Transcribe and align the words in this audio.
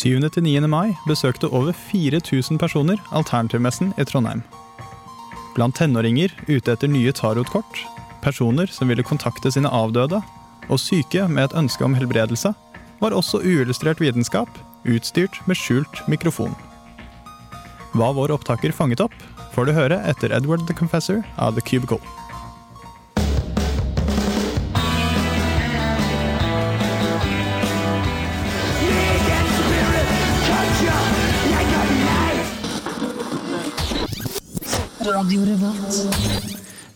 Syvende 0.00 0.30
til 0.32 0.46
9. 0.46 0.60
mai 0.70 0.94
besøkte 1.04 1.50
over 1.52 1.74
4000 1.76 2.58
personer 2.58 3.00
Alternativmessen 3.12 3.90
i 4.00 4.04
Trondheim. 4.08 4.40
Blant 5.54 5.76
tenåringer 5.76 6.32
ute 6.48 6.72
etter 6.72 6.88
nye 6.88 7.12
tarotkort, 7.12 7.82
personer 8.24 8.70
som 8.72 8.88
ville 8.88 9.04
kontakte 9.04 9.52
sine 9.52 9.68
avdøde, 9.68 10.22
og 10.70 10.80
syke 10.80 11.26
med 11.28 11.50
et 11.50 11.56
ønske 11.58 11.84
om 11.84 11.98
helbredelse, 11.98 12.54
var 13.00 13.16
også 13.16 13.42
uillustrert 13.44 14.00
vitenskap 14.00 14.48
utstyrt 14.88 15.36
med 15.50 15.58
skjult 15.60 16.00
mikrofon. 16.08 16.56
Hva 17.92 18.12
vår 18.16 18.32
opptaker 18.38 18.72
fanget 18.72 19.04
opp, 19.04 19.16
får 19.52 19.68
du 19.68 19.76
høre 19.76 20.00
etter 20.08 20.32
Edward 20.32 20.64
the 20.70 20.76
Confessor 20.80 21.20
av 21.36 21.58
The 21.58 21.66
Cubicle. 21.66 22.00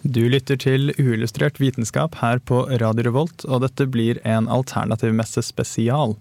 Du 0.05 0.21
lytter 0.29 0.59
til 0.61 0.91
uillustrert 1.01 1.57
vitenskap 1.57 2.19
her 2.21 2.37
på 2.45 2.59
Radio 2.83 3.07
Revolt, 3.07 3.47
og 3.49 3.63
dette 3.65 3.87
blir 3.89 4.19
en 4.29 4.45
alternativmesse 4.53 5.41
spesial. 5.47 6.13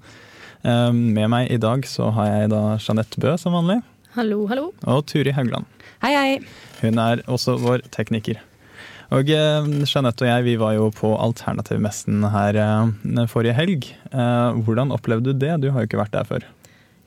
Eh, 0.63 0.93
Med 0.95 1.27
meg 1.33 1.51
i 1.51 1.57
dag 1.59 1.83
så 1.89 2.07
har 2.15 2.29
jeg 2.31 2.53
da 2.55 2.61
Jeanette 2.79 3.19
Bø 3.19 3.35
som 3.37 3.57
vanlig, 3.57 3.81
Hallo, 4.15 4.45
hallo. 4.47 4.69
og 4.87 5.03
Turi 5.11 5.33
Haugland. 5.35 5.65
Hei, 6.05 6.13
hei. 6.15 6.39
Hun 6.79 6.99
er 7.03 7.19
også 7.27 7.57
vår 7.59 7.83
tekniker. 7.91 8.39
Og 9.11 9.27
eh, 9.27 9.67
Jeanette 9.83 10.23
og 10.23 10.31
jeg 10.31 10.47
vi 10.47 10.55
var 10.63 10.77
jo 10.77 10.87
på 10.95 11.11
alternativmessen 11.19 12.23
her 12.31 12.55
eh, 12.63 13.27
forrige 13.27 13.57
helg. 13.59 13.91
Eh, 14.13 14.63
hvordan 14.63 14.95
opplevde 14.95 15.33
du 15.35 15.43
det? 15.43 15.57
Du 15.65 15.71
har 15.75 15.83
jo 15.83 15.91
ikke 15.91 15.99
vært 16.05 16.15
der 16.15 16.31
før. 16.31 16.47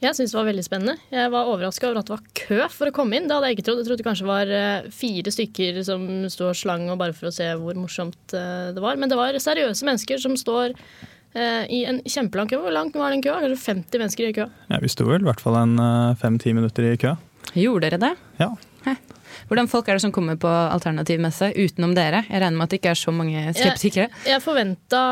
Jeg 0.05 0.13
syns 0.13 0.35
det 0.35 0.37
var 0.37 0.49
veldig 0.51 0.65
spennende. 0.67 0.95
Jeg 1.09 1.31
var 1.33 1.49
overraska 1.49 1.89
over 1.89 2.03
at 2.03 2.09
det 2.09 2.13
var 2.13 2.25
kø 2.37 2.59
for 2.75 2.91
å 2.91 2.95
komme 2.99 3.17
inn. 3.17 3.29
Det 3.31 3.37
hadde 3.37 3.49
jeg 3.49 3.57
ikke 3.57 3.67
trodd. 3.69 3.81
Jeg 3.81 3.89
trodde 3.89 4.03
det 4.03 4.09
kanskje 4.11 4.29
var 4.29 4.53
eh, 4.53 4.89
fire 4.93 5.33
stykker 5.33 5.81
som 5.89 6.05
sto 6.33 6.51
og 6.51 6.59
slang 6.59 6.85
og 6.93 7.01
bare 7.01 7.17
for 7.17 7.31
å 7.31 7.35
se 7.35 7.49
hvor 7.57 7.79
morsomt 7.81 8.37
eh, 8.37 8.69
det 8.77 8.85
var. 8.85 9.01
Men 9.01 9.13
det 9.13 9.17
var 9.17 9.39
seriøse 9.41 9.89
mennesker 9.89 10.21
som 10.21 10.37
står 10.37 10.77
eh, 10.77 11.65
i 11.73 11.83
en 11.89 12.03
kjempelang 12.05 12.53
kø. 12.53 12.61
Hvor 12.61 12.77
lang 12.77 12.93
var 12.93 13.15
den 13.15 13.25
køa? 13.25 13.41
Kanskje 13.47 13.63
50 13.73 14.05
mennesker 14.05 14.29
i 14.29 14.37
kø. 14.37 14.51
Ja, 14.69 14.83
vi 14.85 14.93
sto 14.93 15.09
vel 15.09 15.25
i 15.25 15.31
hvert 15.31 15.41
fall 15.41 15.57
en 15.63 15.81
fem-ti 16.21 16.53
minutter 16.57 16.93
i 16.93 16.99
kø. 17.01 17.17
Gjorde 17.57 17.89
dere 17.89 18.03
det? 18.05 18.17
Ja. 18.43 18.53
Hæ. 18.85 18.99
Hvordan 19.47 19.69
folk 19.71 19.89
er 19.89 19.99
det 19.99 20.03
som 20.03 20.13
kommer 20.15 20.39
på 20.43 20.51
alternativmesse 20.51 21.53
utenom 21.55 21.93
dere? 21.95 22.25
Jeg 22.27 22.41
regner 22.43 22.59
med 22.59 22.67
at 22.67 22.73
det 22.75 22.81
ikke 22.81 22.95
er 22.95 22.99
så 22.99 23.13
mange 23.15 23.45
skeptikere. 23.55 24.09
Jeg 24.27 24.43
forventa 24.43 25.03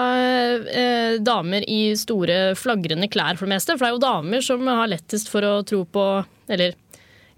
eh, 0.67 1.19
damer 1.23 1.67
i 1.71 1.83
store, 1.99 2.41
flagrende 2.59 3.07
klær 3.13 3.39
for 3.39 3.47
det 3.47 3.55
meste. 3.55 3.77
For 3.79 3.87
det 3.87 3.93
er 3.93 3.95
jo 3.95 4.03
damer 4.03 4.43
som 4.43 4.67
har 4.67 4.91
lettest 4.91 5.31
for 5.31 5.47
å 5.47 5.61
tro 5.67 5.85
på 5.87 6.09
Eller 6.51 6.75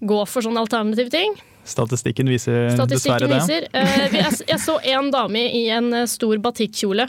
gå 0.03 0.17
for 0.29 0.45
sånne 0.45 0.61
alternative 0.61 1.09
ting. 1.13 1.37
Statistikken 1.67 2.29
viser 2.31 2.69
Statistikken 2.73 3.27
dessverre 3.27 3.29
det. 3.29 3.39
viser. 3.41 3.67
Eh, 3.73 4.19
jeg, 4.21 4.43
jeg 4.53 4.59
så 4.63 4.77
en 4.93 5.09
dame 5.11 5.41
i 5.51 5.65
en 5.73 5.89
eh, 5.93 6.09
stor 6.09 6.37
batikkjole 6.43 7.07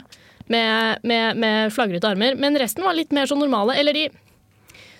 med, 0.49 1.03
med, 1.07 1.37
med 1.37 1.73
flagrete 1.73 2.09
armer, 2.09 2.35
men 2.35 2.57
resten 2.59 2.83
var 2.83 2.97
litt 2.97 3.13
mer 3.15 3.29
sånn 3.29 3.39
normale. 3.41 3.77
Eller 3.79 3.95
de 3.95 4.09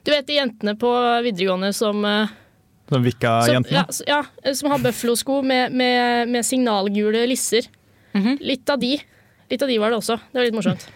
Du 0.06 0.12
vet 0.14 0.28
de 0.28 0.38
jentene 0.38 0.76
på 0.80 0.92
videregående 1.26 1.74
som 1.76 2.06
eh, 2.08 2.32
Som 2.90 2.98
som, 2.98 3.06
Vika-jentene. 3.06 3.86
ja, 4.08 4.22
ja, 4.44 4.54
som 4.58 4.72
har 4.74 4.82
bøflosko 4.82 5.42
med, 5.46 5.72
med, 5.78 6.30
med 6.34 6.46
signalgule 6.46 7.26
lisser. 7.30 7.68
Mhm. 8.18 8.40
Litt 8.42 8.70
av 8.74 8.80
de. 8.82 8.96
Litt 9.50 9.62
av 9.62 9.70
de 9.70 9.78
var 9.82 9.94
det 9.94 10.00
også. 10.02 10.18
Det 10.32 10.40
var 10.40 10.48
litt 10.50 10.58
morsomt. 10.58 10.88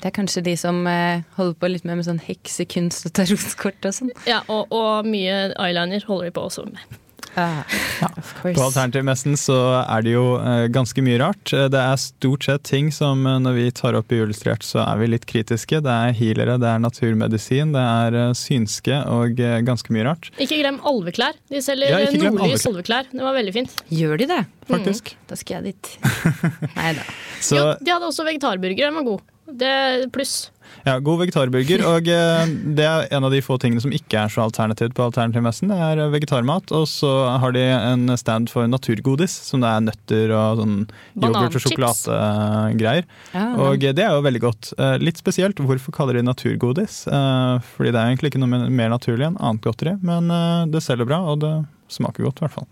Det 0.00 0.08
er 0.08 0.14
kanskje 0.16 0.42
de 0.44 0.54
som 0.56 0.78
eh, 0.88 1.20
holder 1.36 1.56
på 1.60 1.68
litt 1.68 1.84
mer 1.84 1.98
med 1.98 2.06
sånn 2.06 2.20
heksekunst 2.24 3.08
og 3.08 3.12
tarotkort 3.18 3.84
og 3.88 3.92
sånn. 3.96 4.12
Ja, 4.28 4.40
og, 4.48 4.70
og 4.72 5.08
mye 5.08 5.50
eyeliner 5.60 6.04
holder 6.08 6.30
de 6.30 6.34
på 6.36 6.44
også 6.48 6.64
med. 6.68 7.00
Ah, 7.38 7.62
ja. 8.00 8.08
course. 8.42 8.54
På 8.56 8.64
alternativmessen 8.66 9.36
så 9.38 9.56
er 9.84 10.02
det 10.06 10.14
jo 10.14 10.24
eh, 10.40 10.66
ganske 10.72 11.02
mye 11.04 11.18
rart. 11.22 11.52
Det 11.52 11.78
er 11.80 12.00
stort 12.00 12.46
sett 12.46 12.64
ting 12.66 12.90
som 12.94 13.26
eh, 13.26 13.38
når 13.42 13.58
vi 13.58 13.66
tar 13.76 13.98
opp 13.98 14.12
i 14.12 14.20
Illustrert, 14.22 14.66
så 14.66 14.82
er 14.84 15.00
vi 15.02 15.10
litt 15.12 15.26
kritiske. 15.30 15.82
Det 15.84 15.96
er 16.08 16.16
healere, 16.16 16.58
det 16.60 16.70
er 16.70 16.82
naturmedisin, 16.82 17.74
det 17.76 17.84
er 17.84 18.18
eh, 18.24 18.32
synske 18.38 19.02
og 19.10 19.40
ganske 19.66 19.94
mye 19.94 20.08
rart, 20.10 20.30
Ikke 20.42 20.58
glem 20.60 20.80
alveklær. 20.86 21.38
De 21.50 21.62
selger 21.64 21.94
Ja, 21.94 22.06
nordlys 22.30 22.66
alveklær. 22.70 23.10
Det 23.12 23.22
var 23.24 23.36
veldig 23.38 23.56
fint. 23.60 23.76
Gjør 23.94 24.20
de 24.20 24.30
det? 24.34 24.42
faktisk. 24.70 25.14
Da 25.26 25.38
skal 25.38 25.60
jeg 25.60 25.74
dit. 25.74 25.90
Nei 26.78 26.92
da. 26.98 27.04
Jo, 27.50 27.64
de 27.80 27.92
hadde 27.92 28.06
også 28.06 28.26
vegetarburger. 28.26 28.86
Den 28.86 28.98
var 29.00 29.06
god. 29.08 29.24
Det 29.58 29.66
er 29.68 30.06
pluss. 30.14 30.50
ja, 30.86 30.94
god 31.02 31.18
vegetarburger. 31.24 31.82
Og 31.90 32.06
eh, 32.08 32.46
det 32.76 32.84
er 32.86 33.08
en 33.16 33.24
av 33.26 33.32
de 33.34 33.40
få 33.42 33.56
tingene 33.60 33.82
som 33.82 33.90
ikke 33.92 34.20
er 34.22 34.30
så 34.32 34.44
alternativt 34.44 34.94
på 34.96 35.02
alternativmessen. 35.08 35.68
Det 35.72 35.78
er 35.82 35.98
eh, 36.04 36.10
vegetarmat. 36.12 36.70
Og 36.76 36.86
så 36.88 37.10
har 37.42 37.52
de 37.56 37.64
en 37.74 38.06
stand 38.20 38.48
for 38.52 38.68
naturgodis, 38.70 39.34
som 39.48 39.60
det 39.64 39.68
er 39.72 39.84
nøtter 39.88 40.34
og 40.36 40.62
sånn 40.62 40.76
yoghurt 41.20 41.58
og 41.58 41.64
sjokoladegreier. 41.66 43.08
Ja, 43.34 43.46
Og 43.66 43.80
det 43.82 43.98
er 44.04 44.14
jo 44.14 44.22
veldig 44.26 44.42
godt. 44.46 44.72
Eh, 44.78 44.96
Litt 45.02 45.18
spesielt, 45.20 45.58
hvorfor 45.60 45.92
kaller 45.96 46.14
de 46.20 46.22
naturgodis? 46.26 47.02
Eh, 47.10 47.58
Fordi 47.74 47.90
det 47.92 47.98
er 48.00 48.10
egentlig 48.12 48.32
ikke 48.32 48.42
noe 48.44 48.68
mer- 48.70 48.90
naturlig 48.94 49.26
enn 49.28 49.36
annet 49.40 49.62
godteri, 49.66 49.96
men 50.02 50.30
eh, 50.30 50.66
det 50.72 50.82
selger 50.82 51.06
bra, 51.08 51.20
og 51.32 51.40
det 51.44 51.54
smaker 51.90 52.24
godt 52.26 52.40
i 52.40 52.46
hvert 52.46 52.54
fall. 52.60 52.66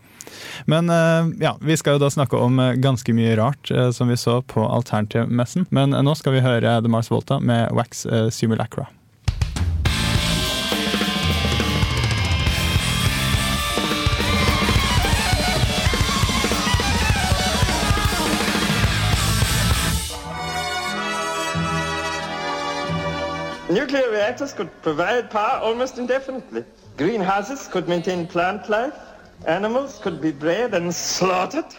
Men 0.66 0.90
eh, 0.90 1.30
ja, 1.40 1.56
vi 1.60 1.76
skal 1.76 1.96
jo 1.96 2.04
da 2.04 2.10
snakke 2.12 2.36
om 2.36 2.58
eh, 2.58 2.76
ganske 2.80 3.14
mye 3.16 3.36
rart 3.38 3.70
eh, 3.70 3.90
som 3.90 4.08
vi 4.08 4.16
så 4.16 4.40
på 4.42 4.64
Alternativmessen. 4.66 5.68
Men 5.70 5.96
nå 5.96 6.14
skal 6.18 6.36
vi 6.36 6.44
høre 6.44 6.78
The 6.82 6.92
Mars 6.92 7.10
Volta 7.10 7.40
med 7.40 7.72
Wax 7.72 8.06
Simulacra. 8.34 8.88
Nuclear 23.70 24.10
reactors 24.10 24.54
could 24.54 24.70
provide 24.82 25.28
power 25.28 25.60
almost 25.62 25.98
indefinitely. 25.98 26.64
Greenhouses 26.96 27.68
could 27.68 27.86
maintain 27.86 28.26
plant 28.26 28.68
life. 28.70 29.07
Animals 29.46 30.00
could 30.02 30.20
be 30.20 30.32
bred 30.32 30.74
and 30.74 30.94
slaughtered. 30.94 31.78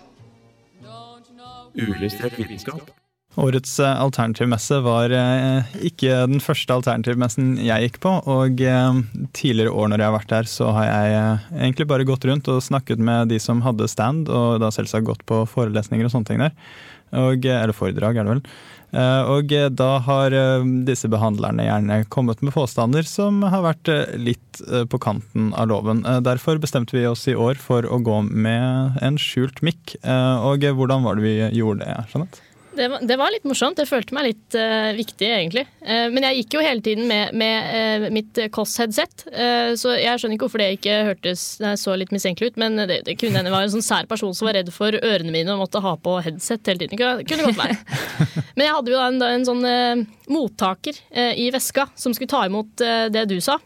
Uillustrert 1.75 2.39
vitenskap. 2.39 2.91
Årets 3.39 3.75
eh, 3.79 4.01
alternativmesse 4.01 4.79
var 4.81 5.13
eh, 5.13 5.67
ikke 5.85 6.15
den 6.31 6.41
første 6.41 6.73
alternativmessen 6.73 7.53
jeg 7.61 7.85
gikk 7.85 7.99
på. 8.03 8.15
Og 8.31 8.63
eh, 8.65 9.01
tidligere 9.37 9.71
år 9.71 9.91
når 9.91 10.01
jeg 10.01 10.09
har 10.09 10.15
vært 10.17 10.33
der, 10.33 10.49
så 10.49 10.71
har 10.75 10.89
jeg 10.89 11.19
egentlig 11.59 11.87
bare 11.91 12.07
gått 12.09 12.25
rundt 12.27 12.49
og 12.51 12.63
snakket 12.65 12.99
med 12.99 13.29
de 13.31 13.39
som 13.43 13.61
hadde 13.65 13.87
stand, 13.91 14.31
og 14.33 14.59
da 14.63 14.71
selvsagt 14.73 15.07
gått 15.07 15.23
på 15.29 15.43
forelesninger 15.51 16.09
og 16.09 16.15
sånne 16.15 16.31
ting 16.31 16.43
der. 16.43 16.57
Og, 17.19 17.45
eller 17.45 17.73
foredrag, 17.73 18.17
er 18.17 18.27
det 18.27 18.35
vel. 18.35 18.43
Eh, 18.89 19.21
Og 19.29 19.53
eh, 19.53 19.69
da 19.69 19.89
har 20.05 20.33
eh, 20.33 20.65
disse 20.87 21.09
behandlerne 21.11 21.67
gjerne 21.67 21.99
kommet 22.09 22.41
med 22.41 22.55
påstander 22.55 23.05
som 23.05 23.43
har 23.45 23.65
vært 23.65 23.91
litt 24.17 24.61
på 24.91 24.99
kanten 24.99 25.53
av 25.55 25.69
loven. 25.71 26.01
Derfor 26.25 26.59
bestemte 26.59 26.97
vi 26.97 27.05
oss 27.07 27.23
i 27.31 27.35
år 27.37 27.55
for 27.61 27.85
å 27.87 28.01
gå 28.03 28.17
med 28.27 28.97
en 29.05 29.19
skjult 29.21 29.61
mikk. 29.63 29.93
Og 30.03 30.65
hvordan 30.75 31.05
var 31.05 31.15
det 31.15 31.23
vi 31.23 31.35
gjorde 31.55 31.85
det, 31.85 31.95
Jeanette? 32.11 32.48
Det 32.75 32.87
var, 32.87 33.01
det 33.01 33.15
var 33.17 33.31
litt 33.33 33.45
morsomt. 33.49 33.79
Jeg 33.81 33.89
følte 33.89 34.15
meg 34.15 34.27
litt 34.29 34.57
uh, 34.57 34.91
viktig, 34.97 35.27
egentlig. 35.27 35.65
Uh, 35.81 36.07
men 36.13 36.25
jeg 36.27 36.41
gikk 36.41 36.57
jo 36.57 36.63
hele 36.63 36.83
tiden 36.85 37.07
med, 37.09 37.33
med 37.37 37.69
uh, 37.73 38.07
mitt 38.13 38.39
Koss-headset, 38.53 39.25
så 39.79 39.93
jeg 39.97 40.19
skjønner 40.19 40.35
ikke 40.35 40.47
hvorfor 40.47 40.61
det 40.61 40.67
ikke 40.77 40.95
hørtes 41.07 41.43
Nei, 41.63 41.73
så 41.79 41.93
litt 41.97 42.11
mistenkelig 42.13 42.53
ut. 42.53 42.59
Men 42.61 42.77
det, 42.89 43.01
det 43.07 43.15
kunne 43.19 43.39
hende 43.39 43.49
det 43.49 43.55
var 43.55 43.65
en 43.65 43.73
sånn 43.73 43.85
sær 43.85 44.09
person 44.09 44.33
som 44.35 44.49
var 44.49 44.57
redd 44.59 44.71
for 44.73 44.95
ørene 44.95 45.33
mine 45.33 45.53
og 45.53 45.63
måtte 45.63 45.81
ha 45.83 45.95
på 45.99 46.17
headset 46.25 46.69
hele 46.69 46.83
tiden. 46.83 46.99
Det 46.99 47.27
kunne, 47.29 47.49
godt 47.49 47.59
være. 47.59 47.77
Men 48.55 48.67
jeg 48.67 48.75
hadde 48.77 48.93
jo 48.93 48.99
da 48.99 49.07
en, 49.09 49.25
en 49.29 49.47
sånn 49.47 50.05
mottaker 50.29 50.99
i 51.39 51.49
veska 51.53 51.89
som 51.99 52.15
skulle 52.15 52.31
ta 52.31 52.45
imot 52.47 52.85
det 53.13 53.25
du 53.31 53.39
sa. 53.43 53.57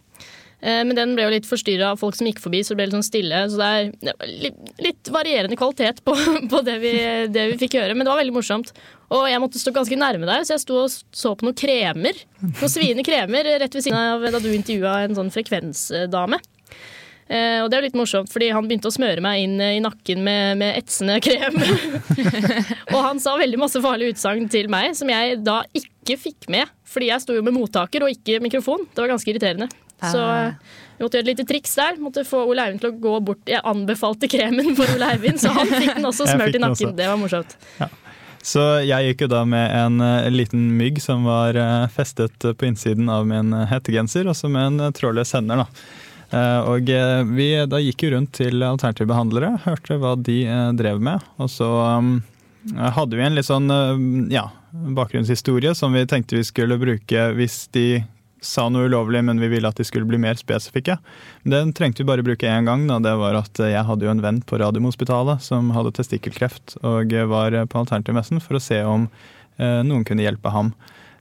Eh, 0.63 0.81
Men 0.87 0.95
den 0.95 1.15
ble 1.17 1.25
jo 1.27 1.33
litt 1.33 1.47
forstyrra 1.49 1.91
av 1.91 1.99
folk 1.99 2.15
som 2.15 2.27
gikk 2.29 2.39
forbi, 2.43 2.61
så 2.63 2.71
det 2.73 2.79
ble 2.79 2.87
litt 2.87 2.95
sånn 2.97 3.05
stille. 3.05 3.43
Så 3.51 3.59
det 3.59 3.69
er 3.69 4.31
litt, 4.45 4.59
litt 4.85 5.11
varierende 5.11 5.59
kvalitet 5.59 5.99
på, 6.07 6.15
på 6.53 6.63
det, 6.63 6.77
vi, 6.83 6.93
det 7.33 7.47
vi 7.51 7.59
fikk 7.65 7.79
høre, 7.81 7.97
men 7.97 8.07
det 8.07 8.13
var 8.13 8.21
veldig 8.23 8.37
morsomt. 8.37 8.71
Og 9.13 9.27
jeg 9.29 9.43
måtte 9.43 9.61
stå 9.61 9.75
ganske 9.75 9.99
nærme 9.99 10.29
der, 10.29 10.47
så 10.47 10.55
jeg 10.55 10.63
sto 10.63 10.79
og 10.85 10.89
så 10.93 11.35
på 11.37 11.45
noen 11.45 11.59
kremer. 11.59 12.23
Noen 12.41 12.71
sviende 12.71 13.05
kremer 13.05 13.51
rett 13.61 13.75
ved 13.75 13.85
siden 13.85 13.99
av 13.99 14.23
da 14.23 14.41
du 14.41 14.49
intervjua 14.53 15.03
en 15.03 15.19
sånn 15.19 15.33
frekvensdame. 15.33 16.39
Eh, 17.33 17.59
og 17.63 17.69
det 17.71 17.77
er 17.77 17.85
litt 17.85 17.95
morsomt, 17.97 18.31
fordi 18.31 18.49
han 18.53 18.65
begynte 18.67 18.89
å 18.89 18.93
smøre 18.93 19.21
meg 19.23 19.43
inn 19.45 19.55
eh, 19.63 19.77
i 19.77 19.83
nakken 19.83 20.23
med, 20.25 20.57
med 20.59 20.79
etsende 20.79 21.19
krem. 21.23 21.55
og 22.93 22.99
han 22.99 23.21
sa 23.23 23.35
veldig 23.39 23.61
masse 23.61 23.79
farlige 23.83 24.15
utsagn 24.15 24.49
til 24.51 24.67
meg, 24.71 24.91
som 24.97 25.11
jeg 25.11 25.39
da 25.45 25.61
ikke 25.77 26.17
fikk 26.19 26.49
med. 26.53 26.71
Fordi 26.93 27.09
jeg 27.09 27.23
sto 27.23 27.37
jo 27.37 27.45
med 27.45 27.55
mottaker 27.55 28.05
og 28.05 28.11
ikke 28.13 28.41
mikrofon. 28.43 28.85
Det 28.91 29.05
var 29.05 29.13
ganske 29.15 29.31
irriterende. 29.31 29.69
Så 30.11 30.19
Ah. 30.19 30.47
eh, 30.47 30.53
jeg 30.97 31.05
måtte 31.05 31.17
gjøre 31.17 31.25
et 31.25 31.31
lite 31.31 31.45
triks 31.49 31.75
der. 31.79 31.97
Måtte 32.03 32.23
få 32.27 32.43
Ole 32.49 32.65
Eivind 32.67 32.81
til 32.83 32.91
å 32.91 32.99
gå 32.99 33.13
bort 33.25 33.49
Jeg 33.49 33.61
anbefalte 33.63 34.29
kremen 34.31 34.75
for 34.77 34.89
Ole 34.95 35.11
Eivind, 35.15 35.39
så 35.41 35.51
han 35.55 35.67
fikk 35.71 35.95
den 35.95 36.05
også 36.09 36.27
smurt 36.31 36.55
i 36.55 36.61
nakken. 36.61 36.95
Det 36.97 37.07
var 37.09 37.19
morsomt. 37.21 37.57
Så 38.43 38.59
jeg 38.83 39.07
gikk 39.13 39.21
jo 39.23 39.29
da 39.31 39.43
med 39.47 39.71
en 39.71 40.01
eh, 40.03 40.29
liten 40.33 40.65
mygg 40.77 40.99
som 41.01 41.23
var 41.23 41.55
eh, 41.55 41.85
festet 41.95 42.35
på 42.43 42.67
innsiden 42.67 43.07
av 43.09 43.25
min 43.29 43.53
hettegenser, 43.71 44.27
også 44.27 44.51
med 44.51 44.81
en 44.81 44.95
trådløs 44.95 45.31
hender, 45.37 45.63
da. 45.63 45.67
Og 46.65 46.87
vi 47.37 47.45
da 47.69 47.77
gikk 47.77 48.07
jo 48.07 48.15
rundt 48.15 48.31
til 48.39 48.63
alternative 48.65 49.05
behandlere, 49.11 49.51
hørte 49.67 49.99
hva 50.01 50.15
de 50.17 50.39
drev 50.73 50.97
med. 50.97 51.21
Og 51.37 51.51
så 51.53 51.67
um, 51.99 52.15
hadde 52.73 53.19
vi 53.19 53.21
en 53.21 53.35
litt 53.37 53.45
sånn 53.45 53.69
ja, 54.33 54.47
bakgrunnshistorie 54.73 55.75
som 55.77 55.93
vi 55.93 56.01
tenkte 56.09 56.39
vi 56.39 56.47
skulle 56.47 56.79
bruke 56.81 57.27
hvis 57.37 57.67
de 57.77 58.01
sa 58.43 58.67
noe 58.71 58.89
ulovlig, 58.89 59.23
men 59.25 59.39
vi 59.41 59.49
ville 59.51 59.69
at 59.69 59.79
de 59.79 59.85
skulle 59.87 60.07
bli 60.09 60.19
mer 60.21 60.37
spesifikke. 60.39 60.97
Den 61.47 61.71
trengte 61.75 62.03
vi 62.03 62.09
bare 62.09 62.25
bruke 62.25 62.49
én 62.49 62.67
gang. 62.67 62.85
Da. 62.89 62.99
Det 63.03 63.15
var 63.19 63.39
at 63.39 63.63
jeg 63.63 63.87
hadde 63.87 64.07
jo 64.07 64.11
en 64.13 64.23
venn 64.23 64.41
på 64.45 64.59
Radiumhospitalet 64.61 65.43
som 65.45 65.71
hadde 65.75 65.95
testikkelkreft 65.97 66.77
og 66.83 67.15
var 67.31 67.57
på 67.65 67.81
Alternativmessen 67.83 68.43
for 68.43 68.59
å 68.59 68.63
se 68.63 68.81
om 68.87 69.07
eh, 69.57 69.81
noen 69.87 70.05
kunne 70.07 70.25
hjelpe 70.25 70.53
ham. 70.53 70.73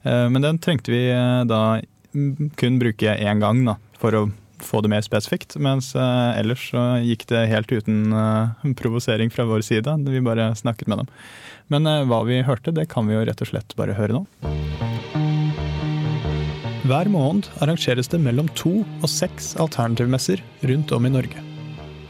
Eh, 0.03 0.29
men 0.33 0.45
den 0.45 0.61
trengte 0.63 0.95
vi 0.95 1.07
eh, 1.15 1.43
da 1.49 1.81
kun 2.61 2.79
bruke 2.81 3.17
én 3.17 3.41
gang 3.41 3.65
da, 3.65 3.79
for 4.01 4.19
å 4.19 4.27
få 4.63 4.81
det 4.83 4.93
mer 4.93 5.03
spesifikt. 5.05 5.57
Mens 5.63 5.93
eh, 5.97 6.39
ellers 6.41 6.69
så 6.71 6.85
gikk 7.03 7.27
det 7.33 7.47
helt 7.51 7.73
uten 7.73 8.15
eh, 8.15 8.73
provosering 8.79 9.33
fra 9.35 9.47
vår 9.49 9.65
side. 9.67 9.97
Vi 10.09 10.25
bare 10.25 10.53
snakket 10.59 10.91
med 10.93 11.03
dem. 11.03 11.13
Men 11.73 11.89
eh, 11.91 12.07
hva 12.09 12.23
vi 12.29 12.43
hørte, 12.47 12.75
det 12.75 12.89
kan 12.93 13.09
vi 13.09 13.19
jo 13.19 13.27
rett 13.27 13.45
og 13.45 13.53
slett 13.53 13.77
bare 13.79 13.99
høre 13.99 14.21
nå. 14.21 14.92
Hver 16.83 17.07
måned 17.07 17.47
arrangeres 17.63 18.09
det 18.11 18.19
mellom 18.19 18.49
to 18.59 18.81
og 18.83 19.11
seks 19.11 19.53
alternativmesser 19.63 20.41
rundt 20.67 20.91
om 20.97 21.07
i 21.07 21.13
Norge. 21.15 21.45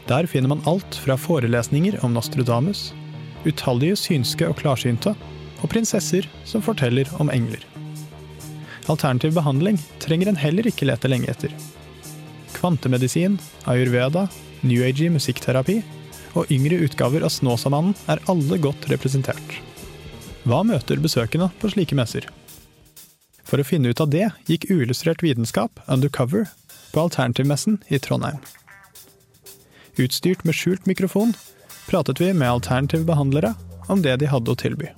Der 0.09 0.25
finner 0.25 0.49
man 0.49 0.63
alt 0.69 0.97
fra 0.97 1.13
forelesninger 1.13 1.99
om 2.03 2.15
Nostradamus, 2.17 2.87
utallige 3.45 3.99
synske 4.01 4.49
og 4.49 4.57
klarsynte, 4.63 5.13
og 5.61 5.69
prinsesser 5.71 6.25
som 6.49 6.65
forteller 6.65 7.07
om 7.21 7.29
engler. 7.31 7.61
Alternativ 8.89 9.37
behandling 9.37 9.77
trenger 10.01 10.31
en 10.31 10.41
heller 10.41 10.65
ikke 10.67 10.89
lete 10.89 11.07
lenge 11.07 11.29
etter. 11.31 11.53
Kvantemedisin, 12.57 13.37
ayurveda, 13.69 14.25
new 14.65 14.83
age 14.83 15.07
musikkterapi 15.13 15.83
og 16.33 16.49
yngre 16.51 16.81
utgaver 16.83 17.23
av 17.23 17.31
Snåsamannen 17.31 17.93
er 18.09 18.25
alle 18.25 18.57
godt 18.57 18.89
representert. 18.89 19.59
Hva 20.49 20.65
møter 20.67 20.99
besøkende 20.99 21.53
på 21.61 21.69
slike 21.71 21.95
messer? 21.95 22.25
For 23.53 23.61
å 23.61 23.67
finne 23.69 23.91
ut 23.93 23.99
av 24.01 24.09
det 24.09 24.31
gikk 24.49 24.63
uillustrert 24.71 25.21
vitenskap 25.21 25.77
undercover 25.85 26.47
på 26.89 27.03
Alternativmessen 27.03 27.75
i 27.93 27.99
Trondheim. 28.01 28.39
Utstyrt 30.01 30.41
med 30.41 30.57
skjult 30.57 30.89
mikrofon 30.89 31.35
pratet 31.85 32.17
vi 32.17 32.31
med 32.33 32.49
alternative 32.49 33.05
behandlere 33.05 33.51
om 33.93 34.01
det 34.01 34.15
de 34.23 34.31
hadde 34.31 34.49
å 34.49 34.57
tilby. 34.57 34.89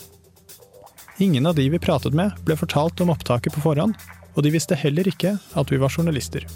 Ingen 1.20 1.52
av 1.52 1.60
de 1.60 1.68
vi 1.68 1.84
pratet 1.84 2.16
med, 2.16 2.32
ble 2.48 2.56
fortalt 2.56 3.04
om 3.04 3.12
opptaket 3.12 3.52
på 3.58 3.66
forhånd, 3.68 4.00
og 4.40 4.48
de 4.48 4.56
visste 4.56 4.80
heller 4.80 5.12
ikke 5.12 5.36
at 5.36 5.76
vi 5.76 5.84
var 5.84 5.92
journalister. 5.92 6.48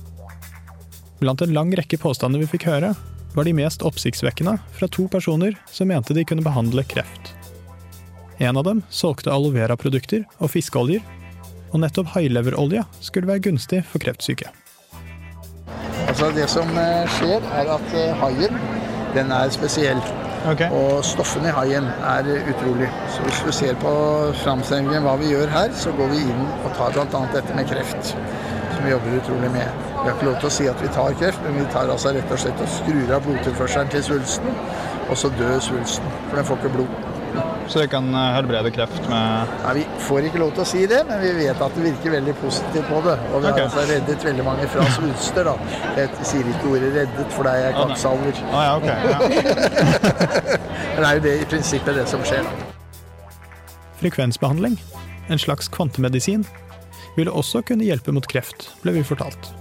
Blant 1.19 1.43
en 1.43 1.51
lang 1.51 1.75
rekke 1.75 1.99
påstander 1.99 2.39
vi 2.39 2.51
fikk 2.55 2.69
høre, 2.71 2.95
var 3.35 3.43
de 3.43 3.57
mest 3.59 3.83
oppsiktsvekkende 3.83 4.55
fra 4.79 4.87
to 4.87 5.11
personer 5.11 5.59
som 5.67 5.91
mente 5.91 6.15
de 6.15 6.23
kunne 6.23 6.47
behandle 6.47 6.87
kreft. 6.87 7.35
En 8.39 8.55
av 8.55 8.63
dem 8.63 8.85
solgte 8.87 9.35
aloe 9.35 9.59
vera-produkter 9.59 10.23
og 10.39 10.55
fiskeoljer, 10.55 11.03
og 11.71 11.83
nettopp 11.83 12.13
haileverolje 12.15 12.83
skulle 13.01 13.29
være 13.29 13.45
gunstig 13.49 13.83
for 13.87 14.01
kreftsyke. 14.01 14.49
Altså 16.07 16.31
Det 16.35 16.47
som 16.49 16.69
eh, 16.77 17.05
skjer, 17.17 17.43
er 17.59 17.69
at 17.75 17.93
eh, 17.93 18.15
haien 18.23 18.55
den 19.15 19.31
er 19.31 19.49
spesiell. 19.53 20.01
Og 20.71 21.03
stoffene 21.03 21.49
i 21.49 21.51
haien 21.51 21.85
er 22.07 22.29
utrolig. 22.51 22.87
Så 23.11 23.25
hvis 23.25 23.41
du 23.45 23.51
ser 23.51 23.75
på 23.81 23.91
framstillingen 24.43 25.03
hva 25.03 25.17
vi 25.19 25.33
gjør 25.33 25.51
her, 25.51 25.73
så 25.75 25.91
går 25.97 26.13
vi 26.13 26.21
inn 26.23 26.45
og 26.63 26.71
tar 26.77 26.95
bl.a. 26.95 27.21
dette 27.33 27.57
med 27.57 27.67
kreft. 27.69 28.13
Som 28.13 28.85
vi 28.85 28.93
jobber 28.93 29.17
utrolig 29.19 29.51
med. 29.51 29.67
Vi 29.99 30.05
har 30.07 30.15
ikke 30.15 30.29
lov 30.29 30.39
til 30.39 30.49
å 30.49 30.53
si 30.55 30.69
at 30.71 30.81
vi 30.81 30.93
tar 30.95 31.17
kreft, 31.19 31.43
men 31.43 31.59
vi 31.59 31.67
tar 31.73 31.91
altså 31.91 32.15
rett 32.15 32.31
og 32.31 32.39
slett 32.39 32.63
og 32.63 32.71
skrur 32.77 33.15
av 33.17 33.25
blodtilførselen 33.27 33.91
til 33.91 34.05
svulsten. 34.07 34.59
Og 35.09 35.17
så 35.19 35.33
dør 35.35 35.59
svulsten, 35.65 36.17
for 36.29 36.39
den 36.39 36.47
får 36.47 36.61
ikke 36.61 36.75
blod. 36.77 37.08
Så 37.69 37.79
vi 37.79 37.87
kan 37.87 38.07
eh, 38.15 38.31
helbrede 38.33 38.71
kreft 38.73 39.09
med 39.09 39.51
Nei, 39.63 39.73
Vi 39.77 39.83
får 40.01 40.25
ikke 40.29 40.39
lov 40.41 40.55
til 40.57 40.63
å 40.63 40.67
si 40.71 40.85
det, 40.89 41.03
men 41.05 41.19
vi 41.21 41.33
vet 41.37 41.59
at 41.61 41.75
det 41.77 41.83
virker 41.85 42.15
veldig 42.15 42.33
positivt 42.41 42.87
på 42.89 43.01
det. 43.05 43.17
Og 43.29 43.43
vi 43.43 43.51
har 43.51 43.61
altså 43.67 43.83
reddet 43.91 44.25
veldig 44.25 44.45
mange 44.47 44.69
fra 44.73 44.87
svulster. 44.95 45.51
da. 45.51 45.53
Jeg 45.99 46.25
sier 46.31 46.49
ikke 46.49 46.71
ordet 46.71 46.89
'reddet', 46.95 47.35
for 47.35 47.45
det 47.45 47.53
er 47.53 47.69
nei. 47.69 47.83
kvakksalver. 47.83 48.41
Å 48.49 48.63
ja, 48.65 48.73
okay, 48.77 48.97
Ja. 49.13 49.19
Men 50.95 51.03
det 51.03 51.09
er 51.11 51.13
jo 51.19 51.23
det, 51.27 51.35
i 51.41 51.45
prinsippet 51.53 51.95
det 51.95 52.07
som 52.09 52.25
skjer. 52.25 52.43
da. 52.43 52.73
Frekvensbehandling, 54.01 54.81
en 55.29 55.39
slags 55.39 55.69
kvantemedisin, 55.69 56.47
ville 57.15 57.31
også 57.31 57.61
kunne 57.61 57.85
hjelpe 57.85 58.11
mot 58.15 58.27
kreft, 58.27 58.71
ble 58.81 58.97
vi 58.97 59.03
fortalt. 59.03 59.53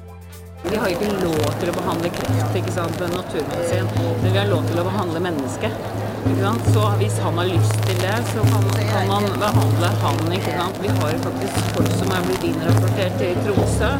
Vi 0.64 0.76
har 0.76 0.88
ikke 0.90 1.12
lov 1.20 1.44
til 1.60 1.70
å 1.70 1.76
behandle 1.76 2.10
kreft 2.16 2.56
ikke 2.56 2.72
sant, 2.72 3.00
naturmedisin, 3.12 3.86
men 4.22 4.32
vi 4.32 4.38
har 4.38 4.48
lov 4.50 4.64
til 4.70 4.80
å 4.80 4.86
behandle 4.88 5.20
mennesket. 5.28 6.07
Ikke 6.26 6.40
sant? 6.42 6.68
Så 6.74 6.84
hvis 7.00 7.18
han 7.24 7.38
har 7.40 7.48
lyst 7.48 7.76
til 7.86 8.00
det, 8.02 8.16
så 8.32 8.44
kan, 8.50 8.66
kan 8.92 9.10
man 9.12 9.26
behandle 9.42 9.90
han. 10.02 10.32
Ikke 10.38 10.54
sant? 10.58 10.80
Vi 10.82 10.90
har 10.98 11.12
jo 11.14 11.20
faktisk 11.26 11.70
folk 11.76 11.92
som 12.00 12.14
er 12.16 12.26
blitt 12.26 12.46
innrapportert 12.50 13.18
til 13.20 13.38
Tromsø. 13.46 13.90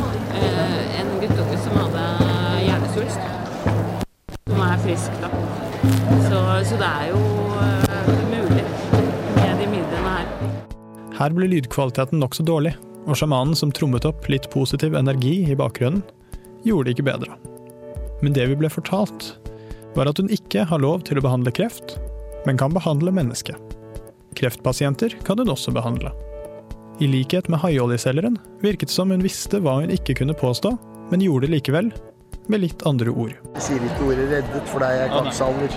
Eh, 0.40 1.00
en 1.00 1.12
guttunge 1.22 1.58
som 1.64 1.78
hadde 1.82 2.04
hjernesvulst, 2.64 3.22
som 4.50 4.62
er 4.66 4.84
frisk, 4.84 5.22
da. 5.22 5.30
Så, 6.28 6.42
så 6.70 6.78
det 6.80 6.90
er 6.90 7.10
jo 7.12 7.22
eh, 7.62 8.12
mulig 8.32 8.64
med 9.36 9.62
de 9.62 9.70
midlene 9.72 10.14
her. 10.14 10.30
Her 11.18 11.34
ble 11.34 11.50
lydkvaliteten 11.54 12.22
nokså 12.22 12.46
dårlig, 12.46 12.74
og 13.06 13.18
sjamanen 13.18 13.56
som 13.58 13.72
trommet 13.74 14.06
opp 14.08 14.26
litt 14.30 14.50
positiv 14.54 14.98
energi 14.98 15.40
i 15.50 15.58
bakgrunnen, 15.58 16.02
gjorde 16.66 16.90
det 16.90 16.98
ikke 16.98 17.10
bedre. 17.12 17.38
Men 18.22 18.34
det 18.34 18.48
vi 18.50 18.58
ble 18.58 18.70
fortalt, 18.70 19.32
var 19.98 20.10
at 20.10 20.20
hun 20.22 20.30
ikke 20.30 20.64
har 20.70 20.82
lov 20.82 21.02
til 21.08 21.18
å 21.18 21.24
behandle 21.24 21.52
kreft, 21.54 21.96
men 22.46 22.58
kan 22.60 22.74
behandle 22.74 23.12
mennesket. 23.14 23.58
Kreftpasienter 24.38 25.16
kan 25.26 25.40
hun 25.42 25.50
også 25.50 25.74
behandle. 25.74 26.12
I 27.02 27.08
likhet 27.10 27.48
med 27.50 27.60
haioljeselgeren 27.62 28.38
virket 28.62 28.90
det 28.90 28.94
som 28.94 29.10
hun 29.14 29.22
visste 29.22 29.60
hva 29.62 29.80
hun 29.80 29.92
ikke 29.94 30.16
kunne 30.20 30.36
påstå, 30.38 30.72
men 31.10 31.24
gjorde 31.24 31.46
det 31.46 31.56
likevel, 31.56 31.90
med 32.48 32.62
litt 32.62 32.82
andre 32.88 33.12
ord. 33.12 33.34
Jeg 33.58 33.64
sier 33.66 33.82
ikke 33.84 34.06
ordet 34.08 34.28
'reddet', 34.30 34.68
for 34.70 34.80
det 34.80 34.88
er 34.88 35.10
kvakksalver. 35.12 35.74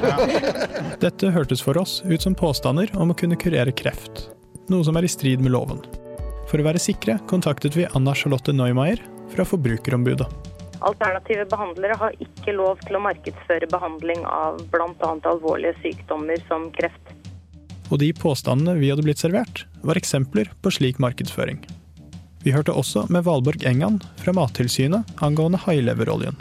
Dette 1.06 1.32
hørtes 1.36 1.64
for 1.66 1.78
oss 1.82 2.00
ut 2.06 2.22
som 2.24 2.38
påstander 2.38 2.94
om 2.96 3.12
å 3.12 3.18
kunne 3.18 3.36
kurere 3.36 3.74
kreft, 3.76 4.30
noe 4.72 4.86
som 4.88 4.96
er 4.96 5.08
i 5.08 5.12
strid 5.12 5.44
med 5.44 5.52
loven. 5.52 5.84
For 6.48 6.62
å 6.62 6.68
være 6.68 6.80
sikre 6.80 7.20
kontaktet 7.28 7.76
vi 7.76 7.90
Anna 7.92 8.16
Charlotte 8.16 8.56
Neumeier 8.56 9.04
fra 9.32 9.46
Forbrukerombudet. 9.48 10.28
Alternative 10.82 11.46
behandlere 11.46 11.98
har 12.02 12.16
ikke 12.24 12.56
lov 12.58 12.80
til 12.88 12.98
å 12.98 13.04
markedsføre 13.06 13.70
behandling 13.70 14.24
av 14.26 14.62
bl.a. 14.74 15.12
alvorlige 15.30 15.76
sykdommer 15.84 16.42
som 16.48 16.72
kreft. 16.74 17.12
Og 17.92 18.00
de 18.02 18.10
påstandene 18.16 18.78
vi 18.80 18.90
hadde 18.90 19.06
blitt 19.06 19.22
servert, 19.22 19.66
var 19.86 20.00
eksempler 20.00 20.50
på 20.64 20.72
slik 20.74 21.02
markedsføring. 21.04 21.60
Vi 22.42 22.54
hørte 22.56 22.74
også 22.74 23.04
med 23.14 23.28
Valborg 23.28 23.66
Engan 23.70 24.00
fra 24.18 24.34
Mattilsynet 24.34 25.22
angående 25.22 25.60
haileveroljen. 25.62 26.40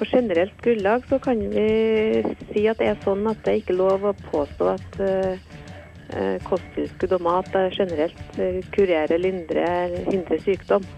På 0.00 0.08
generelt 0.08 0.56
grunnlag 0.64 1.04
så 1.06 1.20
kan 1.22 1.42
vi 1.52 1.66
si 2.50 2.64
at 2.66 2.80
det 2.80 2.88
er 2.90 3.02
sånn 3.04 3.28
at 3.30 3.44
det 3.44 3.60
ikke 3.60 3.76
er 3.76 3.82
lov 3.82 4.08
å 4.08 4.14
påstå 4.30 4.70
at 4.72 4.98
eh, 5.04 6.40
kosttilskudd 6.48 7.14
og 7.18 7.22
mat 7.28 7.52
er 7.54 7.76
generelt 7.76 8.40
eh, 8.40 8.58
kurerer, 8.74 9.20
lindrer 9.20 9.62
eller 9.84 10.10
hindrer 10.10 10.42
sykdom. 10.42 10.88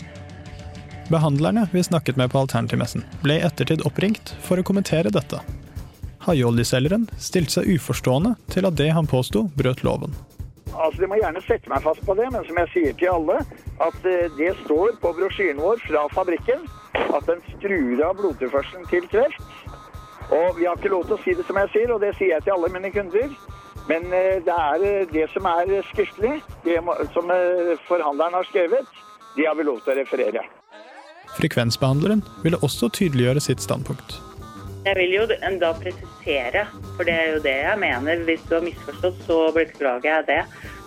Behandlerne 1.12 1.66
vi 1.72 1.82
snakket 1.84 2.16
med 2.16 2.30
på 2.32 2.38
Alternativmessen, 2.40 3.02
ble 3.20 3.34
i 3.36 3.42
ettertid 3.44 3.82
oppringt 3.84 4.30
for 4.40 4.56
å 4.56 4.64
kommentere 4.64 5.10
dette. 5.12 5.42
Haioljeselgeren 6.24 7.04
stilte 7.20 7.58
seg 7.58 7.68
uforstående 7.74 8.30
til 8.54 8.64
at 8.64 8.78
det 8.78 8.86
han 8.96 9.10
påsto, 9.10 9.42
brøt 9.58 9.82
loven. 9.84 10.14
Altså, 10.72 11.02
De 11.02 11.10
må 11.10 11.18
gjerne 11.20 11.42
sette 11.44 11.68
meg 11.68 11.84
fast 11.84 12.00
på 12.06 12.16
det, 12.16 12.30
men 12.32 12.46
som 12.48 12.60
jeg 12.62 12.70
sier 12.72 12.96
til 12.96 13.10
alle, 13.12 13.42
at 13.84 14.08
eh, 14.08 14.30
det 14.38 14.54
står 14.62 14.94
på 15.02 15.12
brosjyren 15.18 15.60
vår 15.60 15.82
fra 15.84 16.06
fabrikken. 16.14 16.64
at 17.12 17.26
den 17.28 17.44
skrur 17.58 18.00
av 18.04 18.16
blodtilførselen 18.16 18.88
til 18.88 19.04
kreft. 19.12 19.44
Og 20.32 20.56
vi 20.56 20.64
har 20.64 20.80
ikke 20.80 20.94
lov 20.94 21.04
til 21.10 21.18
å 21.18 21.20
si 21.26 21.36
det 21.36 21.44
som 21.44 21.60
jeg 21.60 21.72
sier, 21.74 21.92
og 21.92 22.00
det 22.00 22.14
sier 22.16 22.38
jeg 22.38 22.46
til 22.46 22.56
alle 22.56 22.72
mine 22.72 22.92
kunder. 22.94 23.36
Men 23.88 24.08
eh, 24.16 24.40
det 24.48 24.56
er 24.56 24.88
eh, 24.88 25.06
det 25.12 25.28
som 25.36 25.44
er 25.44 25.76
skriftlig, 25.92 26.38
det 26.64 26.80
som 27.12 27.36
forhandleren 27.84 28.40
har 28.40 28.48
skrevet, 28.48 28.98
det 29.36 29.44
har 29.44 29.60
vi 29.60 29.68
lov 29.68 29.84
til 29.84 29.92
å 29.92 30.00
referere. 30.00 30.48
Frekvensbehandleren 31.38 32.22
ville 32.44 32.60
også 32.64 32.90
tydeliggjøre 32.92 33.40
sitt 33.40 33.64
standpunkt. 33.64 34.18
Jeg 34.82 34.98
vil 34.98 35.12
jo 35.14 35.26
enda 35.46 35.70
presisere, 35.78 36.64
for 36.96 37.06
det 37.06 37.14
er 37.14 37.28
jo 37.36 37.42
det 37.44 37.54
jeg 37.60 37.78
mener. 37.78 38.24
Hvis 38.26 38.42
du 38.48 38.56
har 38.56 38.64
misforstått, 38.66 39.20
så 39.28 39.38
beklager 39.54 40.08
jeg 40.10 40.26
det. 40.32 40.40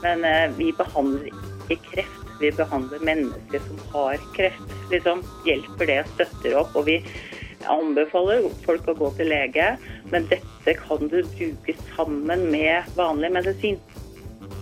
Men 0.03 0.25
eh, 0.27 0.49
vi 0.57 0.73
behandler 0.75 1.31
ikke 1.71 1.79
kreft, 1.93 2.25
vi 2.41 2.51
behandler 2.57 3.07
mennesker 3.07 3.63
som 3.69 3.79
har 3.93 4.27
kreft. 4.35 4.75
Liksom 4.91 5.23
hjelper 5.47 5.91
det, 5.91 6.01
støtter 6.11 6.59
opp. 6.59 6.75
Og 6.75 6.89
vi 6.91 6.99
anbefaler 7.71 8.45
folk 8.65 8.91
å 8.91 8.97
gå 8.99 9.13
til 9.17 9.31
lege, 9.31 9.71
men 10.11 10.27
dette 10.29 10.75
kan 10.83 11.07
du 11.07 11.21
bruke 11.23 11.77
sammen 11.95 12.49
med 12.51 12.95
vanlig 12.99 13.31
medisin. 13.39 13.79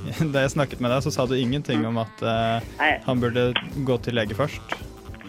Da 0.33 0.43
jeg 0.43 0.53
snakket 0.53 0.81
med 0.83 0.91
deg, 0.93 1.01
så 1.05 1.11
sa 1.15 1.25
du 1.25 1.33
ingenting 1.39 1.85
om 1.87 1.97
at 2.01 2.21
eh, 2.27 2.97
han 3.07 3.23
burde 3.23 3.49
gå 3.87 3.97
til 4.05 4.19
lege 4.19 4.37
først. 4.37 4.77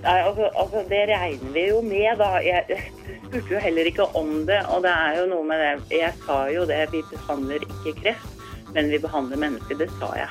Nei, 0.04 0.18
altså, 0.20 0.50
altså, 0.60 0.82
det 0.90 1.02
regner 1.08 1.52
vi 1.54 1.64
jo 1.70 1.80
med, 1.84 2.10
da. 2.20 2.36
Jeg 2.44 2.80
spurte 3.24 3.54
jo 3.54 3.60
heller 3.64 3.88
ikke 3.88 4.06
om 4.18 4.32
det. 4.48 4.60
Og 4.74 4.84
det 4.84 4.92
er 4.92 5.20
jo 5.20 5.26
noe 5.30 5.46
med 5.48 5.62
det 5.62 6.00
Jeg 6.02 6.12
sa 6.26 6.44
jo 6.52 6.66
det, 6.68 6.82
vi 6.92 7.00
behandler 7.08 7.64
ikke 7.64 7.94
kreft, 8.02 8.44
men 8.76 8.92
vi 8.92 9.00
behandler 9.00 9.40
mennesker. 9.40 9.80
Det 9.80 9.88
sa 9.96 10.12
jeg. 10.18 10.28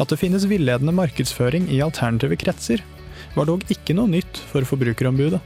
At 0.00 0.12
det 0.12 0.20
finnes 0.20 0.46
villedende 0.48 0.92
markedsføring 0.96 1.68
i 1.72 1.80
alternative 1.84 2.36
kretser, 2.40 2.84
var 3.36 3.48
dog 3.48 3.64
ikke 3.72 3.96
noe 3.96 4.10
nytt 4.10 4.40
for 4.50 4.64
Forbrukerombudet. 4.68 5.40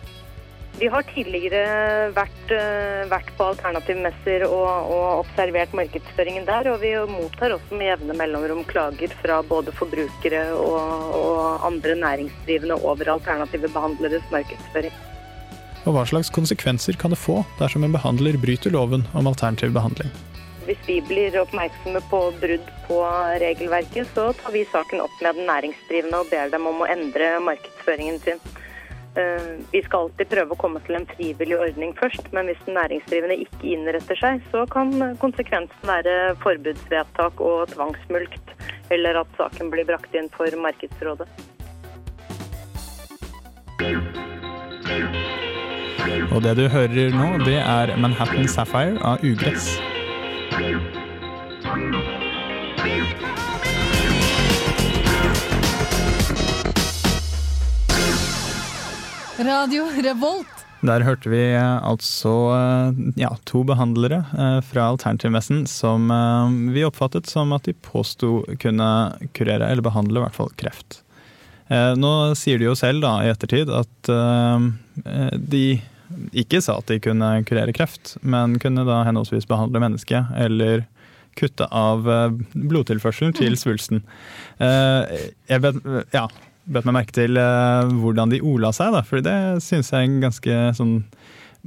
Vi 0.75 0.89
har 0.91 1.05
tidligere 1.07 2.11
vært, 2.17 2.51
eh, 2.51 3.05
vært 3.07 3.29
på 3.39 3.47
alternativmesser 3.53 4.43
og, 4.49 4.91
og 4.91 5.21
observert 5.21 5.71
markedsføringen 5.79 6.49
der, 6.49 6.67
og 6.73 6.81
vi 6.83 6.91
mottar 7.07 7.55
også 7.55 7.79
med 7.79 7.93
jevne 7.93 8.17
mellomrom 8.19 8.65
klager 8.67 9.15
fra 9.21 9.39
både 9.47 9.75
forbrukere 9.79 10.49
og, 10.59 11.15
og 11.15 11.67
andre 11.71 11.95
næringsdrivende 12.03 12.81
over 12.83 13.13
alternative 13.15 13.71
behandleres 13.71 14.27
markedsføring. 14.35 14.97
Og 15.85 15.95
hva 15.95 16.05
slags 16.09 16.33
konsekvenser 16.35 16.99
kan 16.99 17.15
det 17.15 17.21
få 17.23 17.43
dersom 17.61 17.87
en 17.87 17.95
behandler 17.95 18.41
bryter 18.43 18.75
loven 18.75 19.07
om 19.15 19.31
alternativ 19.31 19.71
behandling? 19.77 20.11
Hvis 20.65 20.81
vi 20.89 20.99
blir 21.05 21.35
oppmerksomme 21.39 22.01
på 22.11 22.21
brudd 22.41 22.69
på 22.89 22.99
regelverket, 23.43 24.09
så 24.17 24.31
tar 24.41 24.55
vi 24.57 24.65
saken 24.73 25.05
opp 25.05 25.17
med 25.23 25.37
den 25.39 25.47
næringsdrivende 25.47 26.23
og 26.25 26.31
ber 26.33 26.51
dem 26.51 26.67
om 26.67 26.83
å 26.83 26.89
endre 26.89 27.37
markedsføringen 27.47 28.23
sin. 28.25 28.41
Eh, 29.17 29.63
Vi 29.71 29.83
skal 29.83 30.07
alltid 30.07 30.29
prøve 30.31 30.55
å 30.55 30.59
komme 30.59 30.81
til 30.87 30.97
en 30.99 31.07
frivillig 31.07 31.59
ordning 31.59 31.95
først, 31.99 32.33
men 32.35 32.51
hvis 32.51 32.63
næringsdrivende 32.67 33.37
ikke 33.47 33.71
innretter 33.75 34.19
seg, 34.19 34.43
så 34.51 34.65
kan 34.71 34.91
konsekvensen 35.23 35.87
være 35.87 36.35
forbudsvedtak 36.43 37.43
og 37.43 37.71
tvangsmulkt, 37.75 38.55
eller 38.91 39.23
at 39.23 39.39
saken 39.39 39.71
blir 39.71 39.87
brakt 39.87 40.15
inn 40.19 40.31
for 40.35 40.51
Markedsrådet. 40.67 41.31
Og 46.35 46.43
det 46.43 46.57
du 46.59 46.69
hører 46.69 47.15
nå, 47.15 47.31
det 47.47 47.61
er 47.63 47.97
Manhattan 47.97 48.49
Sapphire 48.51 48.99
av 49.03 49.23
Ugress. 49.23 49.75
Radio 59.39 59.87
Revolt. 60.03 60.47
Der 60.85 61.01
hørte 61.03 61.31
vi 61.33 61.41
eh, 61.57 61.79
altså 61.89 62.33
eh, 62.55 62.99
ja, 63.19 63.31
to 63.49 63.63
behandlere 63.67 64.21
eh, 64.37 64.59
fra 64.67 64.91
Alternativmessen 64.93 65.65
som 65.71 66.11
vi 66.75 66.85
oppfattet 66.87 67.27
som 67.31 67.55
at 67.57 67.65
de 67.67 67.73
påsto 67.87 68.43
kunne 68.63 68.89
kurere 69.35 69.71
eller 69.73 69.83
behandle 69.87 70.21
i 70.21 70.25
hvert 70.27 70.37
fall 70.39 70.53
kreft. 70.61 71.01
Nå 71.73 72.09
sier 72.37 72.59
de 72.61 72.67
jo 72.69 72.75
selv 72.77 73.01
da 73.01 73.15
i 73.25 73.31
ettertid 73.33 73.71
at 73.73 74.09
de 75.49 75.63
ikke 76.37 76.61
sa 76.63 76.75
at 76.77 76.91
de 76.93 76.99
kunne 77.03 77.31
kurere 77.49 77.73
kreft, 77.75 78.19
men 78.21 78.59
kunne 78.61 78.85
da 78.85 78.99
henholdsvis 79.09 79.49
behandle 79.49 79.81
mennesket 79.81 80.29
eller 80.45 80.85
kutte 81.41 81.65
av 81.73 82.05
blodtilførselen 82.53 83.33
til 83.35 83.57
svulsten. 83.59 84.05
Eh, 84.61 85.31
Jeg 85.49 85.65
vet, 85.65 85.81
ja, 86.15 86.27
bet 86.65 86.87
meg 86.89 86.97
merke 86.97 87.17
til 87.17 87.39
uh, 87.41 87.85
hvordan 88.01 88.33
de 88.33 88.43
ola 88.45 88.73
seg, 88.75 88.95
da, 88.95 89.03
for 89.07 89.25
det 89.25 89.37
syns 89.65 89.93
jeg 89.93 90.09
er 90.09 90.21
ganske 90.23 90.61
sånn 90.79 90.97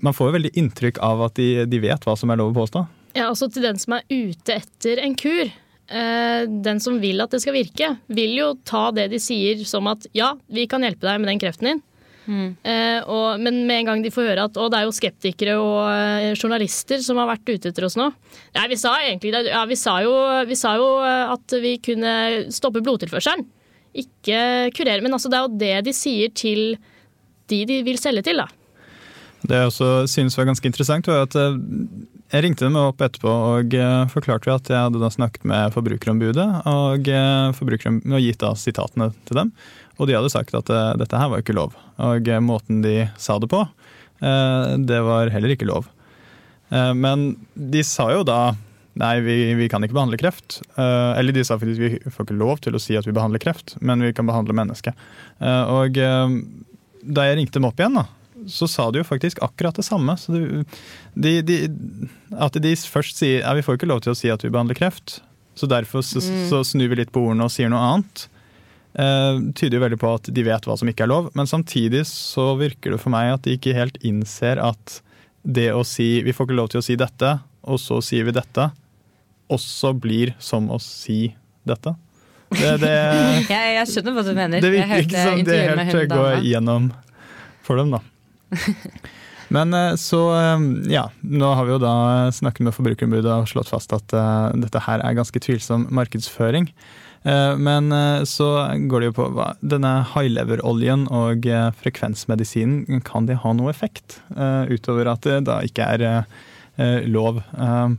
Man 0.02 0.14
får 0.14 0.30
jo 0.30 0.38
veldig 0.38 0.52
inntrykk 0.62 1.00
av 1.02 1.24
at 1.26 1.38
de, 1.40 1.66
de 1.66 1.80
vet 1.82 2.04
hva 2.06 2.14
som 2.18 2.30
er 2.30 2.38
lov 2.38 2.52
å 2.52 2.60
påstå. 2.60 2.84
Ja, 3.18 3.32
altså 3.32 3.48
til 3.50 3.66
den 3.66 3.80
som 3.82 3.96
er 3.98 4.06
ute 4.12 4.60
etter 4.60 5.02
en 5.02 5.16
kur. 5.18 5.50
Eh, 5.88 6.44
den 6.46 6.82
som 6.84 7.00
vil 7.02 7.24
at 7.24 7.34
det 7.34 7.40
skal 7.42 7.56
virke, 7.56 7.94
vil 8.12 8.36
jo 8.38 8.52
ta 8.68 8.92
det 8.94 9.08
de 9.14 9.20
sier 9.24 9.64
som 9.66 9.88
at 9.90 10.06
ja, 10.14 10.36
vi 10.54 10.68
kan 10.70 10.86
hjelpe 10.86 11.08
deg 11.08 11.24
med 11.24 11.32
den 11.32 11.42
kreften 11.42 11.72
din. 11.72 11.84
Eh, 12.28 13.00
og, 13.08 13.40
men 13.40 13.62
med 13.70 13.82
en 13.82 13.90
gang 13.90 14.02
de 14.04 14.12
får 14.12 14.26
høre 14.34 14.48
at 14.50 14.58
å, 14.60 14.66
det 14.68 14.82
er 14.82 14.86
jo 14.86 14.96
skeptikere 14.96 15.54
og 15.64 15.78
eh, 15.88 16.34
journalister 16.36 17.00
som 17.02 17.22
har 17.22 17.30
vært 17.30 17.48
ute 17.48 17.72
etter 17.72 17.88
oss 17.88 17.96
nå. 18.00 18.10
Nei, 18.58 18.66
vi 18.68 18.80
sa 18.80 18.98
egentlig 19.00 19.32
det. 19.34 19.46
Ja, 19.48 19.64
vi 19.70 19.80
sa, 19.80 19.98
jo, 20.04 20.14
vi 20.46 20.58
sa 20.60 20.76
jo 20.76 20.90
at 21.08 21.56
vi 21.64 21.78
kunne 21.84 22.12
stoppe 22.54 22.84
blodtilførselen. 22.84 23.48
Ikke 23.98 24.40
kurere. 24.78 25.02
Men 25.04 25.18
altså, 25.18 25.32
det 25.32 25.40
er 25.40 25.48
jo 25.48 25.60
det 25.64 25.74
de 25.90 25.96
sier 25.96 26.34
til 26.36 26.78
de 27.48 27.64
de 27.68 27.82
vil 27.88 28.00
selge 28.00 28.26
til, 28.28 28.44
da. 28.44 28.48
Det 29.48 29.56
jeg 29.56 29.70
også 29.70 29.90
synes 30.10 30.36
var 30.38 30.50
ganske 30.50 30.68
interessant, 30.68 31.08
var 31.08 31.28
at 31.28 31.36
eh, 31.38 31.58
jeg 32.34 32.44
ringte 32.44 32.66
dem 32.66 32.78
opp 32.80 33.02
etterpå 33.06 33.32
og 33.32 33.76
eh, 33.78 34.08
forklarte 34.12 34.56
at 34.56 34.72
jeg 34.72 34.90
hadde 34.90 35.12
snakket 35.14 35.46
med 35.48 35.76
Forbrukerombudet 35.76 36.48
og, 36.68 37.08
eh, 37.08 37.62
og 37.62 38.24
gitt 38.24 38.42
da 38.44 38.54
sitatene 38.58 39.12
til 39.30 39.40
dem. 39.44 39.54
Og 39.98 40.10
de 40.10 40.18
hadde 40.18 40.34
sagt 40.34 40.54
at 40.58 40.70
dette 41.00 41.18
her 41.18 41.30
var 41.32 41.42
ikke 41.42 41.56
lov. 41.58 41.72
Og 42.06 42.28
måten 42.46 42.84
de 42.84 43.08
sa 43.18 43.40
det 43.42 43.48
på, 43.50 43.64
det 44.22 45.00
var 45.02 45.32
heller 45.34 45.56
ikke 45.56 45.66
lov. 45.66 45.88
Men 46.70 47.32
de 47.58 47.82
sa 47.82 48.06
jo 48.14 48.22
da 48.28 48.52
Nei, 48.98 49.14
vi, 49.22 49.36
vi 49.60 49.68
kan 49.70 49.84
ikke 49.86 49.94
behandle 49.98 50.18
kreft. 50.20 50.60
Uh, 50.78 51.14
eller 51.20 51.36
de 51.36 51.44
sa 51.46 51.58
faktisk 51.60 51.82
vi 51.84 52.12
får 52.14 52.28
ikke 52.28 52.38
lov 52.40 52.62
til 52.66 52.78
å 52.78 52.82
si 52.82 52.98
at 52.98 53.06
vi 53.08 53.14
behandler 53.16 53.42
kreft, 53.44 53.76
men 53.82 54.02
vi 54.02 54.14
kan 54.18 54.26
behandle 54.30 54.56
mennesket. 54.58 54.98
Uh, 55.42 55.84
og 55.84 56.00
eh, 56.02 56.38
da 57.08 57.28
jeg 57.28 57.38
ringte 57.38 57.60
dem 57.60 57.68
opp 57.70 57.78
igjen, 57.80 58.00
da, 58.00 58.08
så 58.50 58.68
sa 58.70 58.88
de 58.92 59.02
jo 59.04 59.08
faktisk 59.08 59.42
akkurat 59.46 59.78
det 59.78 59.86
samme. 59.86 60.16
Så 60.18 60.34
de, 60.34 61.36
de, 61.46 61.60
at 62.38 62.58
de 62.64 62.74
først 62.90 63.22
sier 63.22 63.44
ja, 63.44 63.54
vi 63.58 63.64
får 63.66 63.78
ikke 63.78 63.90
lov 63.92 64.02
til 64.06 64.16
å 64.16 64.18
si 64.18 64.32
at 64.34 64.44
vi 64.46 64.52
behandler 64.54 64.78
kreft, 64.80 65.20
så 65.58 65.70
derfor 65.70 66.04
så, 66.06 66.22
Mm. 66.22 66.50
så 66.50 66.64
snur 66.66 66.90
vi 66.92 67.00
litt 67.00 67.14
på 67.14 67.22
ordene 67.26 67.46
og 67.48 67.54
sier 67.54 67.70
noe 67.74 67.82
annet. 67.82 68.28
Eh, 68.98 69.40
tyder 69.58 69.78
jo 69.78 69.84
veldig 69.84 70.00
på 70.02 70.12
at 70.18 70.30
de 70.34 70.44
vet 70.46 70.66
hva 70.66 70.78
som 70.78 70.90
ikke 70.90 71.06
er 71.06 71.12
lov, 71.12 71.30
men 71.38 71.50
samtidig 71.50 72.02
så 72.10 72.56
virker 72.58 72.96
det 72.96 73.02
for 73.02 73.14
meg 73.14 73.36
at 73.36 73.46
de 73.46 73.54
ikke 73.58 73.76
helt 73.78 73.98
innser 74.06 74.58
at 74.62 75.00
det 75.46 75.70
å 75.74 75.84
si 75.86 76.24
vi 76.26 76.34
får 76.34 76.50
ikke 76.50 76.58
lov 76.58 76.72
til 76.74 76.82
å 76.82 76.86
si 76.86 76.98
dette, 76.98 77.36
og 77.68 77.78
så 77.82 78.00
sier 78.02 78.26
vi 78.26 78.34
dette, 78.34 78.72
også 79.54 79.94
blir 79.98 80.34
som 80.44 80.70
å 80.74 80.80
si 80.84 81.36
dette. 81.68 81.96
Det, 82.54 82.78
det, 82.82 82.94
Jeg, 83.52 83.76
jeg 83.76 83.92
skjønner 83.92 84.16
hva 84.16 84.24
du 84.24 84.34
mener. 84.34 84.64
det 84.64 84.72
virker 84.72 85.04
ikke 85.04 85.24
som 85.30 85.44
det 85.48 85.62
helt 85.92 86.14
går 86.14 86.44
gjennom 86.48 86.92
for 87.68 87.80
dem, 87.80 87.96
da. 87.98 88.02
Men 89.54 89.74
eh, 89.76 89.96
så, 90.00 90.22
eh, 90.36 90.64
ja. 90.92 91.08
Nå 91.22 91.52
har 91.56 91.68
vi 91.68 91.76
jo 91.76 91.82
da 91.84 91.96
snakket 92.36 92.68
med 92.68 92.76
Forbrukerombudet 92.76 93.32
og 93.32 93.50
slått 93.52 93.72
fast 93.72 93.94
at 93.96 94.16
uh, 94.16 94.52
dette 94.60 94.82
her 94.84 95.04
er 95.04 95.16
ganske 95.16 95.40
tvilsom 95.44 95.88
markedsføring. 95.96 96.68
Uh, 97.28 97.56
Men 97.60 97.92
uh, 97.92 98.24
så 98.28 98.50
går 98.92 99.04
det 99.04 99.12
jo 99.12 99.18
på 99.22 99.30
hva 99.36 99.54
denne 99.64 99.94
high-lever-oljen 100.14 101.08
og 101.16 101.48
frekvensmedisinen, 101.80 103.02
kan 103.08 103.28
de 103.28 103.40
ha 103.40 103.56
noe 103.56 103.72
effekt? 103.72 104.20
Utover 104.68 105.12
at 105.12 105.28
det 105.28 105.42
da 105.48 105.62
ikke 105.66 105.88
er 105.96 106.06
lov. 107.08 107.40
Eh, 107.58 107.90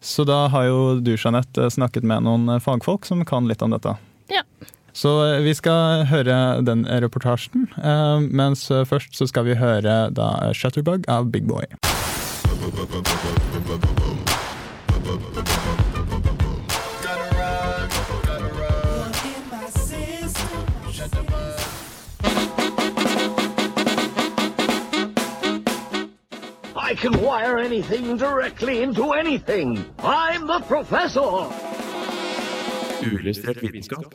Så 0.00 0.24
da 0.24 0.46
har 0.48 0.64
jo 0.64 1.00
du, 1.00 1.12
Jeanette, 1.16 1.64
eh, 1.64 1.68
snakket 1.68 2.06
med 2.08 2.24
noen 2.24 2.48
eh, 2.48 2.60
fagfolk 2.60 3.04
som 3.04 3.24
kan 3.28 3.48
litt 3.48 3.62
om 3.62 3.74
dette. 3.74 3.94
Ja. 4.32 4.42
Så 4.96 5.12
eh, 5.26 5.40
vi 5.44 5.52
skal 5.54 6.06
høre 6.08 6.62
den 6.64 6.86
reportasjen, 7.04 7.68
mens 8.32 8.66
først 8.68 9.16
så 9.16 9.28
skal 9.28 9.46
vi 9.46 9.60
høre 9.60 10.08
da 10.16 10.30
Shutterbug 10.56 11.04
av 11.08 11.28
Big 11.30 11.46
Boy. 11.48 11.68
Can 27.00 27.14
wire 27.22 27.58
anything 27.58 28.16
directly 28.16 28.82
into 28.82 29.12
anything. 29.12 29.84
I'm 30.04 30.46
the 30.46 30.60
professor. 30.68 31.48
Uillustrert 33.02 33.62
vitenskap. 33.62 34.14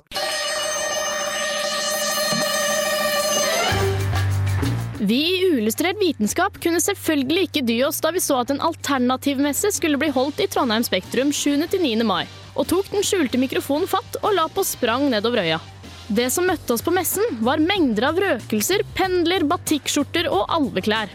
Vi 5.00 5.18
i 5.18 5.50
Uillustrert 5.50 5.98
vitenskap 6.00 6.62
kunne 6.62 6.82
selvfølgelig 6.82 7.48
ikke 7.48 7.66
dy 7.66 7.80
oss 7.88 8.04
da 8.06 8.14
vi 8.14 8.22
så 8.22 8.38
at 8.44 8.54
en 8.54 8.62
alternativmesse 8.62 9.74
skulle 9.76 9.98
bli 10.02 10.12
holdt 10.14 10.46
i 10.46 10.48
Trondheim 10.48 10.86
Spektrum 10.86 11.34
7.-9. 11.34 12.06
mai, 12.06 12.24
og 12.54 12.70
tok 12.70 12.94
den 12.94 13.06
skjulte 13.06 13.42
mikrofonen 13.42 13.90
fatt 13.90 14.22
og 14.22 14.38
la 14.38 14.46
på 14.46 14.64
sprang 14.66 15.10
nedover 15.10 15.42
øya. 15.42 15.60
Det 16.06 16.30
som 16.30 16.46
møtte 16.46 16.78
oss 16.78 16.86
på 16.86 16.94
messen, 16.94 17.26
var 17.42 17.58
mengder 17.58 18.12
av 18.12 18.22
røkelser, 18.22 18.86
pendler, 18.94 19.46
batikkskjorter 19.50 20.30
og 20.30 20.46
alveklær. 20.54 21.10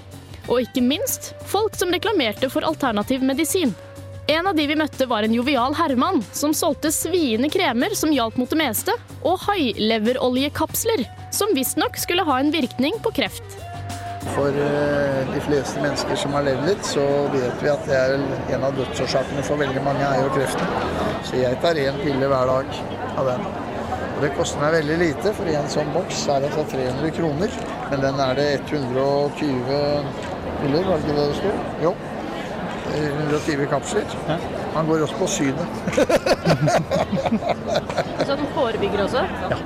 Og 0.51 0.67
ikke 0.67 0.83
minst 0.83 1.31
folk 1.47 1.77
som 1.79 1.93
reklamerte 1.95 2.51
for 2.51 2.67
alternativ 2.67 3.23
medisin. 3.23 3.71
En 4.31 4.47
av 4.47 4.55
de 4.55 4.67
vi 4.67 4.77
møtte 4.79 5.07
var 5.11 5.27
en 5.27 5.35
jovial 5.35 5.75
herremann 5.79 6.21
som 6.37 6.53
solgte 6.55 6.93
sviende 6.95 7.49
kremer 7.51 7.95
som 7.99 8.13
hjalp 8.15 8.37
mot 8.39 8.51
det 8.51 8.59
meste, 8.61 8.95
og 9.27 9.41
haileveroljekapsler, 9.47 11.03
som 11.35 11.55
visstnok 11.57 11.99
skulle 11.99 12.27
ha 12.27 12.39
en 12.39 12.53
virkning 12.55 12.99
på 13.03 13.15
kreft. 13.17 13.57
For 14.35 14.55
eh, 14.55 15.23
de 15.33 15.41
fleste 15.47 15.81
mennesker 15.83 16.19
som 16.19 16.35
har 16.37 16.45
levd 16.47 16.67
litt, 16.69 16.85
så 16.87 17.07
vet 17.33 17.63
vi 17.65 17.73
at 17.73 17.87
det 17.89 17.97
er 17.97 18.15
en 18.55 18.67
av 18.69 18.77
dødsårsakene 18.77 19.43
for 19.47 19.59
veldig 19.63 19.83
mange 19.87 20.05
er 20.07 20.23
jo 20.23 20.35
kreften. 20.35 20.79
Så 21.27 21.41
jeg 21.41 21.59
tar 21.65 21.81
én 21.81 21.99
pille 22.05 22.31
hver 22.31 22.53
dag 22.53 22.81
av 23.17 23.33
den. 23.33 23.47
Og 24.21 24.27
det 24.27 24.35
koster 24.37 24.61
meg 24.61 24.75
veldig 24.77 24.99
lite, 25.01 25.33
for 25.33 25.49
i 25.49 25.57
en 25.57 25.71
sånn 25.73 25.95
boks 25.95 26.27
er 26.29 26.45
det 26.45 26.51
altså 26.53 26.67
300 26.75 27.15
kroner. 27.17 27.55
Men 27.91 28.05
den 28.05 28.21
er 28.21 28.37
det 28.37 28.49
120 28.69 30.40
piller, 30.63 30.83
var 30.87 30.95
det 31.01 31.05
ikke 31.09 31.19
det 31.19 31.27
det 31.31 31.39
sto? 31.41 31.53
Jo. 31.85 31.93
120 32.91 33.67
kapsler. 33.71 34.07
Han 34.75 34.85
går 34.89 34.99
også 35.07 35.17
på 35.21 35.27
synet. 35.31 35.69
Så 38.27 38.33
den 38.35 38.49
forebygger 38.57 39.01
også? 39.05 39.23
Ja. 39.53 39.59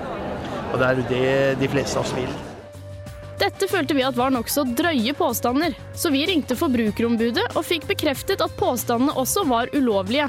Og 0.72 0.76
det 0.80 0.86
er 0.90 0.94
det 1.08 1.58
de 1.62 1.68
fleste 1.70 1.96
av 2.00 2.04
oss 2.04 2.14
vil. 2.16 2.32
Dette 3.38 3.68
følte 3.70 3.94
vi 3.96 4.02
at 4.06 4.16
var 4.16 4.30
nokså 4.34 4.64
drøye 4.78 5.12
påstander, 5.18 5.74
så 5.98 6.10
vi 6.14 6.26
ringte 6.28 6.56
Forbrukerombudet 6.56 7.56
og 7.58 7.64
fikk 7.66 7.86
bekreftet 7.90 8.40
at 8.44 8.56
påstandene 8.58 9.12
også 9.18 9.40
var 9.50 9.66
ulovlige. 9.74 10.28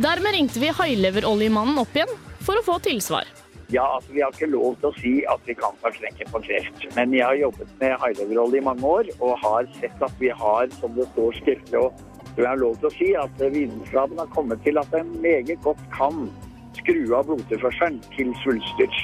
Dermed 0.00 0.32
ringte 0.34 0.60
vi 0.62 0.68
haileveroljemannen 0.72 1.78
opp 1.82 1.96
igjen 1.96 2.12
for 2.40 2.54
å 2.56 2.64
få 2.64 2.78
tilsvar. 2.84 3.24
Ja, 3.70 3.84
altså 3.94 4.12
Vi 4.12 4.20
har 4.24 4.32
ikke 4.32 4.48
lov 4.48 4.76
til 4.80 4.88
å 4.88 4.96
si 4.96 5.14
at 5.28 5.42
vi 5.44 5.54
kan 5.58 5.74
ta 5.82 5.90
knekken 5.92 6.30
på 6.32 6.40
kreft. 6.46 6.86
Men 6.96 7.12
jeg 7.12 7.26
har 7.26 7.36
jobbet 7.36 7.72
med 7.82 7.98
haileverolje 8.00 8.62
i 8.62 8.64
mange 8.64 8.92
år 8.96 9.10
og 9.18 9.34
har 9.42 9.68
sett 9.76 10.04
at 10.04 10.14
vi 10.22 10.30
har, 10.32 10.70
som 10.80 10.94
det 10.96 11.04
står 11.12 11.36
skriftlig, 11.42 11.82
og 11.82 11.92
vi 12.38 12.46
har 12.46 12.56
lov 12.56 12.78
til 12.80 12.88
å 12.88 12.94
si 12.96 13.08
at 13.18 13.42
vitenskapen 13.42 14.20
har 14.22 14.30
kommet 14.32 14.62
til 14.64 14.80
at 14.80 14.94
en 14.96 15.10
meget 15.20 15.60
godt 15.66 15.82
kan 15.92 16.30
skru 16.78 17.12
av 17.18 17.28
blodtilførselen 17.28 18.00
til 18.14 18.32
svulster. 18.40 18.98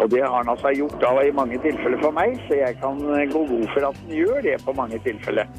Og 0.00 0.08
det 0.14 0.22
har 0.22 0.46
den 0.46 0.54
altså 0.54 0.72
gjort 0.78 0.96
da 1.02 1.12
i 1.20 1.34
mange 1.34 1.60
tilfeller 1.66 2.00
for 2.00 2.16
meg, 2.16 2.38
så 2.48 2.62
jeg 2.62 2.80
kan 2.80 3.04
gå 3.04 3.44
god 3.50 3.68
for 3.74 3.90
at 3.90 4.00
den 4.06 4.16
gjør 4.22 4.40
det 4.48 4.56
på 4.64 4.76
mange 4.80 5.02
tilfeller. 5.04 5.50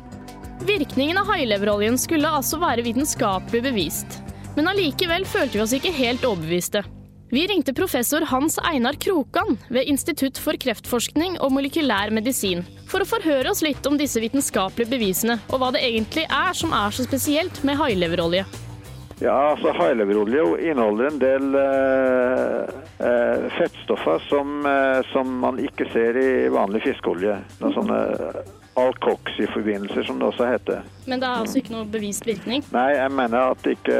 Virkningen 0.65 1.19
av 1.21 1.29
haileveroljen 1.29 1.99
skulle 1.99 2.31
altså 2.31 2.57
være 2.63 2.87
vitenskapelig 2.87 3.65
bevist. 3.69 4.21
Men 4.55 4.71
allikevel 4.71 5.27
følte 5.27 5.59
vi 5.59 5.65
oss 5.67 5.75
ikke 5.75 5.93
helt 5.93 6.23
overbeviste. 6.25 6.85
Vi 7.29 7.47
ringte 7.47 7.73
professor 7.73 8.21
Hans 8.21 8.59
Einar 8.59 8.93
Krokan 8.93 9.57
ved 9.69 9.83
Institutt 9.89 10.37
for 10.37 10.53
kreftforskning 10.61 11.39
og 11.41 11.55
molekylær 11.55 12.11
medisin 12.13 12.61
for 12.85 13.01
å 13.01 13.07
forhøre 13.09 13.49
oss 13.49 13.63
litt 13.65 13.87
om 13.89 13.97
disse 13.97 14.21
vitenskapelige 14.21 14.91
bevisene, 14.91 15.39
og 15.49 15.57
hva 15.57 15.71
det 15.73 15.81
egentlig 15.87 16.27
er 16.29 16.53
som 16.53 16.75
er 16.77 16.93
så 16.93 17.05
spesielt 17.07 17.63
med 17.65 17.79
haileverolje. 17.81 18.45
Ja, 19.23 19.55
altså 19.55 19.71
Haileverolje 19.73 20.43
inneholder 20.69 21.07
en 21.07 21.19
del 21.21 21.57
eh, 21.57 22.73
eh, 23.07 23.45
fettstoffer 23.55 24.21
som, 24.27 24.59
eh, 24.67 24.99
som, 25.13 25.31
man 25.39 25.57
ikke 25.63 25.87
ser 25.93 26.19
i 26.19 26.29
vanlig 26.51 26.83
fiskeolje. 26.83 27.39
Noen 27.61 27.75
sånne 27.77 27.99
alkoxy-forbindelser, 28.75 30.03
som 30.03 30.19
det 30.19 30.29
også 30.29 30.49
heter. 30.51 30.83
Men 31.07 31.23
det 31.23 31.29
er 31.29 31.45
altså 31.45 31.61
ikke 31.61 31.77
noe 31.77 31.87
bevist 31.89 32.27
virkning? 32.27 32.65
Nei, 32.75 32.89
jeg 32.99 33.15
mener 33.15 33.55
at 33.55 33.63
det 33.63 33.77
ikke 33.79 33.99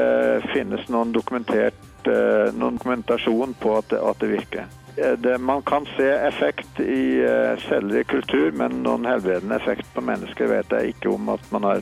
finnes 0.52 0.84
noen 0.92 1.16
dokumentert 1.16 1.80
eh, 2.08 2.54
noen 2.56 2.80
dokumentasjon 2.80 3.56
på 3.60 3.78
at 3.78 3.90
det, 3.90 4.02
at 4.02 4.20
det 4.20 4.32
virker. 4.32 4.68
Eh, 4.98 5.14
det, 5.20 5.38
man 5.38 5.62
kan 5.62 5.88
se 5.98 6.10
effekt 6.10 6.80
i 6.80 7.22
celler 7.68 8.02
i 8.02 8.04
kultur, 8.04 8.52
men 8.52 8.84
noen 8.84 9.08
helbredende 9.10 9.56
effekt 9.56 9.88
på 9.94 10.04
mennesker 10.06 10.52
vet 10.52 10.76
jeg 10.76 10.96
ikke 10.96 11.14
om 11.16 11.34
at 11.36 11.50
man 11.52 11.68
har 11.70 11.82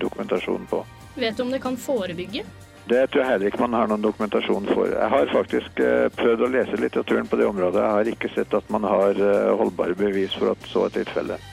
dokumentasjon 0.00 0.66
på. 0.70 0.82
Vet 1.14 1.36
du 1.36 1.42
om 1.42 1.54
det 1.54 1.62
kan 1.62 1.76
forebygge? 1.76 2.44
Det 2.90 3.04
tror 3.12 3.22
jeg 3.22 3.28
heller 3.28 3.50
ikke 3.50 3.62
man 3.62 3.76
har 3.76 3.90
noen 3.90 4.02
dokumentasjon 4.02 4.66
for. 4.72 4.88
Jeg 4.88 5.10
har 5.12 5.32
faktisk 5.34 5.82
prøvd 6.16 6.42
å 6.42 6.50
lese 6.50 6.78
litteraturen 6.80 7.28
på 7.28 7.38
det 7.38 7.46
området. 7.46 7.82
Jeg 7.84 7.96
har 7.96 8.12
ikke 8.14 8.30
sett 8.34 8.54
at 8.56 8.72
man 8.72 8.88
har 8.88 9.20
holdbare 9.60 9.94
bevis 9.98 10.34
for 10.34 10.56
at 10.56 10.70
så 10.72 10.88
er 10.88 10.96
tilfellet. 10.96 11.50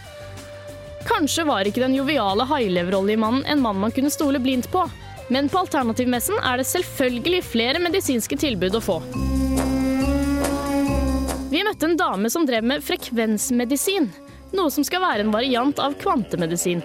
Kanskje 1.07 1.45
var 1.47 1.67
ikke 1.67 1.83
den 1.83 1.95
joviale 1.95 2.47
haileveroljemannen 2.49 3.45
en 3.47 3.61
mann 3.61 3.79
man 3.79 3.93
kunne 3.95 4.11
stole 4.11 4.41
blindt 4.43 4.71
på. 4.71 4.87
Men 5.27 5.49
på 5.51 5.59
Alternativmessen 5.59 6.39
er 6.39 6.59
det 6.61 6.67
selvfølgelig 6.69 7.41
flere 7.43 7.81
medisinske 7.83 8.37
tilbud 8.39 8.77
å 8.79 8.83
få. 8.83 8.99
Vi 11.51 11.63
møtte 11.63 11.89
en 11.89 11.97
dame 11.99 12.29
som 12.31 12.45
drev 12.47 12.63
med 12.67 12.83
frekvensmedisin, 12.83 14.07
noe 14.55 14.71
som 14.71 14.85
skal 14.87 15.03
være 15.03 15.25
en 15.25 15.33
variant 15.35 15.79
av 15.83 15.95
kvantemedisin. 15.99 16.83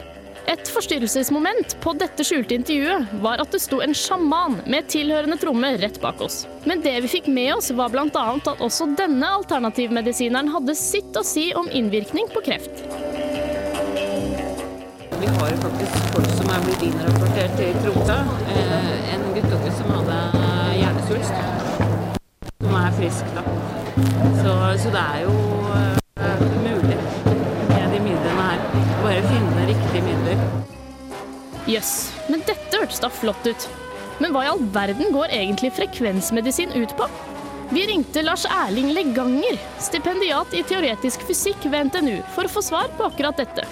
Et 0.50 0.70
forstyrrelsesmoment 0.74 1.76
på 1.84 1.92
dette 1.94 2.24
skjulte 2.26 2.56
intervjuet 2.58 3.12
var 3.22 3.38
at 3.42 3.54
det 3.54 3.60
sto 3.62 3.78
en 3.84 3.94
sjaman 3.94 4.58
med 4.66 4.88
tilhørende 4.90 5.38
tromme 5.38 5.70
rett 5.78 6.00
bak 6.02 6.22
oss. 6.24 6.42
Men 6.66 6.82
det 6.82 6.96
vi 7.04 7.12
fikk 7.14 7.30
med 7.30 7.54
oss, 7.54 7.70
var 7.78 7.94
bl.a. 7.94 8.08
at 8.10 8.50
også 8.58 8.90
denne 8.98 9.28
alternativmedisineren 9.38 10.50
hadde 10.50 10.74
sitt 10.78 11.14
å 11.18 11.22
si 11.26 11.52
om 11.54 11.70
innvirkning 11.70 12.26
på 12.34 12.42
kreft. 12.48 12.82
Vi 15.22 15.30
har 15.30 15.60
faktisk 15.62 16.01
som 16.52 16.60
er 16.60 16.66
blitt 16.68 16.82
innrapportert 16.84 17.52
til 17.56 17.76
Tromsø. 17.80 18.16
Eh, 18.52 19.14
en 19.14 19.22
guttunge 19.32 19.70
som 19.72 19.92
hadde 19.94 20.16
hjernesvulst. 20.76 21.38
Som 22.60 22.74
er 22.76 22.96
frisk, 22.98 23.30
da. 23.36 23.44
Så, 24.42 24.56
så 24.82 24.90
det 24.92 25.04
er 25.04 25.22
jo 25.22 25.32
uh, 25.70 26.42
mulig 26.60 26.98
med 27.70 27.94
de 27.94 28.00
midlene 28.04 28.34
her. 28.36 28.60
Bare 29.00 29.22
finne 29.30 29.64
riktige 29.70 30.02
midler. 30.04 30.42
Jøss, 31.70 31.72
yes, 31.72 31.92
men 32.28 32.44
dette 32.44 32.82
hørtes 32.82 33.00
da 33.00 33.08
flott 33.12 33.48
ut. 33.48 33.68
Men 34.20 34.34
hva 34.34 34.42
i 34.44 34.50
all 34.50 34.60
verden 34.74 35.08
går 35.14 35.32
egentlig 35.32 35.72
frekvensmedisin 35.78 36.74
ut 36.76 36.92
på? 36.98 37.06
Vi 37.72 37.86
ringte 37.88 38.26
Lars 38.26 38.44
Erling 38.44 38.90
Leganger, 38.92 39.56
stipendiat 39.80 40.52
i 40.52 40.60
teoretisk 40.68 41.24
fysikk 41.24 41.64
ved 41.72 41.88
NTNU, 41.88 42.18
for 42.36 42.44
å 42.44 42.52
få 42.58 42.64
svar 42.66 42.92
på 42.98 43.08
akkurat 43.08 43.40
dette 43.40 43.64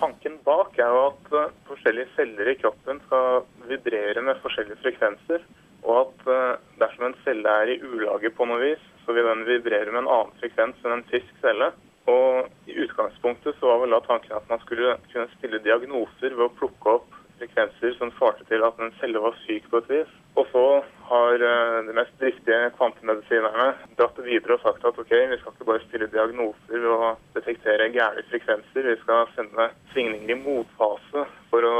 tanken 0.00 0.38
bak 0.46 0.78
er 0.78 0.90
jo 0.92 1.02
at 1.10 1.36
eh, 1.40 1.54
forskjellige 1.68 2.12
celler 2.16 2.50
i 2.50 2.56
kroppen 2.60 3.00
skal 3.06 3.44
vibrere 3.68 4.22
med 4.24 4.40
forskjellige 4.42 4.80
frekvenser. 4.82 5.44
Og 5.84 5.96
at 6.00 6.28
eh, 6.34 6.52
dersom 6.82 7.08
en 7.08 7.18
celle 7.24 7.56
er 7.62 7.74
i 7.74 7.80
ulage 7.82 8.32
på 8.34 8.46
noe 8.48 8.60
vis, 8.62 8.84
så 9.04 9.16
vil 9.16 9.28
den 9.28 9.44
vibrere 9.48 9.92
med 9.92 10.04
en 10.04 10.12
annen 10.16 10.38
frekvens 10.40 10.80
enn 10.84 10.98
en 10.98 11.06
frisk 11.10 11.42
celle. 11.42 11.72
Og 12.10 12.70
i 12.70 12.76
utgangspunktet 12.84 13.56
så 13.58 13.70
var 13.70 13.82
vel 13.84 13.96
da 13.96 14.00
tanken 14.04 14.36
at 14.36 14.48
man 14.50 14.60
skulle 14.64 14.96
kunne 15.12 15.28
stille 15.38 15.62
diagnoser 15.64 16.36
ved 16.36 16.46
å 16.48 16.54
plukke 16.58 16.98
opp 16.98 17.20
frekvenser 17.44 17.96
som 17.98 18.12
svarte 18.16 18.44
til 18.48 18.64
at 18.64 18.78
en 18.80 18.92
celle 19.00 19.20
var 19.20 19.36
syk 19.44 19.66
på 19.70 19.80
et 19.82 19.90
vis. 19.90 20.12
Og 20.36 20.46
så 20.52 20.64
har 21.08 21.44
eh, 21.46 21.80
de 21.86 21.94
mest 21.94 22.14
driftige 22.20 22.70
kvantemedisinerne 22.78 23.66
dratt 23.98 24.16
det 24.16 24.26
videre 24.26 24.56
og 24.56 24.64
sagt 24.64 24.84
at 24.84 24.98
ok, 24.98 25.12
vi 25.30 25.38
skal 25.40 25.52
ikke 25.52 25.68
bare 25.68 25.84
stille 25.84 26.10
diagnoser 26.12 26.86
og 26.90 27.06
detektere 27.36 27.90
gærne 27.94 28.24
frekvenser, 28.30 28.88
vi 28.88 28.96
skal 29.02 29.28
sende 29.36 29.68
svingninger 29.92 30.34
i 30.34 30.40
motfase 30.40 31.26
for 31.50 31.68
å 31.68 31.76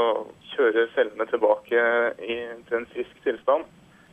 kjøre 0.53 0.87
cellene 0.95 1.27
tilbake 1.31 1.87
i, 2.21 2.39
til 2.69 2.79
en 2.79 2.89
frisk 2.93 3.23
tilstand. 3.25 3.65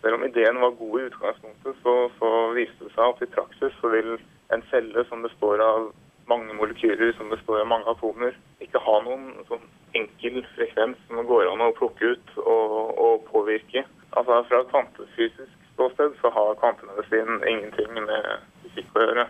Selv 0.02 0.18
om 0.18 0.24
ideen 0.26 0.58
var 0.58 0.78
god 0.80 0.98
i 0.98 1.08
utgangspunktet, 1.10 1.76
så, 1.84 1.96
så 2.18 2.30
viste 2.56 2.88
det 2.88 2.94
seg 2.96 3.04
at 3.06 3.22
i 3.22 3.34
praksis 3.36 3.76
så 3.78 3.92
vil 3.92 4.16
en 4.52 4.64
celle 4.72 5.04
som 5.08 5.22
består 5.22 5.62
av 5.62 5.92
mange 6.32 6.56
molekyler, 6.58 7.12
som 7.18 7.30
består 7.32 7.62
av 7.62 7.70
mange 7.70 7.88
atomer, 7.92 8.36
ikke 8.64 8.80
ha 8.82 8.98
noen 9.04 9.30
sånn 9.48 9.64
enkel 9.98 10.40
frekvens 10.56 11.00
som 11.06 11.20
det 11.20 11.26
går 11.28 11.50
an 11.50 11.64
å 11.66 11.72
plukke 11.76 12.14
ut 12.14 12.32
og, 12.42 12.78
og 12.96 13.26
påvirke. 13.28 13.84
Altså 14.16 14.40
Fra 14.48 14.62
et 14.62 14.72
kvantefysisk 14.72 15.68
ståsted 15.74 16.16
så 16.20 16.32
har 16.32 16.58
kvantemedisin 16.60 17.44
ingenting 17.48 17.92
med 17.96 18.30
fysikk 18.62 18.96
å 18.96 19.06
gjøre. 19.06 19.26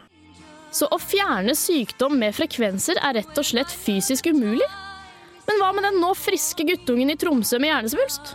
Så 0.73 0.89
å 0.89 0.99
fjerne 1.03 1.55
sykdom 1.59 2.17
med 2.21 2.35
frekvenser 2.37 3.01
er 3.05 3.19
rett 3.19 3.39
og 3.39 3.47
slett 3.47 3.73
fysisk 3.73 4.31
umulig? 4.33 4.69
Men 5.49 5.59
hva 5.61 5.73
med 5.75 5.85
den 5.85 5.99
nå 6.01 6.15
friske 6.17 6.65
guttungen 6.65 7.13
i 7.13 7.19
Tromsø 7.19 7.59
med 7.61 7.73
hjernesvulst? 7.73 8.33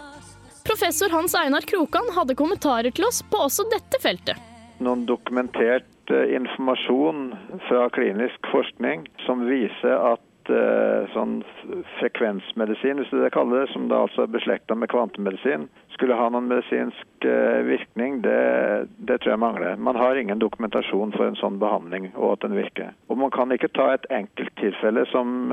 Professor 0.68 1.10
Hans 1.16 1.34
Einar 1.40 1.66
Krokan 1.66 2.12
hadde 2.14 2.36
kommentarer 2.38 2.92
til 2.92 3.08
oss 3.08 3.24
på 3.32 3.40
også 3.40 3.66
dette 3.72 4.02
feltet. 4.04 4.36
Noen 4.78 5.08
dokumentert 5.10 6.12
eh, 6.14 6.36
informasjon 6.38 7.32
fra 7.68 7.88
klinisk 7.90 8.50
forskning 8.52 9.08
som 9.26 9.42
viser 9.50 9.96
at 10.14 10.52
eh, 10.54 11.08
sånn 11.16 11.40
frekvensmedisin, 11.98 13.02
hvis 13.02 13.10
du 13.10 13.18
det 13.24 13.32
kaller 13.34 13.64
det, 13.64 13.72
som 13.74 13.88
da 13.90 14.04
altså 14.06 14.28
er 14.28 14.34
beslekta 14.36 14.78
med 14.78 14.92
kvantemedisin, 14.94 15.66
skulle 15.96 16.18
ha 16.20 16.28
noen 16.30 16.50
medisinsk 16.52 17.26
eh, 17.26 17.64
virkning, 17.66 18.20
det, 18.28 18.38
det, 19.00 19.18
tror 19.24 19.34
jeg 19.34 19.44
mangler. 19.48 19.82
Man 19.82 19.98
har 19.98 20.20
ingen 20.22 20.44
dokumentasjon 20.44 21.16
for 21.18 21.26
en 21.26 21.40
sånn 21.42 21.58
behandling 21.64 22.12
og 22.14 22.36
at 22.36 22.46
den 22.46 22.58
virker. 22.60 22.94
Og 23.10 23.18
man 23.24 23.34
kan 23.34 23.54
ikke 23.56 23.74
ta 23.74 23.90
et 23.96 24.06
enkelttilfelle 24.14 25.08
som, 25.10 25.50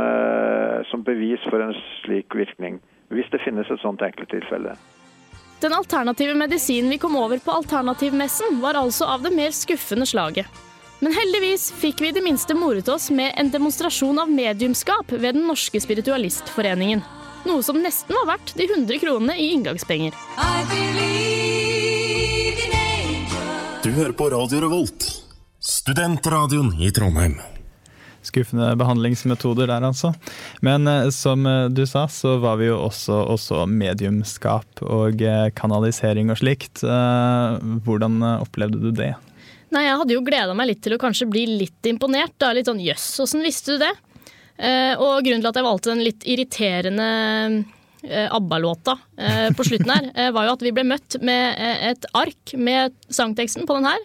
som 0.90 1.06
bevis 1.06 1.48
for 1.48 1.64
en 1.64 1.72
slik 2.02 2.36
virkning, 2.36 2.82
hvis 3.08 3.32
det 3.32 3.40
finnes 3.46 3.72
et 3.72 3.80
sånt 3.80 4.04
enkelttilfelle. 4.04 4.76
Den 5.64 5.72
alternative 5.72 6.34
medisinen 6.34 6.90
vi 6.90 6.98
kom 6.98 7.16
over 7.16 7.38
på 7.38 7.50
alternativmessen, 7.50 8.60
var 8.60 8.74
altså 8.76 9.04
av 9.04 9.22
det 9.24 9.30
mer 9.32 9.50
skuffende 9.50 10.04
slaget. 10.06 10.44
Men 11.00 11.14
heldigvis 11.16 11.70
fikk 11.80 12.02
vi 12.04 12.10
i 12.10 12.12
det 12.12 12.20
minste 12.20 12.52
moret 12.52 12.88
oss 12.92 13.06
med 13.08 13.32
en 13.40 13.48
demonstrasjon 13.48 14.20
av 14.20 14.28
mediumskap 14.28 15.12
ved 15.12 15.38
Den 15.38 15.46
norske 15.48 15.80
spiritualistforeningen. 15.80 17.00
Noe 17.48 17.64
som 17.64 17.80
nesten 17.80 18.12
var 18.12 18.28
verdt 18.34 18.52
de 18.60 18.68
100 18.68 19.00
kronene 19.06 19.38
i 19.40 19.48
inngangspenger. 19.56 20.12
Du 23.80 23.90
hører 23.96 24.12
på 24.12 24.30
Radio 24.36 24.60
Revolt, 24.68 25.08
studentradioen 25.64 26.74
i 26.76 26.92
Trondheim. 26.92 27.40
Skuffende 28.24 28.70
behandlingsmetoder 28.80 29.68
der, 29.68 29.84
altså. 29.84 30.14
Men 30.64 30.88
eh, 30.88 31.10
som 31.12 31.44
eh, 31.46 31.66
du 31.68 31.84
sa, 31.86 32.06
så 32.08 32.38
var 32.40 32.56
vi 32.60 32.70
jo 32.70 32.78
også, 32.86 33.18
også 33.34 33.64
mediumskap 33.68 34.80
og 34.86 35.20
eh, 35.20 35.50
kanalisering 35.56 36.32
og 36.32 36.40
slikt. 36.40 36.84
Hvordan 37.84 38.18
opplevde 38.38 38.80
du 38.80 38.90
det? 38.94 39.12
Nei, 39.74 39.84
jeg 39.86 40.00
hadde 40.00 40.16
jo 40.16 40.24
gleda 40.24 40.54
meg 40.56 40.70
litt 40.70 40.82
til 40.84 40.96
å 40.96 41.00
kanskje 41.02 41.28
bli 41.28 41.44
litt 41.64 41.88
imponert. 41.90 42.36
Da. 42.40 42.52
Litt 42.54 42.68
sånn 42.70 42.82
jøss, 42.82 43.06
åssen 43.24 43.44
visste 43.44 43.74
du 43.74 43.84
det? 43.84 43.92
Og 45.02 45.24
grunnen 45.26 45.42
til 45.42 45.50
at 45.50 45.56
jeg 45.58 45.66
valgte 45.66 45.90
den 45.90 46.04
litt 46.06 46.26
irriterende 46.30 47.08
ABBA-låta 48.04 48.94
på 49.56 49.66
slutten 49.66 49.90
her, 49.90 50.10
var 50.36 50.46
jo 50.46 50.52
at 50.54 50.62
vi 50.62 50.72
ble 50.76 50.84
møtt 50.86 51.18
med 51.24 51.58
et 51.90 52.06
ark 52.14 52.54
med 52.54 52.94
sangteksten 53.10 53.66
på 53.66 53.80
den 53.80 53.88
her. 53.90 54.04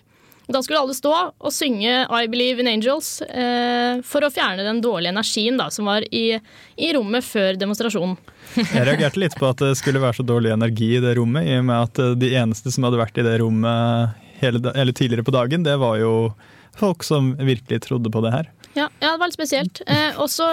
Da 0.49 0.63
skulle 0.65 0.79
alle 0.81 0.95
stå 0.97 1.13
og 1.13 1.53
synge 1.53 1.91
I 2.09 2.27
Believe 2.31 2.63
in 2.63 2.69
Angels 2.71 3.19
eh, 3.21 3.99
for 4.05 4.25
å 4.25 4.31
fjerne 4.33 4.65
den 4.65 4.81
dårlige 4.81 5.13
energien 5.13 5.59
da, 5.61 5.67
som 5.69 5.85
var 5.89 6.05
i, 6.09 6.39
i 6.73 6.89
rommet 6.95 7.25
før 7.25 7.59
demonstrasjonen. 7.61 8.17
Jeg 8.57 8.87
reagerte 8.87 9.21
litt 9.21 9.37
på 9.37 9.45
at 9.45 9.61
det 9.61 9.75
skulle 9.77 10.01
være 10.01 10.17
så 10.17 10.25
dårlig 10.25 10.55
energi 10.55 10.95
i 10.97 11.03
det 11.03 11.13
rommet, 11.19 11.45
i 11.45 11.59
og 11.59 11.67
med 11.69 11.85
at 11.85 12.01
de 12.17 12.31
eneste 12.41 12.73
som 12.73 12.87
hadde 12.87 13.01
vært 13.01 13.21
i 13.21 13.27
det 13.27 13.37
rommet 13.43 14.17
hele, 14.41 14.63
hele 14.73 14.95
tidligere 14.95 15.27
på 15.27 15.35
dagen, 15.35 15.67
det 15.67 15.77
var 15.77 15.99
jo 16.01 16.13
folk 16.79 17.05
som 17.05 17.35
virkelig 17.37 17.83
trodde 17.85 18.09
på 18.09 18.23
det 18.25 18.33
her. 18.33 18.49
Ja, 18.73 18.87
ja 19.01 19.11
det 19.13 19.19
var 19.21 19.29
litt 19.29 19.37
spesielt. 19.37 19.81
Eh, 19.85 20.17
også, 20.21 20.47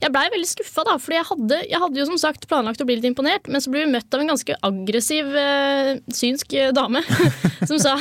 jeg 0.00 0.12
blei 0.14 0.26
veldig 0.32 0.48
skuffa, 0.48 0.84
da, 0.88 0.96
fordi 1.02 1.18
jeg 1.18 1.28
hadde, 1.28 1.60
jeg 1.66 1.82
hadde, 1.82 2.00
jo 2.00 2.08
som 2.08 2.20
sagt 2.24 2.48
planlagt 2.48 2.80
å 2.80 2.88
bli 2.88 2.96
litt 2.98 3.08
imponert, 3.08 3.50
men 3.52 3.60
så 3.60 3.72
ble 3.72 3.84
vi 3.84 3.92
møtt 3.98 4.16
av 4.16 4.22
en 4.22 4.32
ganske 4.32 4.56
aggressiv 4.70 5.36
eh, 5.40 5.96
synsk 6.24 6.56
dame 6.76 7.04
som 7.68 7.76
sa 7.76 7.98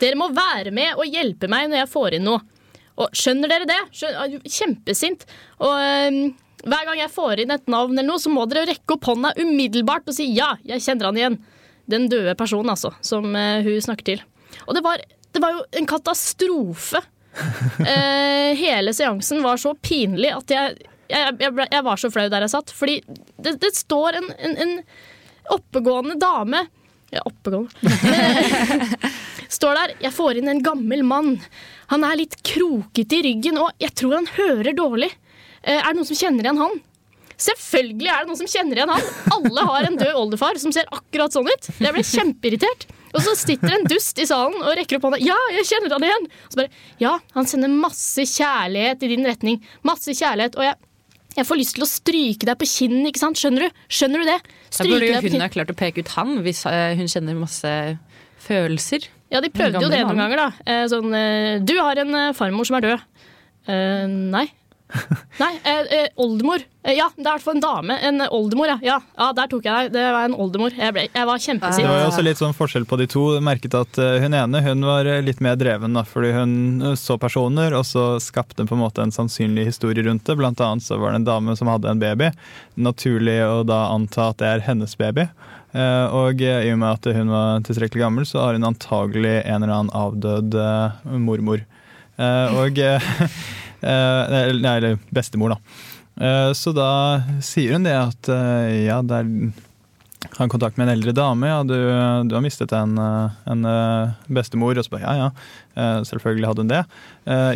dere 0.00 0.18
må 0.18 0.28
være 0.34 0.72
med 0.74 0.98
og 0.98 1.08
hjelpe 1.08 1.48
meg 1.50 1.70
når 1.70 1.82
jeg 1.82 1.92
får 1.92 2.18
inn 2.18 2.26
noe. 2.28 2.42
Og 2.96 3.16
skjønner 3.16 3.50
dere 3.50 3.68
det? 3.68 3.80
Skjønner, 3.96 4.38
kjempesint. 4.48 5.26
Og 5.64 5.74
um, 5.74 6.20
hver 6.66 6.86
gang 6.88 7.02
jeg 7.02 7.12
får 7.12 7.42
inn 7.42 7.52
et 7.54 7.68
navn, 7.70 7.92
eller 7.96 8.08
noe, 8.08 8.22
så 8.22 8.32
må 8.32 8.46
dere 8.48 8.70
rekke 8.70 8.96
opp 8.96 9.10
hånda 9.10 9.34
umiddelbart 9.42 10.08
og 10.08 10.16
si 10.16 10.30
ja, 10.32 10.54
jeg 10.66 10.84
kjenner 10.84 11.10
han 11.10 11.20
igjen. 11.20 11.36
Den 11.86 12.08
døde 12.10 12.34
personen, 12.38 12.72
altså, 12.72 12.94
som 13.04 13.28
uh, 13.36 13.60
hun 13.66 13.84
snakker 13.84 14.08
til. 14.08 14.24
Og 14.64 14.74
det 14.78 14.82
var, 14.86 15.04
det 15.36 15.42
var 15.44 15.58
jo 15.58 15.66
en 15.78 15.88
katastrofe. 15.90 17.04
uh, 17.84 18.50
hele 18.64 18.96
seansen 18.96 19.44
var 19.44 19.60
så 19.60 19.74
pinlig 19.76 20.32
at 20.32 20.56
jeg, 20.56 20.80
jeg, 21.12 21.36
jeg, 21.36 21.52
jeg, 21.68 21.84
var 21.84 22.00
så 22.00 22.10
flau 22.10 22.26
der 22.32 22.46
jeg 22.48 22.54
satt. 22.56 22.72
Fordi 22.74 22.96
det, 23.36 23.58
det 23.60 23.74
står 23.76 24.22
en, 24.22 24.32
en, 24.40 24.58
en, 24.64 24.74
oppegående 25.54 26.16
dame 26.18 26.64
Ja, 27.14 27.20
oppegående 27.22 27.70
Står 29.52 29.78
der. 29.78 29.94
Jeg 30.02 30.14
får 30.16 30.40
inn 30.40 30.50
en 30.52 30.64
gammel 30.64 31.04
mann. 31.06 31.36
Han 31.92 32.04
er 32.06 32.18
litt 32.22 32.36
krokete 32.46 33.20
i 33.20 33.24
ryggen, 33.30 33.60
og 33.62 33.72
jeg 33.82 33.94
tror 33.98 34.18
han 34.18 34.28
hører 34.36 34.76
dårlig. 34.76 35.12
Eh, 35.62 35.78
er 35.78 35.88
det 35.90 35.98
noen 35.98 36.08
som 36.08 36.18
kjenner 36.18 36.48
igjen 36.48 36.62
han? 36.62 36.78
Selvfølgelig 37.36 38.08
er 38.08 38.22
det 38.22 38.30
noen 38.30 38.38
som 38.40 38.48
kjenner 38.48 38.78
igjen 38.80 38.92
han! 38.94 39.08
Alle 39.36 39.64
har 39.68 39.86
en 39.88 39.98
død 40.00 40.20
oldefar 40.22 40.60
som 40.60 40.72
ser 40.72 40.88
akkurat 40.94 41.34
sånn 41.34 41.48
ut. 41.50 41.68
Jeg 41.76 41.92
ble 41.92 42.04
kjempeirritert. 42.06 42.86
Og 43.16 43.22
så 43.24 43.32
sitter 43.38 43.76
en 43.76 43.86
dust 43.88 44.18
i 44.20 44.26
salen 44.28 44.56
og 44.60 44.74
rekker 44.76 44.98
opp 44.98 45.06
hånda. 45.08 45.20
Ja, 45.24 45.36
jeg 45.54 45.68
kjenner 45.68 45.94
han 45.96 46.04
igjen! 46.04 46.26
Og 46.46 46.54
så 46.54 46.60
bare, 46.62 46.82
ja, 47.00 47.14
han 47.36 47.48
sender 47.48 47.72
masse 47.72 48.24
kjærlighet 48.28 49.04
i 49.04 49.10
din 49.12 49.28
retning. 49.28 49.60
Masse 49.86 50.16
kjærlighet. 50.16 50.56
Og 50.60 50.66
jeg, 50.66 50.76
jeg 51.36 51.48
får 51.48 51.60
lyst 51.60 51.76
til 51.76 51.86
å 51.86 51.90
stryke 51.90 52.48
deg 52.48 52.58
på 52.60 52.68
kinnen, 52.72 53.08
ikke 53.10 53.22
sant? 53.22 53.40
Skjønner 53.40 53.66
du? 53.66 53.82
Skjønner 53.92 54.24
du 54.24 54.30
det? 54.32 54.38
Stryke 54.68 54.80
da 54.80 54.92
burde 54.92 55.12
jo 55.12 55.36
hun 55.36 55.46
ha 55.46 55.52
klart 55.52 55.72
å 55.72 55.78
peke 55.78 56.04
ut 56.04 56.14
han, 56.16 56.34
hvis 56.44 56.64
eh, 56.70 56.96
hun 56.96 57.12
kjenner 57.12 57.40
masse 57.40 57.74
følelser. 58.46 59.08
Ja, 59.32 59.42
de 59.42 59.50
prøvde 59.50 59.82
jo 59.82 59.90
det 59.90 60.04
noen 60.06 60.22
ganger, 60.22 60.44
da. 60.44 60.48
Eh, 60.66 60.84
sånn, 60.90 61.10
eh, 61.16 61.56
du 61.64 61.74
har 61.80 61.98
en 62.02 62.14
farmor 62.36 62.68
som 62.68 62.78
er 62.78 62.90
død. 62.90 63.08
Uh, 63.66 64.06
nei. 64.06 64.46
Nei, 65.42 65.54
eh, 65.64 65.80
eh, 65.98 66.08
oldemor. 66.14 66.62
Eh, 66.82 66.94
ja, 66.94 67.08
det 67.16 67.24
er 67.24 67.26
i 67.26 67.32
hvert 67.34 67.44
fall 67.44 67.56
en 67.56 67.62
dame. 67.64 67.96
En 68.06 68.22
oldemor, 68.30 68.68
ja. 68.70 68.76
ja. 68.84 68.98
ja. 69.18 69.30
der 69.34 69.48
tok 69.50 69.66
jeg 69.66 69.88
deg. 69.88 69.96
Det 69.96 70.04
var 70.14 70.28
en 70.28 70.36
oldemor. 70.38 70.74
Jeg, 70.78 70.94
ble, 70.94 71.06
jeg 71.10 71.28
var 71.28 71.42
kjempesint. 71.42 71.82
Det 71.82 71.90
var 71.90 72.04
jo 72.04 72.10
også 72.12 72.24
litt 72.24 72.40
sånn 72.40 72.54
forskjell 72.56 72.86
på 72.88 72.98
de 73.00 73.08
to. 73.10 73.24
Merket 73.44 73.74
at 73.78 74.00
eh, 74.02 74.18
Hun 74.22 74.36
ene 74.38 74.62
hun 74.62 74.86
var 74.86 75.10
litt 75.26 75.42
mer 75.44 75.58
dreven, 75.58 75.98
da, 75.98 76.04
fordi 76.06 76.32
hun 76.36 76.94
så 76.98 77.18
personer, 77.20 77.74
og 77.76 77.84
så 77.88 78.06
skapte 78.22 78.62
hun 78.62 78.70
på 78.70 78.78
en 78.78 78.84
måte 78.84 79.02
en 79.02 79.14
sannsynlig 79.14 79.66
historie 79.72 80.06
rundt 80.06 80.26
det. 80.28 80.38
Blant 80.38 80.62
annet 80.62 80.86
så 80.86 81.00
var 81.02 81.12
det 81.12 81.22
en 81.22 81.28
dame 81.28 81.58
som 81.58 81.70
hadde 81.72 81.90
en 81.90 82.02
baby. 82.02 82.30
Naturlig 82.78 83.40
å 83.46 83.60
da 83.66 83.88
anta 83.90 84.30
at 84.30 84.40
det 84.42 84.52
er 84.54 84.66
hennes 84.70 84.96
baby. 84.98 85.26
Og 85.76 86.40
i 86.40 86.70
og 86.72 86.78
med 86.80 86.88
at 86.88 87.08
hun 87.18 87.28
var 87.28 87.60
tilstrekkelig 87.66 88.00
gammel, 88.00 88.26
så 88.28 88.40
har 88.40 88.56
hun 88.56 88.64
antagelig 88.64 89.34
en 89.42 89.60
eller 89.62 89.74
annen 89.74 89.92
avdød 89.92 90.56
mormor. 91.20 91.64
Og 92.16 92.80
Eh, 93.82 94.52
nei, 94.62 94.76
eller 94.76 94.98
bestemor, 95.14 95.56
da. 95.56 95.60
Eh, 96.16 96.50
så 96.56 96.72
da 96.76 96.90
sier 97.44 97.76
hun 97.76 97.86
det 97.86 97.96
at 97.96 98.30
eh, 98.32 98.86
ja, 98.86 99.02
det 99.04 99.20
er 99.20 99.32
har 100.36 100.50
kontakt 100.52 100.76
med 100.76 100.86
en 100.86 100.94
eldre 100.96 101.14
dame. 101.16 101.48
Ja, 101.48 101.62
du, 101.64 101.76
du 102.28 102.34
har 102.36 102.42
mistet 102.44 102.72
en, 102.76 102.98
en, 102.98 103.68
bestemor. 104.28 104.76
Og 104.76 104.86
så 104.86 104.92
bare 104.92 105.04
ja, 105.04 105.26
ja. 105.26 105.94
Selvfølgelig 106.08 106.50
hadde 106.50 106.64
hun 106.64 106.72
det. 106.72 106.82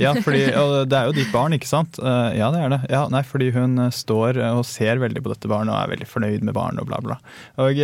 Ja, 0.03 0.15
fordi, 0.25 0.43
og 0.63 0.75
det 0.89 0.99
er 0.99 1.11
jo 1.11 1.17
ditt 1.19 1.33
barn, 1.35 1.57
ikke 1.57 1.69
sant? 1.69 2.01
Ja, 2.01 2.49
det 2.55 2.63
er 2.65 2.73
det. 2.73 2.81
Ja, 2.93 3.03
nei, 3.13 3.23
fordi 3.27 3.51
hun 3.57 3.77
står 3.93 4.41
og 4.51 4.65
ser 4.69 5.03
veldig 5.03 5.25
på 5.25 5.35
dette 5.35 5.51
barnet 5.51 5.75
og 5.75 5.81
er 5.83 5.93
veldig 5.95 6.09
fornøyd 6.09 6.47
med 6.47 6.57
barnet 6.57 6.85
og 6.85 6.89
bla, 6.89 7.03
bla. 7.05 7.19
Og, 7.61 7.83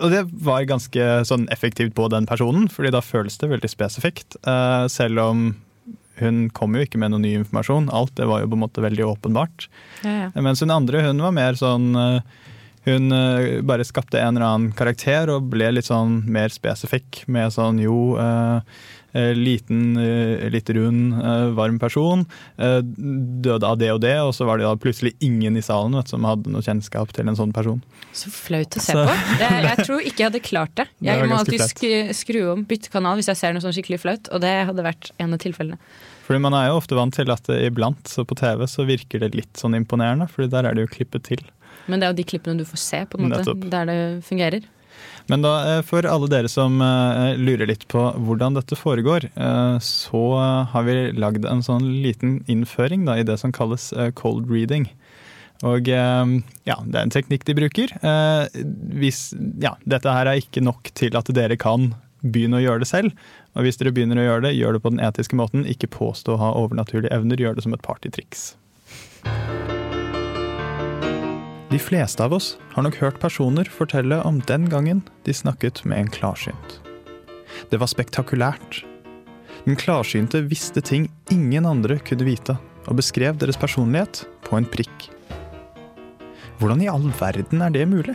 og 0.00 0.14
det 0.14 0.24
var 0.46 0.70
ganske 0.72 1.10
sånn 1.28 1.48
effektivt 1.54 1.96
på 1.98 2.08
den 2.12 2.28
personen, 2.30 2.70
fordi 2.72 2.94
da 2.94 3.04
føles 3.04 3.36
det 3.40 3.52
veldig 3.52 3.72
spesifikt. 3.72 4.40
Selv 4.92 5.24
om 5.24 5.46
hun 6.20 6.48
kom 6.54 6.76
jo 6.76 6.84
ikke 6.84 7.00
med 7.00 7.12
noe 7.12 7.22
ny 7.22 7.34
informasjon. 7.40 7.90
Alt 7.94 8.14
det 8.18 8.28
var 8.30 8.42
jo 8.42 8.50
på 8.52 8.58
en 8.58 8.64
måte 8.64 8.84
veldig 8.84 9.06
åpenbart. 9.14 9.68
Ja, 10.04 10.14
ja. 10.26 10.42
Mens 10.44 10.62
hun 10.62 10.74
andre 10.74 11.02
hun 11.08 11.22
var 11.22 11.34
mer 11.34 11.58
sånn 11.58 11.94
eh, 11.98 12.42
Hun 12.84 13.12
eh, 13.12 13.62
bare 13.64 13.86
skapte 13.86 14.20
en 14.20 14.36
eller 14.36 14.46
annen 14.46 14.74
karakter 14.76 15.32
og 15.32 15.48
ble 15.52 15.70
litt 15.72 15.88
sånn 15.88 16.20
mer 16.30 16.52
spesifikk 16.52 17.22
med 17.32 17.54
sånn 17.54 17.80
jo 17.80 18.18
uh, 18.20 18.60
liten, 19.14 19.94
litt 20.50 20.70
rund, 20.74 21.12
varm 21.54 21.76
person. 21.78 22.24
Døde 22.58 23.68
av 23.68 23.76
det 23.78 23.92
og 23.94 24.00
det, 24.02 24.16
og 24.26 24.32
så 24.34 24.42
var 24.48 24.58
det 24.58 24.66
da 24.66 24.72
plutselig 24.74 25.12
ingen 25.22 25.54
i 25.54 25.62
salen 25.62 25.94
vet, 25.94 26.10
som 26.10 26.26
hadde 26.26 26.50
noe 26.50 26.66
kjennskap 26.66 27.12
til 27.14 27.30
en 27.30 27.38
sånn 27.38 27.52
person. 27.54 27.78
Så 28.10 28.32
flaut 28.34 28.74
å 28.74 28.82
se 28.82 28.90
så. 28.90 29.04
på. 29.06 29.14
Jeg, 29.38 29.60
jeg, 29.68 29.86
tror 29.86 30.02
ikke 30.02 30.18
jeg 30.18 30.32
hadde 30.32 30.42
klart 30.42 30.74
det. 30.80 30.88
Jeg 31.06 31.22
det 31.22 31.30
må 31.30 31.38
alltid 31.38 31.62
skru, 31.62 31.94
skru 32.10 32.40
om, 32.56 32.66
bytte 32.66 32.90
kanal 32.90 33.20
hvis 33.20 33.30
jeg 33.30 33.38
ser 33.38 33.54
noe 33.54 33.62
sånn 33.62 33.76
skikkelig 33.76 34.02
flaut, 34.02 34.34
og 34.34 34.42
det 34.42 34.54
hadde 34.66 34.88
vært 34.90 35.12
en 35.22 35.38
av 35.38 35.46
tilfellene. 35.46 35.78
Fordi 36.26 36.42
Man 36.42 36.56
er 36.58 36.72
jo 36.72 36.80
ofte 36.80 36.98
vant 36.98 37.14
til 37.14 37.30
at 37.30 37.50
iblant 37.54 38.10
så 38.10 38.26
på 38.26 38.34
TV 38.40 38.66
så 38.66 38.86
virker 38.88 39.22
det 39.22 39.34
litt 39.36 39.60
sånn 39.60 39.78
imponerende, 39.78 40.26
fordi 40.26 40.50
der 40.56 40.66
er 40.66 40.74
det 40.74 40.88
jo 40.88 40.94
klippet 40.98 41.30
til. 41.30 41.46
Men 41.86 42.00
det 42.00 42.06
er 42.06 42.14
jo 42.14 42.20
de 42.20 42.28
klippene 42.28 42.60
du 42.60 42.66
får 42.68 42.80
se, 42.80 43.02
på 43.10 43.18
en 43.18 43.28
måte, 43.28 43.42
Nettopp. 43.42 43.68
der 43.72 43.90
det 43.90 43.98
fungerer. 44.26 44.68
Men 45.26 45.44
da, 45.44 45.52
eh, 45.70 45.82
for 45.86 46.04
alle 46.06 46.28
dere 46.28 46.50
som 46.52 46.76
uh, 46.84 47.32
lurer 47.40 47.68
litt 47.70 47.86
på 47.88 48.02
hvordan 48.26 48.58
dette 48.58 48.76
foregår, 48.76 49.30
uh, 49.38 49.80
så 49.80 50.24
har 50.72 50.84
vi 50.84 50.98
lagd 51.16 51.48
en 51.48 51.64
sånn 51.64 51.86
liten 52.04 52.42
innføring 52.50 53.06
da, 53.08 53.16
i 53.18 53.26
det 53.26 53.38
som 53.40 53.54
kalles 53.54 53.90
cold 54.20 54.50
reading. 54.52 54.90
Og 55.64 55.86
ja, 55.88 56.74
det 56.84 56.98
er 56.98 57.04
en 57.06 57.12
teknikk 57.14 57.46
de 57.48 57.54
bruker. 57.56 57.92
Hvis, 59.00 59.30
ja, 59.62 59.70
dette 59.88 60.12
her 60.12 60.28
er 60.28 60.42
ikke 60.42 60.60
nok 60.60 60.90
til 60.98 61.14
at 61.16 61.30
dere 61.32 61.56
kan 61.56 61.94
begynne 62.20 62.58
å 62.58 62.64
gjøre 62.64 62.82
det 62.82 62.90
selv. 62.90 63.24
Og 63.54 63.64
hvis 63.64 63.80
dere 63.80 63.94
begynner 63.94 64.20
å 64.20 64.26
gjøre 64.26 64.46
det, 64.48 64.54
gjør 64.58 64.76
det 64.76 64.82
på 64.84 64.92
den 64.92 65.04
etiske 65.06 65.38
måten. 65.40 65.64
Ikke 65.70 65.88
påstå 65.88 66.34
å 66.34 66.42
ha 66.42 66.52
overnaturlige 66.60 67.14
evner, 67.14 67.40
gjør 67.40 67.56
det 67.56 67.64
som 67.64 67.76
et 67.76 67.86
partytriks. 67.86 68.50
De 71.74 71.78
fleste 71.82 72.22
av 72.22 72.32
oss 72.32 72.52
har 72.70 72.84
nok 72.86 73.00
hørt 73.00 73.16
personer 73.18 73.66
fortelle 73.66 74.20
om 74.22 74.36
den 74.46 74.68
gangen 74.70 75.00
de 75.26 75.32
snakket 75.34 75.80
med 75.82 76.04
en 76.04 76.10
klarsynt. 76.14 76.76
Det 77.72 77.80
var 77.82 77.90
spektakulært. 77.90 78.84
Den 79.64 79.74
klarsynte 79.80 80.44
visste 80.46 80.84
ting 80.86 81.08
ingen 81.34 81.66
andre 81.66 81.96
kunne 81.98 82.28
vite, 82.28 82.54
og 82.86 83.00
beskrev 83.00 83.40
deres 83.42 83.58
personlighet 83.58 84.22
på 84.46 84.54
en 84.60 84.68
prikk. 84.70 85.08
Hvordan 86.62 86.86
i 86.86 86.92
all 86.92 87.10
verden 87.18 87.66
er 87.66 87.74
det 87.74 87.88
mulig? 87.90 88.14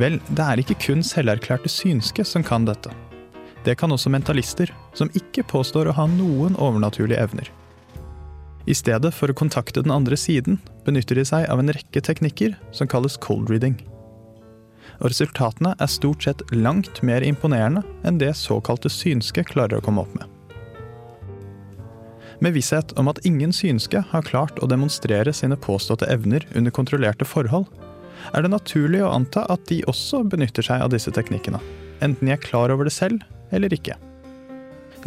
Vel, 0.00 0.22
det 0.32 0.48
er 0.48 0.64
ikke 0.64 0.80
kun 0.86 1.04
selverklærte 1.04 1.68
synske 1.68 2.24
som 2.24 2.48
kan 2.48 2.64
dette. 2.64 2.96
Det 3.68 3.76
kan 3.76 3.92
også 3.92 4.08
mentalister, 4.08 4.72
som 4.96 5.12
ikke 5.12 5.44
påstår 5.52 5.92
å 5.92 5.98
ha 6.00 6.08
noen 6.16 6.56
overnaturlige 6.56 7.20
evner. 7.28 7.52
I 8.68 8.74
stedet 8.76 9.14
for 9.16 9.32
å 9.32 9.36
kontakte 9.36 9.80
den 9.80 9.94
andre 9.94 10.16
siden, 10.20 10.58
benytter 10.84 11.16
de 11.16 11.24
seg 11.24 11.46
av 11.48 11.60
en 11.62 11.72
rekke 11.72 12.02
teknikker 12.04 12.56
som 12.76 12.88
kalles 12.90 13.16
cold 13.24 13.48
reading. 13.48 13.78
Og 14.98 15.08
resultatene 15.08 15.72
er 15.80 15.88
stort 15.88 16.26
sett 16.26 16.42
langt 16.52 17.00
mer 17.06 17.24
imponerende 17.24 17.80
enn 18.04 18.18
det 18.20 18.34
såkalte 18.36 18.90
synske 18.92 19.46
klarer 19.48 19.78
å 19.78 19.84
komme 19.84 20.04
opp 20.04 20.12
med. 20.18 20.26
Med 22.44 22.54
visshet 22.54 22.92
om 23.00 23.08
at 23.10 23.22
ingen 23.26 23.54
synske 23.56 24.02
har 24.10 24.26
klart 24.26 24.60
å 24.62 24.68
demonstrere 24.70 25.32
sine 25.34 25.56
påståtte 25.58 26.06
evner 26.12 26.44
under 26.54 26.74
kontrollerte 26.74 27.26
forhold, 27.26 27.66
er 28.34 28.44
det 28.44 28.52
naturlig 28.52 29.00
å 29.02 29.14
anta 29.14 29.46
at 29.48 29.64
de 29.70 29.80
også 29.88 30.22
benytter 30.28 30.66
seg 30.66 30.84
av 30.84 30.92
disse 30.92 31.14
teknikkene, 31.14 31.62
enten 32.04 32.28
de 32.28 32.36
er 32.36 32.44
klar 32.44 32.74
over 32.74 32.86
det 32.86 32.94
selv 32.94 33.24
eller 33.54 33.72
ikke. 33.72 33.96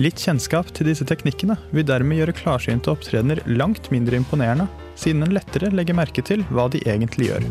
Litt 0.01 0.17
kjennskap 0.17 0.71
til 0.73 0.87
disse 0.89 1.05
teknikkene 1.05 1.53
vil 1.75 1.85
dermed 1.85 2.17
gjøre 2.17 2.33
klarsynte 2.33 2.89
opptredener 2.89 3.41
langt 3.51 3.91
mindre 3.93 4.17
imponerende, 4.17 4.65
siden 4.97 5.21
en 5.21 5.33
lettere 5.35 5.69
legger 5.75 5.97
merke 5.97 6.23
til 6.25 6.41
hva 6.49 6.65
de 6.73 6.81
egentlig 6.89 7.27
gjør. 7.27 7.45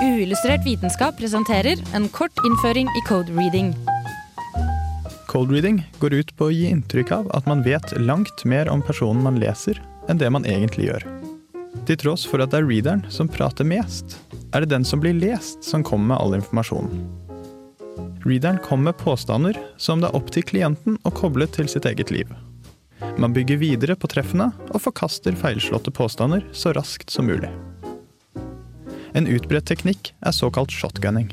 Uillustrert 0.00 0.66
vitenskap 0.66 1.16
presenterer 1.16 1.80
en 1.96 2.10
kort 2.12 2.36
innføring 2.44 2.90
i 2.92 3.04
code 3.08 3.32
reading. 3.38 3.72
Cold 5.30 5.54
reading 5.54 5.80
går 6.02 6.18
ut 6.18 6.34
på 6.36 6.50
å 6.50 6.52
gi 6.52 6.66
inntrykk 6.68 7.14
av 7.20 7.32
at 7.38 7.48
man 7.48 7.64
vet 7.64 7.94
langt 8.02 8.44
mer 8.44 8.68
om 8.68 8.84
personen 8.84 9.22
man 9.24 9.40
leser, 9.40 9.80
enn 10.12 10.20
det 10.20 10.28
man 10.34 10.44
egentlig 10.44 10.90
gjør. 10.90 11.08
Til 11.88 12.00
tross 12.04 12.26
for 12.28 12.42
at 12.42 12.52
det 12.52 12.60
er 12.60 12.68
readeren 12.68 13.06
som 13.08 13.30
prater 13.30 13.64
mest, 13.64 14.18
er 14.52 14.66
det 14.66 14.74
den 14.74 14.84
som 14.84 15.00
blir 15.00 15.16
lest, 15.16 15.62
som 15.64 15.86
kommer 15.86 16.12
med 16.12 16.20
all 16.20 16.40
informasjonen. 16.42 17.19
Readeren 18.24 18.58
kommer 18.58 18.84
med 18.84 18.98
påstander 19.00 19.56
som 19.80 20.00
det 20.00 20.10
er 20.10 20.16
opp 20.18 20.28
til 20.34 20.44
klienten 20.44 20.98
å 21.08 21.12
koble 21.14 21.46
til 21.48 21.68
sitt 21.72 21.86
eget 21.88 22.12
liv. 22.12 22.28
Man 23.16 23.32
bygger 23.32 23.56
videre 23.60 23.96
på 23.96 24.10
treffene 24.12 24.50
og 24.68 24.82
forkaster 24.84 25.36
feilslåtte 25.40 25.92
påstander 25.94 26.44
så 26.52 26.74
raskt 26.76 27.10
som 27.10 27.30
mulig. 27.30 27.48
En 29.16 29.26
utbredt 29.26 29.66
teknikk 29.70 30.12
er 30.20 30.36
såkalt 30.36 30.70
shotgunning. 30.70 31.30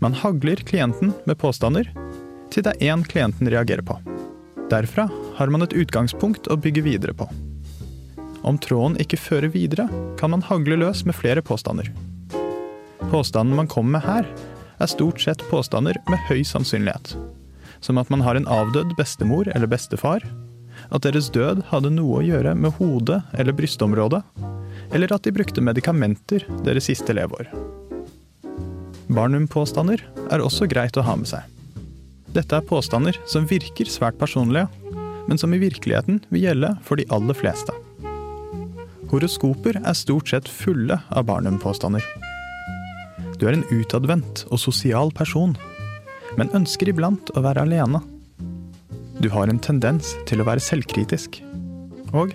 Man 0.00 0.16
hagler 0.16 0.64
klienten 0.64 1.12
med 1.28 1.38
påstander 1.38 1.92
til 2.52 2.64
det 2.64 2.72
er 2.78 2.94
én 2.94 3.04
klienten 3.04 3.50
reagerer 3.52 3.84
på. 3.84 3.98
Derfra 4.72 5.10
har 5.36 5.52
man 5.52 5.62
et 5.66 5.76
utgangspunkt 5.76 6.48
å 6.48 6.56
bygge 6.56 6.86
videre 6.88 7.12
på. 7.12 7.28
Om 8.44 8.58
tråden 8.64 8.96
ikke 9.00 9.20
fører 9.20 9.52
videre, 9.52 9.86
kan 10.20 10.32
man 10.32 10.44
hagle 10.44 10.80
løs 10.80 11.04
med 11.04 11.16
flere 11.16 11.44
påstander. 11.44 11.92
Påstanden 13.12 13.56
man 13.56 13.68
kommer 13.68 13.98
med 13.98 14.08
her, 14.08 14.28
er 14.80 14.90
stort 14.90 15.20
sett 15.22 15.44
påstander 15.50 15.98
med 16.10 16.20
høy 16.28 16.42
sannsynlighet. 16.46 17.14
Som 17.84 18.00
at 18.00 18.10
man 18.10 18.24
har 18.24 18.38
en 18.38 18.48
avdød 18.48 18.96
bestemor 18.98 19.48
eller 19.54 19.70
bestefar, 19.70 20.24
at 20.90 21.04
deres 21.06 21.30
død 21.32 21.62
hadde 21.70 21.92
noe 21.94 22.20
å 22.20 22.24
gjøre 22.24 22.54
med 22.58 22.74
hodet 22.78 23.20
eller 23.38 23.56
brystområdet, 23.56 24.22
eller 24.94 25.14
at 25.14 25.24
de 25.24 25.32
brukte 25.34 25.64
medikamenter 25.64 26.44
deres 26.66 26.88
siste 26.90 27.16
leveår. 27.16 27.48
Barnum-påstander 29.14 30.00
er 30.32 30.42
også 30.42 30.68
greit 30.70 30.96
å 30.96 31.04
ha 31.04 31.16
med 31.18 31.28
seg. 31.28 31.44
Dette 32.34 32.58
er 32.58 32.66
påstander 32.66 33.16
som 33.30 33.46
virker 33.46 33.88
svært 33.90 34.18
personlige, 34.18 34.66
men 35.28 35.40
som 35.40 35.54
i 35.54 35.60
virkeligheten 35.62 36.22
vil 36.34 36.48
gjelde 36.48 36.74
for 36.84 37.00
de 37.00 37.06
aller 37.14 37.36
fleste. 37.38 37.72
Horoskoper 39.12 39.78
er 39.78 39.96
stort 39.96 40.32
sett 40.32 40.48
fulle 40.50 40.98
av 41.14 41.28
Barnum-påstander. 41.28 42.02
Du 43.44 43.50
er 43.50 43.58
en 43.58 43.66
utadvendt 43.76 44.46
og 44.48 44.56
sosial 44.56 45.10
person, 45.12 45.50
men 46.40 46.48
ønsker 46.56 46.88
iblant 46.88 47.28
å 47.36 47.42
være 47.44 47.66
alene. 47.66 47.98
Du 49.20 49.28
har 49.34 49.52
en 49.52 49.60
tendens 49.60 50.14
til 50.24 50.40
å 50.40 50.46
være 50.48 50.64
selvkritisk. 50.64 51.42
Og 52.16 52.32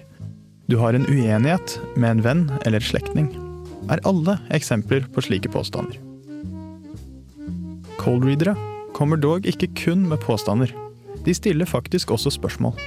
du 0.69 0.77
har 0.77 0.93
en 0.93 1.09
uenighet 1.09 1.79
med 1.95 2.11
en 2.11 2.23
venn 2.27 2.45
eller 2.61 2.85
slektning. 2.85 3.31
Er 3.89 4.05
alle 4.05 4.37
eksempler 4.53 5.09
på 5.09 5.25
slike 5.25 5.49
påstander. 5.49 5.97
Cold-readere 7.97 8.53
kommer 8.93 9.17
dog 9.17 9.49
ikke 9.49 9.73
kun 9.81 10.05
med 10.13 10.21
påstander. 10.21 10.69
De 11.25 11.33
stiller 11.33 11.65
faktisk 11.65 12.13
også 12.13 12.37
spørsmål. 12.37 12.77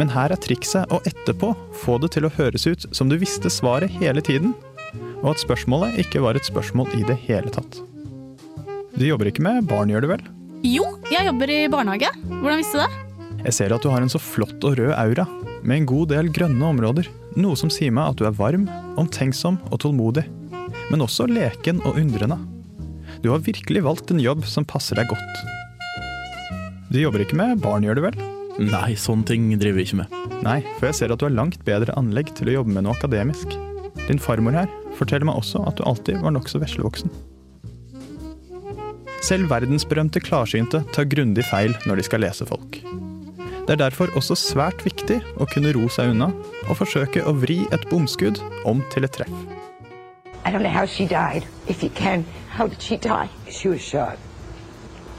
Men 0.00 0.08
her 0.08 0.32
er 0.32 0.40
trikset 0.40 0.88
å 0.88 1.04
etterpå 1.04 1.52
få 1.84 2.00
det 2.00 2.16
til 2.16 2.24
å 2.24 2.36
høres 2.40 2.64
ut 2.64 2.88
som 2.96 3.12
du 3.12 3.20
visste 3.20 3.52
svaret 3.52 3.92
hele 4.00 4.24
tiden, 4.24 4.56
og 5.24 5.32
at 5.32 5.40
spørsmålet 5.40 5.96
ikke 6.04 6.20
var 6.22 6.36
et 6.36 6.46
spørsmål 6.46 6.92
i 6.98 7.02
det 7.08 7.16
hele 7.24 7.50
tatt. 7.52 7.80
Du 8.94 9.02
jobber 9.08 9.30
ikke 9.30 9.42
med 9.42 9.64
barn, 9.66 9.90
gjør 9.90 10.04
du 10.04 10.10
vel? 10.12 10.22
Jo, 10.64 10.84
jeg 11.10 11.26
jobber 11.26 11.50
i 11.50 11.64
barnehage. 11.72 12.12
Hvordan 12.28 12.60
visste 12.60 12.78
du 12.78 12.84
det? 12.84 13.00
Jeg 13.44 13.56
ser 13.56 13.74
at 13.74 13.82
du 13.84 13.90
har 13.92 14.04
en 14.04 14.12
så 14.12 14.20
flott 14.22 14.62
og 14.64 14.78
rød 14.78 14.92
aura, 14.96 15.26
med 15.64 15.80
en 15.80 15.88
god 15.88 16.12
del 16.12 16.30
grønne 16.32 16.68
områder. 16.68 17.08
Noe 17.40 17.56
som 17.58 17.72
sier 17.72 17.92
meg 17.92 18.12
at 18.12 18.20
du 18.20 18.28
er 18.28 18.36
varm, 18.36 18.68
omtenksom 19.00 19.58
og 19.72 19.80
tålmodig. 19.82 20.26
Men 20.92 21.04
også 21.04 21.26
leken 21.28 21.80
og 21.88 21.98
undrende. 22.00 22.38
Du 23.24 23.30
har 23.32 23.42
virkelig 23.44 23.82
valgt 23.84 24.12
en 24.12 24.22
jobb 24.22 24.44
som 24.48 24.68
passer 24.68 25.00
deg 25.00 25.08
godt. 25.10 25.44
Du 26.92 27.00
jobber 27.00 27.24
ikke 27.24 27.40
med 27.40 27.60
barn, 27.64 27.84
gjør 27.84 27.98
du 27.98 28.04
vel? 28.06 28.20
Nei, 28.60 28.94
sånne 29.00 29.26
ting 29.26 29.48
driver 29.56 29.80
vi 29.80 29.88
ikke 29.88 30.02
med. 30.04 30.16
Nei, 30.44 30.60
for 30.76 30.90
jeg 30.90 31.00
ser 31.00 31.12
at 31.14 31.20
du 31.20 31.26
har 31.26 31.34
langt 31.34 31.64
bedre 31.66 31.96
anlegg 31.98 32.30
til 32.38 32.52
å 32.52 32.60
jobbe 32.60 32.76
med 32.76 32.86
noe 32.86 32.94
akademisk. 32.94 33.56
Din 34.06 34.20
farmor 34.20 34.54
her 34.54 34.70
forteller 34.98 35.28
meg 35.28 35.40
også 35.40 35.62
at 35.68 35.78
du 35.78 35.84
alltid 35.88 36.20
var 36.22 36.34
nokså 36.34 36.60
veslevoksen. 36.62 37.12
Selv 39.24 39.48
verdensberømte 39.48 40.20
klarsynte 40.20 40.82
tar 40.92 41.08
grundig 41.08 41.46
feil 41.48 41.72
når 41.88 42.00
de 42.00 42.06
skal 42.08 42.20
lese 42.26 42.44
folk. 42.48 42.82
Det 43.64 43.72
er 43.72 43.80
derfor 43.80 44.12
også 44.18 44.36
svært 44.36 44.82
viktig 44.84 45.22
å 45.40 45.46
kunne 45.48 45.72
ro 45.72 45.86
seg 45.88 46.12
unna 46.12 46.28
og 46.68 46.76
forsøke 46.76 47.22
å 47.24 47.32
vri 47.32 47.62
et 47.72 47.86
bomskudd 47.88 48.42
om 48.68 48.82
til 48.92 49.08
et 49.08 49.16
treff. 49.16 49.32
I 50.44 50.52
don't 50.52 50.60
know 50.60 50.68
how 50.68 50.84
she 50.84 51.06
died. 51.06 51.46
If 51.66 51.82
you 51.82 51.88
can, 51.88 52.26
how 52.50 52.66
did 52.66 52.82
she 52.82 52.98
die? 52.98 53.30
She 53.48 53.68
was 53.68 53.80
shot. 53.80 54.18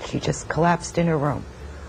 She 0.06 0.20
just 0.20 0.48
collapsed 0.50 1.00
in 1.00 1.08
her 1.08 1.18
room. 1.18 1.42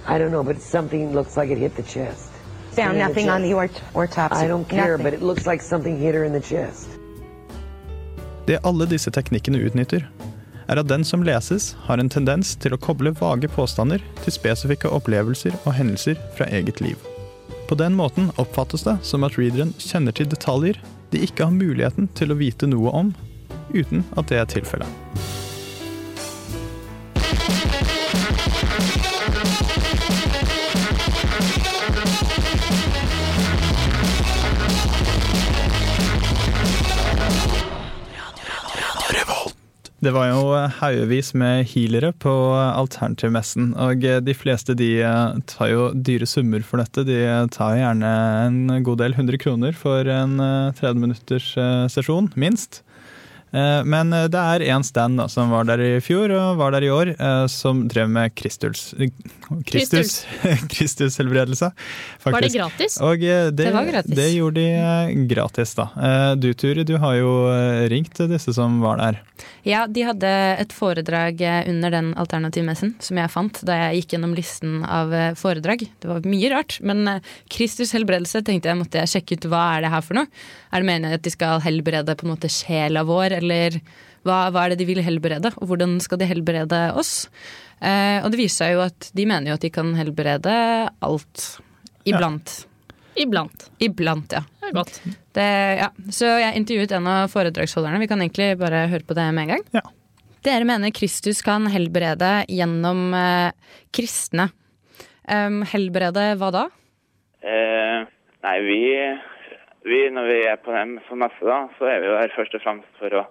I 0.09 0.17
don't 0.17 0.31
know, 0.31 0.43
but 0.43 0.63
something 0.63 1.13
looks 1.13 1.37
like 1.37 1.51
it 1.51 1.59
hit 1.59 1.77
the 1.77 1.83
chest. 1.83 2.31
Found 2.73 2.97
nothing 2.97 3.27
the 3.27 3.33
on 3.33 3.43
the 3.43 3.53
autopsy. 3.95 4.45
I 4.45 4.49
don't 4.49 4.67
care, 4.67 4.97
nothing. 4.97 5.05
but 5.05 5.13
it 5.13 5.21
looks 5.21 5.47
like 5.47 5.61
something 5.61 5.99
hit 5.99 6.15
her 6.15 6.25
in 6.25 6.33
the 6.33 6.41
chest. 6.41 6.89
Det 8.47 8.61
alle 8.63 8.87
disse 8.87 9.11
teknikkene 9.11 9.59
utnytter, 9.67 10.05
er 10.71 10.79
at 10.79 10.89
den 10.91 11.05
som 11.07 11.25
leses, 11.27 11.73
har 11.87 11.99
en 11.99 12.11
tendens 12.11 12.55
til 12.63 12.75
å 12.75 12.81
koble 12.83 13.11
vage 13.19 13.51
påstander 13.51 14.03
til 14.23 14.35
spesifikke 14.35 14.91
opplevelser 14.91 15.55
og 15.65 15.75
hendelser 15.75 16.19
fra 16.39 16.47
eget 16.55 16.81
liv. 16.83 16.99
På 17.67 17.75
den 17.79 17.97
måten 17.99 18.31
oppfattes 18.39 18.87
det 18.87 18.99
som 19.07 19.27
at 19.27 19.39
readeren 19.39 19.75
kjenner 19.83 20.15
til 20.15 20.31
detaljer 20.31 20.79
de 21.11 21.23
ikke 21.27 21.47
har 21.47 21.55
muligheten 21.55 22.07
til 22.19 22.31
å 22.31 22.39
vite 22.39 22.71
noe 22.71 22.95
om, 22.95 23.15
uten 23.75 24.07
at 24.15 24.31
det 24.31 24.43
er 24.43 24.51
tilfellet. 24.55 24.91
Det 40.05 40.13
var 40.13 40.27
jo 40.29 40.41
haugevis 40.77 41.31
med 41.39 41.65
healere 41.71 42.11
på 42.13 42.33
alternativmessen, 42.53 43.71
og 43.81 44.05
de 44.05 44.35
fleste 44.37 44.77
de 44.77 44.91
tar 45.49 45.71
jo 45.73 45.87
dyre 45.97 46.29
summer 46.29 46.61
for 46.61 46.83
dette. 46.83 47.07
De 47.09 47.17
tar 47.55 47.79
gjerne 47.81 48.11
en 48.45 48.85
god 48.85 49.01
del 49.01 49.17
hundre 49.17 49.41
kroner 49.41 49.73
for 49.73 50.05
en 50.13 50.37
30 50.77 51.01
minutters 51.01 51.49
eh, 51.57 51.87
sesjon, 51.93 52.29
minst. 52.37 52.83
Eh, 53.57 53.83
men 53.89 54.13
eh, 54.13 54.27
det 54.33 54.41
er 54.41 54.65
én 54.75 54.85
stand 54.85 55.21
da, 55.21 55.29
som 55.33 55.53
var 55.55 55.67
der 55.69 55.81
i 55.81 55.93
fjor 56.05 56.33
og 56.35 56.59
var 56.61 56.75
der 56.75 56.85
i 56.85 56.93
år, 56.93 57.15
eh, 57.15 57.45
som 57.53 57.87
drev 57.89 58.11
med 58.13 58.35
Kristus 58.37 58.91
Kristus, 59.67 60.27
Kristushelbredelse. 60.75 61.71
Var 62.27 62.45
det 62.45 62.53
gratis? 62.53 62.99
Og 63.05 63.23
det, 63.23 63.57
det 63.57 63.71
var 63.73 63.87
gratis. 63.89 64.17
Det 64.19 64.29
gjorde 64.35 64.61
de 64.61 65.27
gratis, 65.31 65.77
da. 65.79 65.89
Du 66.37 66.51
Turi, 66.59 66.85
du 66.85 66.97
har 67.01 67.15
jo 67.21 67.33
ringt 67.91 68.19
disse 68.31 68.53
som 68.57 68.81
var 68.83 68.99
der. 69.01 69.21
Ja, 69.67 69.85
de 69.87 70.03
hadde 70.07 70.31
et 70.63 70.73
foredrag 70.75 71.41
under 71.69 71.93
den 71.93 72.11
alternativmessen 72.19 72.95
som 73.05 73.21
jeg 73.21 73.31
fant 73.33 73.61
da 73.67 73.77
jeg 73.79 74.01
gikk 74.01 74.17
gjennom 74.17 74.35
listen 74.37 74.81
av 74.83 75.15
foredrag. 75.39 75.85
Det 76.03 76.11
var 76.11 76.27
mye 76.27 76.51
rart, 76.51 76.79
men 76.83 77.21
Kristus 77.53 77.95
helbredelse 77.95 78.43
tenkte 78.47 78.73
jeg 78.73 78.81
måtte 78.81 79.03
jeg 79.03 79.13
sjekke 79.15 79.39
ut 79.39 79.49
hva 79.53 79.63
er 79.77 79.87
det 79.87 79.93
her 79.95 80.07
for 80.07 80.19
noe. 80.19 80.31
Er 80.73 80.83
det 80.83 80.89
meningen 80.89 81.15
at 81.15 81.25
de 81.25 81.31
skal 81.33 81.63
helbrede 81.63 82.17
på 82.19 82.27
en 82.27 82.35
måte 82.35 82.51
sjela 82.53 83.05
vår, 83.07 83.39
eller 83.39 83.46
hva, 84.27 84.47
hva, 84.51 84.65
er 84.65 84.75
det 84.75 84.81
de 84.83 84.89
vil 84.89 85.03
helbrede, 85.07 85.53
og 85.61 85.71
hvordan 85.71 85.99
skal 86.03 86.21
de 86.21 86.29
helbrede 86.29 86.81
oss? 86.99 87.29
Eh, 87.79 88.19
og 88.25 88.33
det 88.33 88.41
viser 88.41 88.65
seg 88.65 88.75
jo 88.75 88.87
at 88.87 89.11
de 89.15 89.27
mener 89.29 89.53
jo 89.53 89.59
at 89.59 89.67
de 89.67 89.71
kan 89.75 89.93
helbrede 89.99 90.57
alt. 91.07 91.45
Iblant. 92.09 92.57
Iblant. 93.17 93.69
Iblant, 93.83 94.35
ja. 94.37 94.43
Det 94.61 94.71
er 94.71 94.75
godt. 94.77 94.99
Det, 95.37 95.47
ja. 95.81 95.91
Så 96.13 96.31
jeg 96.41 96.59
intervjuet 96.59 96.97
en 96.97 97.09
av 97.11 97.31
foredragsholderne. 97.33 98.01
Vi 98.03 98.11
kan 98.11 98.23
egentlig 98.23 98.51
bare 98.61 98.87
høre 98.91 99.07
på 99.07 99.17
det 99.17 99.29
med 99.37 99.47
en 99.47 99.55
gang. 99.57 99.93
Dere 100.47 100.67
mener 100.69 100.93
Kristus 100.95 101.41
kan 101.43 101.67
helbrede 101.73 102.45
gjennom 102.53 103.09
eh, 103.17 103.51
kristne. 103.95 104.51
Um, 105.27 105.65
helbrede 105.67 106.37
hva 106.39 106.53
da? 106.55 106.67
Eh, 107.43 108.05
nei, 108.47 108.59
vi, 108.63 108.83
vi 109.87 110.03
når 110.11 110.29
vi 110.29 110.39
er 110.51 110.61
på 110.63 110.75
dem 110.75 110.99
som 111.09 111.21
messe, 111.23 111.43
da, 111.47 111.67
så 111.79 111.89
er 111.91 112.03
vi 112.03 112.11
jo 112.11 112.19
her 112.19 112.35
først 112.35 112.55
og 112.59 112.63
fremst 112.65 113.01
for 113.01 113.15
å, 113.21 113.25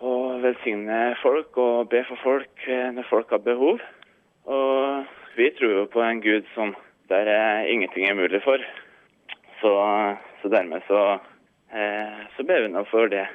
å 0.00 0.12
velsigne 0.42 0.98
folk 1.22 1.56
og 1.60 1.90
be 1.92 2.02
for 2.08 2.20
folk 2.24 2.68
eh, 2.68 2.90
når 2.96 3.08
folk 3.10 3.32
har 3.34 3.44
behov. 3.44 3.82
Og 4.48 5.38
vi 5.38 5.50
tror 5.58 5.74
jo 5.74 5.88
på 5.92 6.04
en 6.04 6.22
Gud 6.24 6.48
som 6.54 6.74
der 7.08 7.28
er 7.32 7.68
ingenting 7.68 8.08
er 8.08 8.16
mulig 8.16 8.40
for. 8.44 8.62
Så, 9.60 9.72
så 10.42 10.50
dermed 10.52 10.84
så, 10.88 11.18
eh, 11.72 12.24
så 12.36 12.44
ber 12.46 12.64
vi 12.64 12.72
nå 12.72 12.84
for 12.92 13.10
det, 13.12 13.26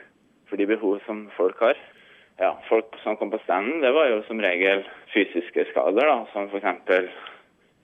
for 0.49 0.61
de 0.61 0.69
behov 0.69 1.01
som 1.07 1.27
folk 1.37 1.61
har. 1.61 1.79
Ja, 2.41 2.55
Folk 2.65 2.95
som 3.03 3.17
kom 3.17 3.29
på 3.29 3.37
standen, 3.43 3.81
det 3.83 3.93
var 3.93 4.09
jo 4.09 4.23
som 4.25 4.41
regel 4.41 4.81
fysiske 5.13 5.67
skader, 5.69 6.09
da, 6.09 6.23
som 6.33 6.49
f.eks. 6.49 6.97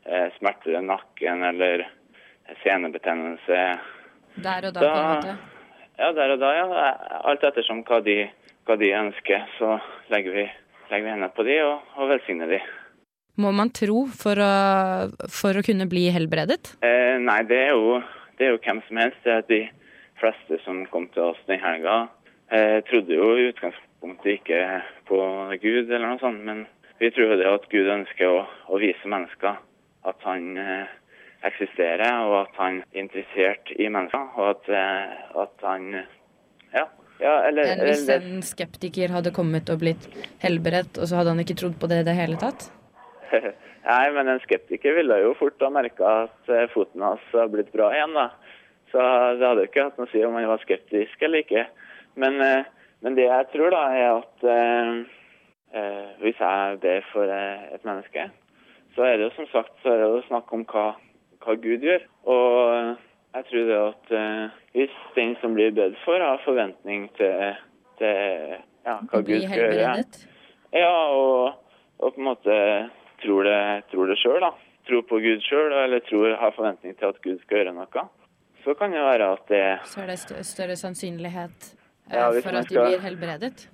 Eh, 0.10 0.28
smerter 0.40 0.80
i 0.80 0.82
nakken 0.82 1.44
eller 1.46 1.86
senebetennelse. 2.64 3.60
Der 4.36 4.70
og 4.70 4.76
da, 4.76 4.82
på 4.82 4.90
en 4.90 5.10
måte. 5.14 5.38
Ja, 6.00 6.12
der 6.16 6.36
og 6.36 6.44
da, 6.44 6.52
ja. 6.56 6.92
Alt 7.28 7.44
ettersom 7.50 7.82
hva 7.88 8.02
de, 8.06 8.18
hva 8.68 8.78
de 8.80 8.92
ønsker, 8.96 9.48
så 9.58 9.80
legger 10.14 10.38
vi, 10.38 10.46
legger 10.92 11.08
vi 11.08 11.14
hendene 11.16 11.32
på 11.36 11.48
de 11.48 11.58
og, 11.66 11.90
og 11.98 12.14
velsigner 12.14 12.54
de. 12.54 12.62
Må 13.40 13.52
man 13.56 13.72
tro 13.72 14.04
for 14.20 14.40
å, 14.44 14.54
for 15.32 15.56
å 15.56 15.64
kunne 15.64 15.88
bli 15.92 16.10
helbredet? 16.12 16.76
Eh, 16.84 17.16
nei, 17.24 17.40
det 17.48 17.60
er, 17.70 17.76
jo, 17.76 18.00
det 18.40 18.48
er 18.48 18.56
jo 18.56 18.64
hvem 18.66 18.82
som 18.88 19.00
helst. 19.00 19.22
Det 19.24 19.36
er 19.36 19.46
de 19.48 19.62
fleste 20.20 20.60
som 20.66 20.82
kom 20.92 21.08
til 21.14 21.30
oss 21.32 21.40
den 21.48 21.62
helga, 21.64 22.10
eh, 22.52 22.80
trodde 22.90 23.16
jo 23.16 23.32
i 23.38 23.48
utgangspunktet 23.54 24.34
ikke 24.40 24.60
på 25.08 25.20
Gud 25.62 25.88
eller 25.88 26.06
noe 26.10 26.22
sånt, 26.22 26.44
men 26.44 26.66
vi 27.00 27.12
tror 27.16 27.34
jo 27.34 27.40
det 27.40 27.48
at 27.48 27.68
Gud 27.72 27.88
ønsker 27.88 28.28
å, 28.28 28.42
å 28.68 28.80
vise 28.82 29.12
mennesker 29.12 29.60
at 30.10 30.28
han 30.28 30.58
eh, 30.60 30.92
eksisterer, 31.48 32.24
og 32.26 32.42
at 32.44 32.58
han 32.60 32.82
er 32.82 33.04
interessert 33.04 33.72
i 33.78 33.88
mennesker, 33.92 34.32
og 34.36 34.50
at, 34.56 34.70
eh, 34.70 35.42
at 35.44 35.68
han 35.68 35.94
Ja. 36.74 36.86
ja 37.20 37.48
eller, 37.48 37.64
Men 37.64 37.86
hvis 37.88 38.10
en 38.10 38.42
skeptiker 38.42 39.10
hadde 39.10 39.32
kommet 39.32 39.70
og 39.70 39.80
blitt 39.80 40.10
helbredt, 40.42 40.98
og 40.98 41.08
så 41.08 41.16
hadde 41.16 41.30
han 41.30 41.40
ikke 41.40 41.58
trodd 41.58 41.80
på 41.80 41.88
det 41.88 42.02
i 42.02 42.08
det 42.10 42.16
hele 42.16 42.38
tatt? 42.38 42.70
Nei, 43.90 44.12
men 44.12 44.28
en 44.28 44.42
skeptiker 44.44 44.94
ville 44.94 45.22
jo 45.24 45.34
fort 45.40 45.62
ha 45.64 45.70
merka 45.70 46.10
at 46.26 46.52
eh, 46.52 46.68
foten 46.74 47.02
hans 47.02 47.24
har 47.32 47.48
blitt 47.48 47.72
bra 47.72 47.92
igjen, 47.96 48.14
da. 48.14 48.30
Så 48.92 49.00
det 49.38 49.46
hadde 49.46 49.64
jo 49.64 49.70
ikke 49.70 49.86
hatt 49.86 49.98
noe 49.98 50.10
å 50.10 50.12
si 50.12 50.24
om 50.26 50.36
han 50.36 50.50
var 50.50 50.62
skeptisk 50.64 51.22
eller 51.22 51.46
ikke. 51.46 51.66
Men, 52.20 52.42
eh, 52.42 52.68
men 53.06 53.16
det 53.16 53.30
jeg 53.30 53.48
tror, 53.54 53.72
da, 53.72 53.84
er 53.96 54.08
at 54.18 54.46
eh, 54.52 56.14
hvis 56.20 56.40
jeg 56.42 56.80
ber 56.84 57.04
for 57.14 57.30
et 57.32 57.84
menneske, 57.86 58.30
så 58.96 59.06
er 59.06 59.18
det 59.18 59.28
jo 59.30 59.36
som 59.38 59.48
sagt 59.54 59.76
så 59.84 59.94
er 59.94 60.02
det 60.02 60.10
jo 60.10 60.24
snakk 60.28 60.52
om 60.54 60.66
hva, 60.68 60.88
hva 61.44 61.56
Gud 61.64 61.86
gjør. 61.86 62.06
Og 62.30 62.96
jeg 63.36 63.46
tror 63.50 63.68
det 63.70 63.80
at 63.80 64.14
eh, 64.20 64.58
hvis 64.78 64.96
den 65.16 65.36
som 65.42 65.56
blir 65.58 65.74
bedt 65.76 65.98
for, 66.06 66.22
har 66.22 66.42
forventning 66.46 67.08
til, 67.18 67.56
til 68.02 68.56
ja, 68.86 69.00
hva 69.12 69.22
Gud 69.22 69.46
skal 69.46 69.58
gjøre 69.60 69.96
ja, 70.70 70.90
og, 71.10 71.56
og 71.98 72.14
på 72.14 72.20
en 72.22 72.28
måte 72.28 72.56
tror 73.24 73.48
det, 73.48 73.60
tror 73.92 74.12
det 74.12 74.18
sjøl, 74.22 74.44
da. 74.44 74.52
Tror 74.90 75.02
på 75.10 75.18
Gud 75.24 75.42
sjøl, 75.46 75.74
eller 75.74 76.02
tror, 76.06 76.36
har 76.38 76.54
forventning 76.56 76.94
til 76.98 77.10
at 77.10 77.18
Gud 77.26 77.40
skal 77.42 77.64
gjøre 77.64 77.74
noe. 77.74 78.04
Så 78.64 78.76
kan 78.78 78.94
det 78.94 79.02
være 79.02 79.32
at 79.34 79.50
det 79.50 79.64
Så 79.90 80.04
er 80.04 80.12
det 80.12 80.20
stø- 80.22 80.44
større 80.46 80.76
sannsynlighet 80.78 81.72
eh, 82.12 82.16
Ja, 82.18 82.28
for 82.30 82.54
at 82.54 82.66
at 82.66 82.70
de 82.70 82.80
blir 82.86 83.04
helbredet? 83.06 83.70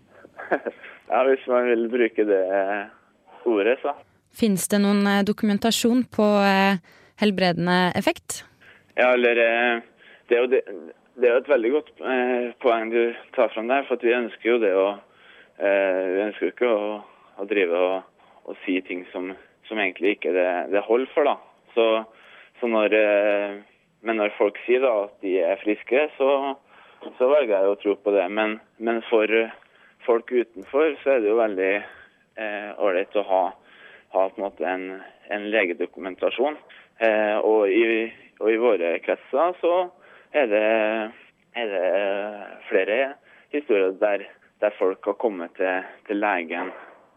Ja, 1.06 1.20
hvis 1.28 1.44
man 1.48 1.68
vil 1.70 1.84
bruke 1.90 2.24
det 2.26 2.40
ordet, 3.46 3.78
så. 3.84 3.92
Fins 4.36 4.68
det 4.72 4.80
noen 4.82 5.06
eh, 5.08 5.22
dokumentasjon 5.28 6.02
på 6.12 6.26
eh, 6.42 6.80
helbredende 7.22 7.92
effekt? 7.96 8.44
Ja, 8.96 9.14
eller 9.14 9.42
eh, 9.44 9.82
Det 10.28 10.38
er 10.38 10.42
jo, 10.42 10.48
det, 10.50 10.62
det 11.16 11.28
er 11.28 11.36
jo 11.36 11.42
et 11.44 11.52
veldig 11.52 11.72
godt 11.76 11.92
eh, 12.02 12.48
poeng 12.64 12.90
du 12.94 13.02
tar 13.36 13.52
fram 13.54 13.70
der, 13.70 13.86
for 13.88 14.02
vi 14.02 14.16
ønsker 14.16 14.50
jo 14.50 14.62
det 14.64 14.74
å 14.76 14.88
eh, 14.96 16.02
Vi 16.16 16.24
ønsker 16.28 16.48
jo 16.48 16.54
ikke 16.54 16.72
å, 16.72 16.88
å 17.42 17.48
drive 17.50 17.82
og, 17.90 18.30
og 18.50 18.58
si 18.66 18.80
ting 18.88 19.06
som, 19.12 19.34
som 19.70 19.82
egentlig 19.82 20.16
ikke 20.18 20.34
det, 20.36 20.50
det 20.74 20.86
holder 20.88 21.12
for, 21.14 21.30
da. 21.30 21.36
Så, 21.76 21.88
så 22.62 22.72
når 22.72 22.96
eh, 23.00 23.60
Men 24.06 24.20
når 24.22 24.36
folk 24.38 24.58
sier 24.66 24.84
da 24.84 24.94
at 25.08 25.16
de 25.26 25.40
er 25.42 25.62
friske, 25.64 26.08
så, 26.18 26.30
så 27.18 27.30
velger 27.32 27.56
jeg 27.56 27.70
å 27.72 27.78
tro 27.82 27.96
på 27.98 28.12
det. 28.14 28.26
Men, 28.30 28.60
men 28.78 29.00
for 29.10 29.32
folk 30.06 30.30
utenfor 30.30 30.94
så 31.02 31.16
er 31.16 31.24
det 31.24 31.32
jo 31.32 31.40
veldig 31.40 31.72
eh, 31.74 32.70
ålreit 32.78 33.16
å 33.18 33.24
ha, 33.26 33.44
ha 34.14 34.26
en 34.28 34.62
en, 34.70 34.86
en 35.34 35.48
legedokumentasjon. 35.50 36.58
Eh, 37.00 37.38
og, 37.38 37.68
i, 37.70 38.08
og 38.40 38.52
i 38.52 38.60
våre 38.62 38.96
kretser 39.04 39.56
så 39.60 39.76
er 40.36 40.52
det, 40.52 40.68
er 41.60 41.72
det 41.72 41.88
flere 42.70 43.00
historier 43.56 43.96
der, 44.00 44.26
der 44.64 44.76
folk 44.80 45.06
har 45.06 45.18
kommet 45.20 45.56
til, 45.60 45.84
til 46.08 46.22
legen 46.24 46.72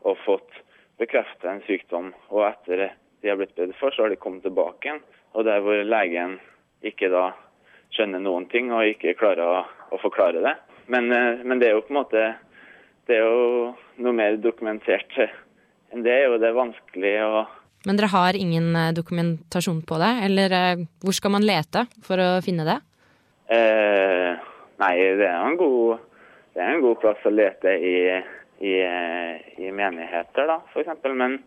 og 0.06 0.18
fått 0.24 0.62
bekreftet 0.98 1.46
en 1.50 1.62
sykdom, 1.66 2.10
og 2.34 2.48
etter 2.48 2.88
de 3.22 3.30
har 3.30 3.38
blitt 3.38 3.54
bedt 3.58 3.76
for, 3.78 3.94
så 3.94 4.06
har 4.06 4.14
de 4.14 4.18
kommet 4.18 4.42
tilbake 4.46 4.88
igjen. 4.88 5.02
Og 5.38 5.46
der 5.46 5.62
hvor 5.62 5.78
legen 5.86 6.38
ikke 6.86 7.10
da 7.12 7.30
skjønner 7.94 8.22
noen 8.22 8.46
ting 8.50 8.72
og 8.74 8.86
ikke 8.86 9.16
klarer 9.18 9.46
å, 9.46 9.62
å 9.94 10.00
forklare 10.02 10.42
det. 10.42 10.54
Men, 10.90 11.10
eh, 11.14 11.44
men 11.44 11.62
det 11.62 11.70
er 11.70 11.78
jo 11.78 11.86
på 11.86 11.94
en 11.94 12.00
måte 12.02 12.26
det 13.08 13.16
er 13.16 13.24
jo 13.24 13.70
noe 14.04 14.12
mer 14.12 14.36
dokumentert 14.36 15.14
enn 15.18 16.04
det. 16.04 16.18
Og 16.28 16.38
det 16.42 16.50
er 16.50 16.58
vanskelig 16.58 17.14
å 17.24 17.46
Men 17.86 17.98
dere 17.98 18.10
har 18.10 18.36
ingen 18.36 18.72
eh, 18.76 18.92
dokumentasjon 18.96 19.82
på 19.86 19.98
det? 20.02 20.10
Eller 20.26 20.54
eh, 20.56 20.84
hvor 21.04 21.14
skal 21.16 21.34
man 21.36 21.46
lete 21.46 21.84
for 22.04 22.18
å 22.20 22.30
finne 22.44 22.66
det? 22.68 22.80
eh, 23.54 24.34
Nei, 24.78 24.94
det 25.18 25.26
er 25.26 25.38
en 25.42 25.56
god, 25.58 26.02
det 26.54 26.62
er 26.62 26.74
en 26.76 26.82
god 26.84 27.00
plass 27.02 27.24
å 27.26 27.32
lete 27.34 27.72
i, 27.82 27.94
i, 28.62 28.74
eh, 28.82 29.48
i 29.58 29.72
menigheter, 29.74 30.46
da, 30.46 30.60
eksempel. 30.78 31.16
Men 31.18 31.38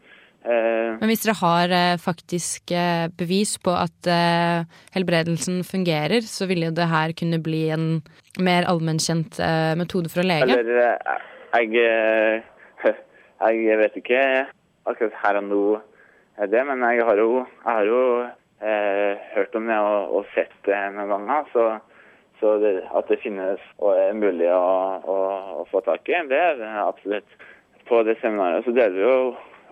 eh, 0.44 0.98
Men 1.00 1.12
hvis 1.12 1.24
dere 1.24 1.38
har 1.40 1.76
faktisk 2.04 2.74
bevis 3.20 3.54
på 3.64 3.76
at 3.76 4.10
eh, 4.12 4.66
helbredelsen 4.98 5.62
fungerer, 5.68 6.28
så 6.28 6.48
vil 6.52 6.68
jo 6.68 6.74
det 6.76 6.90
her 6.92 7.16
kunne 7.16 7.40
bli 7.44 7.70
en 7.76 7.88
mer 8.40 8.68
allmennkjent 8.72 9.40
metode 9.80 10.12
for 10.12 10.24
å 10.24 10.28
lege. 10.28 10.60
Eller 10.60 11.00
jeg, 11.56 11.96
jeg 13.62 13.80
vet 13.86 13.98
ikke 14.04 14.26
akkurat 14.92 15.18
her 15.24 15.40
og 15.40 15.48
nå 15.48 15.64
det, 16.38 16.64
men 16.68 16.84
jeg 16.88 17.06
har 17.06 17.20
jo, 17.20 17.44
jeg 17.44 17.72
har 17.72 17.88
jo 17.90 18.02
eh, 18.62 19.22
hørt 19.36 19.56
om 19.56 19.68
det 19.68 19.78
og, 19.78 20.18
og 20.18 20.30
sett 20.36 20.54
det 20.68 20.80
noen 20.96 21.12
ganger. 21.12 21.50
Så, 21.54 21.66
så 22.42 22.56
det, 22.62 22.74
at 22.90 23.12
det 23.12 23.20
finnes 23.22 23.62
og 23.78 23.94
er 23.94 24.18
mulig 24.18 24.50
å, 24.50 24.66
å, 25.04 25.18
å 25.62 25.66
få 25.72 25.84
tak 25.86 26.10
i, 26.10 26.18
det 26.30 26.40
er 26.40 26.60
det 26.62 26.72
absolutt. 26.82 27.40
På 27.90 28.04
det 28.08 28.18
seminaret 28.22 28.66
så 28.66 28.74
deler 28.76 28.96
vi 28.96 29.04
jo 29.04 29.16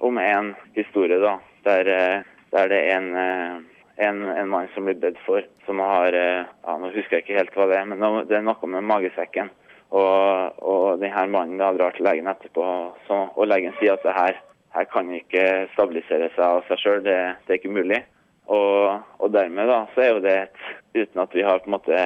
om 0.05 0.17
en 0.21 0.53
historie 0.75 1.19
da, 1.21 1.37
der, 1.67 1.91
eh, 1.93 2.27
der 2.53 2.71
det 2.71 2.79
er 2.79 2.97
en, 2.97 3.09
eh, 3.15 3.79
en, 4.07 4.21
en 4.31 4.51
mann 4.51 4.69
som 4.73 4.87
blir 4.87 4.99
bedt 4.99 5.19
for, 5.25 5.45
som 5.67 5.81
har 5.83 6.15
eh, 6.15 6.43
ja, 6.65 6.75
Nå 6.77 6.91
husker 6.93 7.19
jeg 7.19 7.25
ikke 7.25 7.39
helt 7.39 7.55
hva 7.55 7.67
det 7.71 7.79
er, 7.79 7.89
men 7.89 8.03
det 8.29 8.37
er 8.37 8.45
noe 8.45 8.71
med 8.71 8.87
magesekken. 8.87 9.51
Og, 9.89 10.59
og 10.61 11.01
denne 11.01 11.25
mannen 11.33 11.57
da 11.57 11.71
drar 11.73 11.95
til 11.95 12.05
legen 12.05 12.29
etterpå, 12.29 12.63
så, 13.07 13.23
og 13.33 13.49
legen 13.49 13.73
sier 13.79 13.95
at 13.95 14.05
det 14.05 14.13
her, 14.13 14.37
her 14.75 14.85
kan 14.91 15.09
ikke 15.15 15.43
stabilisere 15.73 16.29
seg 16.35 16.45
av 16.45 16.63
seg 16.67 16.77
sjøl, 16.81 17.03
det, 17.05 17.17
det 17.47 17.53
er 17.55 17.59
ikke 17.61 17.73
mulig. 17.73 18.03
Og, 18.49 19.01
og 19.21 19.31
dermed 19.33 19.67
da, 19.69 19.83
så 19.93 20.01
er 20.01 20.09
jo 20.15 20.21
det 20.25 20.35
et, 20.43 20.61
uten 20.97 21.21
at 21.21 21.33
vi 21.37 21.43
har 21.45 21.59
på 21.61 21.69
en 21.69 21.75
måte 21.77 22.03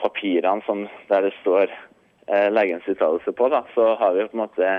papirene 0.00 0.64
som, 0.66 0.86
der 1.10 1.26
det 1.28 1.32
står 1.42 1.68
eh, 1.68 2.48
legens 2.52 2.86
uttalelse 2.88 3.32
på, 3.36 3.48
da, 3.52 3.62
så 3.74 3.94
har 4.00 4.14
vi 4.16 4.22
jo 4.24 4.30
på 4.32 4.38
en 4.38 4.44
måte 4.46 4.70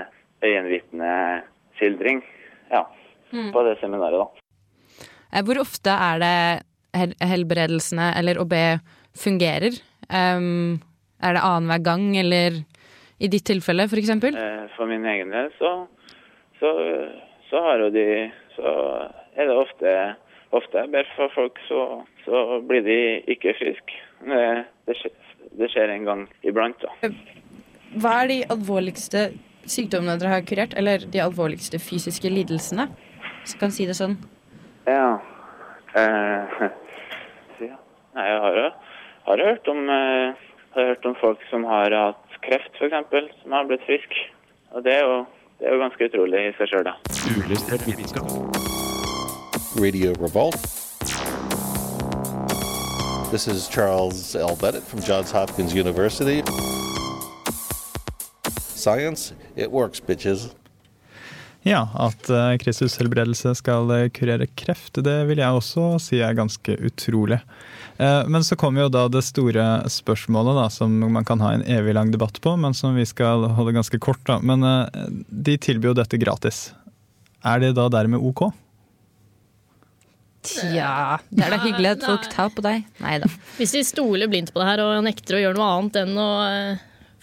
øyenvitneskildring 0.46 2.22
ja, 2.70 2.86
Mm. 3.32 3.50
på 3.52 3.62
det 3.66 3.72
seminaret. 3.80 4.20
da. 4.22 5.06
Eh, 5.34 5.42
Hvor 5.44 5.58
ofte 5.58 5.90
er 5.90 6.18
det 6.22 6.62
hel 6.94 7.14
helbredelsene, 7.20 8.12
eller 8.16 8.38
be, 8.46 8.78
fungerer? 9.18 9.74
Um, 10.06 10.78
er 11.20 11.34
det 11.34 11.42
annenhver 11.42 11.82
gang, 11.82 12.16
eller 12.16 12.60
i 13.18 13.26
ditt 13.28 13.44
tilfelle, 13.44 13.88
for 13.90 13.98
eksempel? 13.98 14.36
Eh, 14.36 14.68
For 14.76 14.86
min 14.86 15.04
egen 15.04 15.30
del 15.34 15.50
så, 15.58 15.88
så, 16.60 16.70
så 17.50 17.90
de 17.94 18.06
Så 18.56 18.70
er 19.36 19.46
det 19.46 19.56
ofte 19.56 19.90
ofte 20.54 20.78
jeg 20.78 20.92
ber 20.92 21.08
for 21.16 21.32
folk, 21.34 21.58
så, 21.68 21.80
så 22.24 22.60
blir 22.66 22.84
de 22.86 22.98
ikke 23.32 23.54
friske. 23.58 23.98
Det, 24.24 24.94
det, 25.58 25.70
skjer, 25.72 25.92
en 25.92 26.06
gang 26.06 26.22
iblant, 26.46 26.80
da. 26.80 27.10
Hva 28.00 28.22
er 28.22 28.30
de 28.30 28.38
alvorligste 28.54 29.26
sykdommene 29.68 30.16
dere 30.20 30.36
har 30.36 30.46
kurert, 30.48 30.76
eller 30.78 31.04
de 31.12 31.22
alvorligste 31.22 31.80
fysiske 31.82 32.30
lidelsene? 32.32 32.88
Så 33.46 33.60
kan 33.60 33.74
si 33.74 33.86
det 33.88 33.98
sånn. 33.98 34.16
Ja. 34.88 35.18
Eh, 35.98 36.58
ja. 37.68 37.76
Nei, 38.16 38.28
jeg 38.30 38.42
har 38.46 38.60
jo 38.62 38.68
har 39.26 39.42
hørt 39.42 39.68
om, 39.68 39.88
eh, 39.90 40.34
har 40.74 40.84
hørt 40.92 41.06
om 41.06 41.14
folk 41.20 41.42
som 41.50 41.64
har 41.64 41.90
hatt 41.90 42.38
kreft, 42.46 42.70
f.eks., 42.78 43.32
som 43.42 43.52
har 43.52 43.66
blitt 43.66 43.86
frisk. 43.86 44.14
Og 44.70 44.84
det 44.84 44.94
er 44.94 45.02
jo, 45.02 45.16
det 45.58 45.66
er 45.66 45.72
jo 45.74 45.80
ganske 45.80 46.04
utrolig 46.08 46.40
i 46.48 46.52
seg 46.58 46.68
sjøl, 46.70 46.84
da. 46.86 46.94
Uillustrert 47.32 47.86
vitenskap. 47.86 48.28
Radio 49.80 50.12
Revolt. 50.20 50.60
This 53.30 53.48
is 53.48 53.68
Charles 53.68 54.34
L. 54.34 54.56
Bennett 54.60 54.84
from 54.84 55.00
Johns 55.00 55.30
Hopkins 55.30 55.74
University. 55.74 56.42
Science, 58.58 59.34
it 59.56 59.70
works, 59.70 60.00
bitches. 60.00 60.54
Ja, 61.66 61.80
at 61.98 62.28
eh, 62.30 62.52
Kristus 62.62 62.94
helbredelse 63.00 63.50
skal 63.58 63.90
eh, 63.90 64.04
kurere 64.14 64.46
kreft, 64.54 65.00
det 65.02 65.16
vil 65.26 65.40
jeg 65.42 65.56
også 65.58 65.96
si 65.98 66.20
er 66.22 66.36
ganske 66.38 66.76
utrolig. 66.86 67.40
Eh, 67.98 68.20
Men 68.30 68.44
så 68.46 68.54
kommer 68.60 68.84
jo 68.84 68.92
da 68.94 69.08
det 69.10 69.24
store 69.26 69.64
spørsmålet, 69.90 70.54
da, 70.60 70.66
som 70.70 70.94
man 71.10 71.26
kan 71.26 71.42
ha 71.42 71.50
en 71.56 71.64
evig 71.66 71.96
lang 71.98 72.12
debatt 72.14 72.38
på, 72.44 72.52
men 72.62 72.76
som 72.76 72.94
vi 72.94 73.02
skal 73.10 73.48
holde 73.56 73.74
ganske 73.74 73.98
kort. 73.98 74.22
da. 74.30 74.38
Men 74.38 74.62
de 75.26 75.56
tilbyr 75.58 75.90
jo 75.90 75.96
dette 75.98 76.20
gratis. 76.22 76.68
Er 77.42 77.58
det 77.64 77.72
da 77.80 77.88
dermed 77.90 78.22
ok? 78.22 78.44
Tja, 80.46 81.18
det 81.34 81.42
er 81.48 81.50
da 81.50 81.58
hyggelig 81.64 81.96
at 81.96 82.06
folk 82.06 82.30
tar 82.30 82.54
på 82.54 82.62
deg. 82.62 82.86
Nei 83.02 83.16
da. 83.24 83.32
Hvis 83.58 83.74
de 83.74 83.82
stoler 83.82 84.30
blindt 84.30 84.54
på 84.54 84.62
det 84.62 84.68
her 84.70 84.84
og 84.84 85.02
nekter 85.02 85.40
å 85.40 85.42
gjøre 85.42 85.58
noe 85.58 85.74
annet 85.80 85.98
enn 86.04 86.14
å 86.14 86.30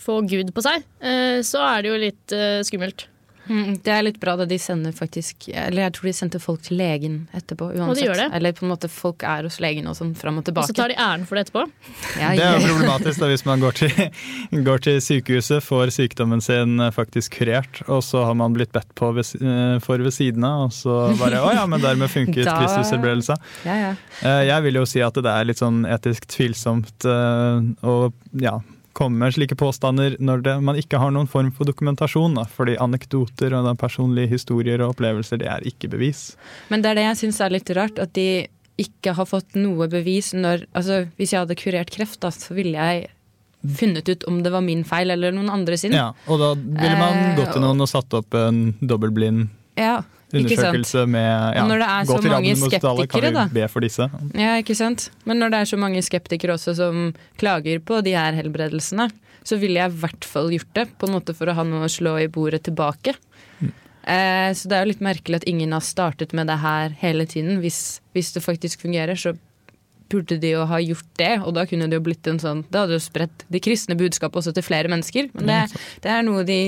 få 0.03 0.19
Gud 0.27 0.51
på 0.51 0.67
seg, 0.67 0.83
eh, 0.99 1.39
så 1.47 1.63
er 1.63 1.79
det 1.87 1.93
jo 1.93 2.03
litt 2.09 2.39
skummelt. 2.67 3.07
Mm, 3.49 3.81
Det 3.83 3.91
er 3.91 4.03
litt 4.03 4.19
bra 4.21 4.35
da 4.39 4.45
de 4.47 4.55
sender 4.57 4.93
faktisk 4.95 5.49
Eller 5.51 5.83
jeg 5.83 5.93
tror 5.97 6.07
de 6.07 6.13
sendte 6.15 6.39
folk 6.39 6.61
til 6.63 6.77
legen 6.79 7.27
etterpå. 7.35 7.67
uansett. 7.73 7.89
Og 7.89 7.95
de 7.95 8.05
gjør 8.07 8.15
det? 8.21 8.27
Eller 8.37 8.51
på 8.55 8.63
en 8.65 8.71
måte 8.71 8.89
folk 8.89 9.23
er 9.27 9.43
hos 9.43 9.59
legen 9.59 9.87
og 9.87 9.95
sånn 9.99 10.13
fram 10.15 10.37
og 10.39 10.45
tilbake. 10.47 10.69
Og 10.69 10.71
så 10.71 10.77
tar 10.77 10.87
de 10.93 10.95
æren 10.95 11.25
for 11.27 11.35
det 11.35 11.47
etterpå. 11.47 11.65
Ja, 12.21 12.29
Det 12.35 12.43
er 12.45 12.59
jo 12.59 12.67
problematisk 12.71 13.19
da, 13.19 13.27
hvis 13.33 13.45
man 13.45 13.59
går 13.59 13.71
til, 13.81 13.91
går 14.69 14.83
til 14.87 15.01
sykehuset, 15.01 15.63
får 15.63 15.91
sykdommen 15.91 16.41
sin 16.41 16.79
eh, 16.79 16.91
faktisk 16.95 17.35
kurert, 17.39 17.81
og 17.89 17.99
så 18.03 18.23
har 18.25 18.33
man 18.39 18.53
blitt 18.55 18.71
bedt 18.71 18.93
på 18.95 19.11
ved, 19.17 19.27
eh, 19.41 19.79
for 19.83 19.97
ved 19.97 20.13
siden 20.15 20.43
av, 20.47 20.67
og 20.69 20.71
så 20.71 20.97
bare 21.19 21.41
Å 21.47 21.53
ja, 21.53 21.65
men 21.67 21.81
dermed 21.83 22.09
funket 22.13 22.45
Da- 22.45 22.59
Kristushelbredelse. 22.61 23.35
Ja, 23.65 23.75
ja. 23.75 23.93
Eh, 24.23 24.43
Jeg 24.47 24.63
vil 24.63 24.75
jo 24.79 24.85
si 24.85 25.01
at 25.03 25.13
det 25.19 25.25
er 25.35 25.43
litt 25.45 25.59
sånn 25.59 25.83
etisk 25.85 26.25
tvilsomt 26.31 27.03
og 27.83 28.13
ja, 28.39 28.57
komme 28.93 29.17
med 29.23 29.33
slike 29.35 29.57
påstander 29.59 30.15
når 30.21 30.43
det, 30.45 30.55
man 30.65 30.77
ikke 30.79 30.99
har 31.01 31.13
noen 31.13 31.29
form 31.29 31.51
for 31.55 31.69
dokumentasjon. 31.69 32.37
Da. 32.37 32.45
Fordi 32.49 32.77
anekdoter 32.81 33.55
og 33.57 33.71
personlige 33.81 34.31
historier 34.35 34.83
og 34.83 34.95
opplevelser, 34.95 35.41
det 35.41 35.49
er 35.49 35.65
ikke 35.69 35.89
bevis. 35.93 36.33
Men 36.69 36.83
det 36.83 36.93
er 36.93 37.01
det 37.01 37.07
jeg 37.09 37.21
syns 37.25 37.41
er 37.41 37.55
litt 37.55 37.73
rart, 37.77 37.99
at 38.01 38.13
de 38.17 38.27
ikke 38.81 39.13
har 39.13 39.27
fått 39.29 39.53
noe 39.59 39.85
bevis 39.91 40.31
når 40.33 40.63
Altså, 40.73 41.03
hvis 41.19 41.33
jeg 41.33 41.43
hadde 41.43 41.57
kurert 41.59 41.91
kreft, 41.93 42.19
da, 42.23 42.31
så 42.33 42.55
ville 42.57 42.73
jeg 42.73 43.09
funnet 43.77 44.09
ut 44.09 44.25
om 44.27 44.41
det 44.43 44.51
var 44.51 44.63
min 44.65 44.81
feil 44.83 45.13
eller 45.13 45.31
noen 45.35 45.51
andre 45.53 45.77
sin. 45.79 45.93
Ja, 45.95 46.09
og 46.27 46.41
da 46.41 46.53
ville 46.57 46.97
man 46.99 47.19
Eh, 47.19 47.35
gått 47.37 47.53
til 47.53 47.63
noen 47.63 47.79
og 47.85 47.87
satt 47.89 48.13
opp 48.17 48.33
en 48.35 48.73
dobbeltblind 48.81 49.47
Ja. 49.79 50.01
Undersøkelse 50.33 51.05
med 51.09 51.57
ja, 51.57 51.65
når 51.69 51.83
det 51.83 51.89
er 51.89 52.07
så 52.09 52.19
mange 52.25 52.55
skeptikere, 52.61 53.33
da. 53.35 53.45
be 53.53 53.67
for 53.71 53.85
disse. 53.85 54.07
Ja, 54.37 54.55
ikke 54.61 54.77
sant? 54.77 55.09
Men 55.29 55.41
når 55.43 55.53
det 55.53 55.61
er 55.61 55.71
så 55.73 55.79
mange 55.81 56.01
skeptikere 56.05 56.57
også 56.57 56.75
som 56.79 57.11
klager 57.41 57.83
på 57.85 58.01
de 58.05 58.15
her 58.17 58.35
helbredelsene, 58.37 59.09
så 59.43 59.59
ville 59.59 59.81
jeg 59.81 59.91
i 59.91 60.01
hvert 60.03 60.27
fall 60.27 60.51
gjort 60.55 60.73
det, 60.77 60.87
på 60.99 61.07
en 61.07 61.17
måte 61.17 61.35
for 61.37 61.51
å 61.51 61.57
ha 61.57 61.65
noe 61.67 61.87
å 61.87 61.91
slå 61.91 62.15
i 62.21 62.29
bordet 62.31 62.63
tilbake. 62.69 63.15
Eh, 64.03 64.51
så 64.51 64.67
det 64.67 64.75
er 64.75 64.83
jo 64.83 64.91
litt 64.91 65.03
merkelig 65.03 65.41
at 65.41 65.47
ingen 65.47 65.75
har 65.75 65.83
startet 65.83 66.35
med 66.35 66.49
det 66.51 66.59
her 66.63 66.95
hele 66.99 67.27
tiden. 67.29 67.59
Hvis, 67.63 68.01
hvis 68.15 68.33
det 68.35 68.43
faktisk 68.43 68.83
fungerer, 68.83 69.19
så 69.19 69.35
burde 70.11 70.37
de 70.37 70.53
jo 70.53 70.65
ha 70.69 70.79
gjort 70.83 71.09
det, 71.19 71.33
og 71.41 71.55
da 71.57 71.65
kunne 71.69 71.87
det 71.89 71.97
jo 71.97 72.05
blitt 72.05 72.27
en 72.29 72.37
sånn 72.41 72.65
Det 72.69 72.77
hadde 72.77 72.97
jo 72.97 73.01
spredt 73.01 73.45
det 73.49 73.63
kristne 73.65 73.97
budskapet 73.97 74.41
også 74.41 74.53
til 74.53 74.65
flere 74.65 74.91
mennesker, 74.91 75.31
men 75.33 75.49
det, 75.49 75.61
det 76.03 76.11
er 76.11 76.25
noe 76.27 76.43
de 76.47 76.59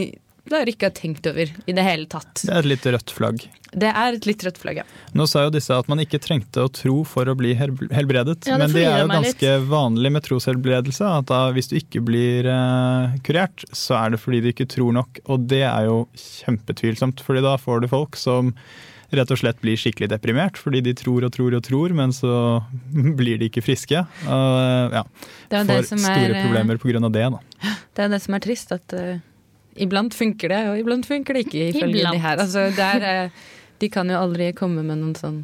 bare 0.52 0.72
ikke 0.72 0.92
tenkt 0.94 1.26
over 1.30 1.50
i 1.66 1.74
det 1.76 1.86
hele 1.86 2.06
tatt. 2.12 2.44
Det 2.46 2.54
er 2.54 2.62
et 2.62 2.70
litt 2.70 2.86
rødt 2.94 3.14
flagg. 3.16 3.46
Det 3.76 3.90
er 3.90 4.16
et 4.16 4.28
litt 4.30 4.44
rødt 4.46 4.60
flagg, 4.62 4.80
ja. 4.84 4.86
Nå 5.18 5.26
sa 5.28 5.46
jo 5.48 5.54
disse 5.56 5.76
at 5.76 5.90
man 5.92 6.00
ikke 6.04 6.20
trengte 6.24 6.64
å 6.64 6.72
tro 6.72 7.00
for 7.08 7.28
å 7.28 7.36
bli 7.38 7.56
helbredet, 7.58 8.46
Ja, 8.48 8.56
det 8.56 8.62
men 8.62 8.76
det 8.76 8.86
er 8.86 9.02
jo 9.04 9.10
ganske 9.12 9.34
ganske 9.36 9.54
vanlig 9.72 10.12
med 10.16 10.26
troshelbredelse. 10.28 11.12
At 11.20 11.30
da, 11.32 11.42
hvis 11.56 11.72
du 11.72 11.78
ikke 11.80 12.04
blir 12.06 12.48
eh, 12.52 13.16
kurert, 13.26 13.66
så 13.76 13.98
er 14.04 14.16
det 14.16 14.22
fordi 14.24 14.44
du 14.46 14.52
ikke 14.54 14.70
tror 14.72 14.96
nok. 14.96 15.22
Og 15.26 15.48
det 15.52 15.64
er 15.68 15.90
jo 15.90 16.04
kjempetvilsomt, 16.16 17.24
fordi 17.26 17.44
da 17.46 17.58
får 17.60 17.84
du 17.84 17.92
folk 17.92 18.20
som 18.20 18.54
rett 19.16 19.32
og 19.32 19.40
slett 19.40 19.62
blir 19.62 19.78
skikkelig 19.80 20.10
deprimert 20.12 20.58
fordi 20.60 20.82
de 20.84 20.92
tror 20.98 21.28
og 21.28 21.32
tror 21.36 21.54
og 21.56 21.62
tror, 21.64 21.94
men 21.96 22.14
så 22.16 22.62
blir 23.20 23.40
de 23.42 23.50
ikke 23.52 23.64
friske. 23.66 24.02
Og 24.26 24.58
eh, 24.62 25.00
ja, 25.00 25.06
Det 25.52 25.62
det 25.70 25.80
får 25.84 25.90
store 26.00 26.34
eh, 26.34 26.44
problemer 26.46 26.82
pga. 26.82 27.08
det. 27.10 27.30
da. 27.38 27.76
Det 27.96 28.06
er 28.06 28.14
det 28.14 28.22
som 28.24 28.38
er 28.38 28.46
trist, 28.46 28.76
at 28.76 28.96
eh, 28.98 29.18
iblant 29.78 30.14
funker 30.16 30.50
det, 30.50 30.62
og 30.70 30.80
iblant 30.80 31.06
funker 31.08 31.34
det 31.38 31.46
ikke, 31.48 31.70
ifølge 31.74 32.00
Iblant. 32.00 32.16
de 32.16 32.20
her. 32.24 32.38
Altså, 32.44 32.70
det 32.76 32.80
er, 32.80 33.04
eh, 33.26 33.30
de 33.80 33.90
kan 33.90 34.08
jo 34.10 34.16
aldri 34.22 34.54
komme 34.56 34.84
med 34.84 34.98
noen 35.02 35.16
sånn 35.20 35.44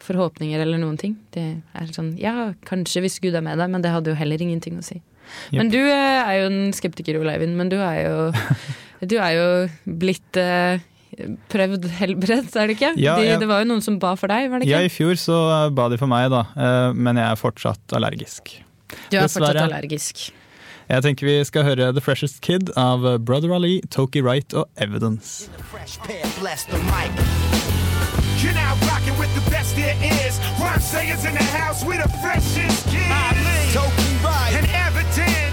forhåpninger 0.00 0.60
eller 0.62 0.78
noen 0.80 0.98
ting. 1.00 1.16
Det 1.34 1.44
er 1.74 1.86
sånn 1.92 2.12
ja, 2.20 2.52
kanskje 2.68 3.02
hvis 3.04 3.18
Gud 3.20 3.34
er 3.34 3.42
med 3.44 3.58
deg, 3.58 3.70
men 3.72 3.82
det 3.84 3.90
hadde 3.92 4.12
jo 4.12 4.18
heller 4.18 4.40
ingenting 4.44 4.78
å 4.78 4.84
si. 4.84 5.00
Men 5.52 5.68
du 5.68 5.78
eh, 5.78 6.20
er 6.24 6.38
jo 6.42 6.46
en 6.48 6.72
skeptiker, 6.72 7.18
Ole 7.20 7.34
Eivind, 7.36 7.56
men 7.58 7.68
du 7.68 7.76
er 7.76 8.06
jo, 8.06 8.32
du 9.04 9.16
er 9.20 9.32
jo 9.36 9.48
blitt 10.00 10.38
eh, 10.40 10.78
prøvd 11.52 11.84
helbredt, 11.98 12.54
er 12.56 12.70
det 12.70 12.76
ikke? 12.78 12.92
Ja, 13.00 13.16
de, 13.18 13.26
jeg- 13.26 13.40
Det 13.42 13.48
var 13.50 13.64
jo 13.64 13.68
noen 13.72 13.82
som 13.84 13.98
ba 14.00 14.14
for 14.16 14.28
deg, 14.32 14.48
var 14.52 14.60
det 14.62 14.68
ikke? 14.68 14.78
Ja, 14.78 14.86
i 14.86 14.92
fjor 14.92 15.18
så 15.20 15.38
ba 15.74 15.88
de 15.92 15.98
for 16.00 16.06
meg, 16.08 16.30
da, 16.32 16.46
eh, 16.56 16.92
men 16.96 17.16
jeg 17.20 17.26
er 17.28 17.36
fortsatt 17.40 17.96
allergisk. 17.98 18.54
Du 19.10 19.18
er 19.18 19.26
fortsatt 19.28 19.52
Dessverre. 19.52 19.66
allergisk. 19.68 20.30
Jeg 20.88 21.04
tenker 21.04 21.28
vi 21.28 21.36
skal 21.44 21.66
høre 21.66 21.92
The 21.92 22.00
Freshest 22.00 22.40
Kid 22.40 22.72
av 22.76 23.04
Brother 23.20 23.52
Ali, 23.54 23.80
Toki 23.92 24.22
Wright 24.24 24.54
og 24.56 24.68
Evidence. 24.76 25.50
Bless 26.40 26.64
the 26.64 26.78
mic. 26.88 27.12
You're 28.40 28.54
now 28.54 28.74
rocking 28.88 29.18
with 29.18 29.32
the 29.34 29.50
best 29.50 29.74
there 29.76 29.96
is. 30.00 30.38
Rhyme 30.60 30.80
sayers 30.80 31.24
in 31.24 31.34
the 31.34 31.44
house 31.58 31.84
with 31.84 32.00
the 32.02 32.08
freshest 32.22 32.86
kids. 32.88 33.74
Token 33.74 34.14
right. 34.24 34.54
And 34.56 34.66
evidence. 34.86 35.48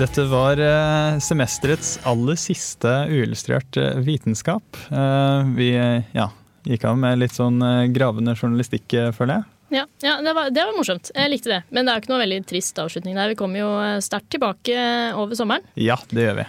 Dette 0.00 0.22
var 0.24 0.56
eh, 0.56 1.18
semesterets 1.20 1.98
aller 2.08 2.38
siste 2.40 2.88
uillustrert 3.10 3.76
eh, 3.76 3.98
vitenskap. 4.00 4.78
Eh, 4.88 5.50
vi 5.58 5.66
ja, 5.76 6.30
gikk 6.64 6.86
av 6.88 6.96
med 6.96 7.20
litt 7.20 7.36
sånn 7.36 7.60
gravende 7.92 8.32
journalistikk, 8.32 8.96
føler 9.12 9.34
jeg. 9.42 9.48
Ja, 9.70 9.86
ja 10.02 10.20
det, 10.20 10.32
var, 10.32 10.50
det 10.50 10.64
var 10.66 10.76
morsomt. 10.76 11.12
Jeg 11.14 11.30
likte 11.30 11.52
det. 11.52 11.60
Men 11.70 11.86
det 11.86 11.92
er 11.92 11.98
jo 11.98 12.04
ikke 12.04 12.14
noe 12.14 12.22
veldig 12.24 12.40
trist 12.50 12.80
avslutning 12.82 13.18
der. 13.18 13.30
Vi 13.32 13.38
kommer 13.38 13.62
jo 13.62 13.74
eh, 13.82 13.98
sterkt 14.04 14.32
tilbake 14.34 14.74
eh, 14.74 15.18
over 15.18 15.38
sommeren. 15.38 15.66
Ja, 15.78 15.98
det 16.10 16.26
gjør 16.26 16.40
vi. 16.42 16.46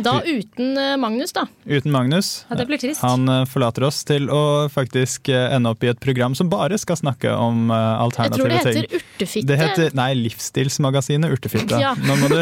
Da 0.00 0.14
uten 0.24 0.78
eh, 0.80 0.94
Magnus, 1.00 1.32
da. 1.36 1.46
Uten 1.64 1.92
Magnus. 1.92 2.30
Ja, 2.48 2.56
det 2.60 2.66
blir 2.68 2.80
trist. 2.80 3.02
Han 3.04 3.28
forlater 3.50 3.84
oss 3.88 4.02
til 4.08 4.28
å 4.32 4.68
faktisk 4.72 5.28
ende 5.32 5.72
opp 5.72 5.84
i 5.84 5.90
et 5.92 6.00
program 6.00 6.36
som 6.36 6.52
bare 6.52 6.78
skal 6.80 7.00
snakke 7.00 7.32
om 7.32 7.72
alternative 7.72 8.48
ting. 8.48 8.54
Jeg 8.54 8.62
tror 8.62 8.72
det 8.72 8.76
ting. 8.76 8.84
heter 8.84 9.00
Urtefitte. 9.00 9.48
Det 9.50 9.60
heter, 9.60 9.96
nei, 9.96 10.10
Livsstilsmagasinet 10.20 11.36
Urtefitte. 11.36 11.80
Ja. 11.80 11.96
Nå 12.08 12.16
må 12.20 12.32
du 12.32 12.40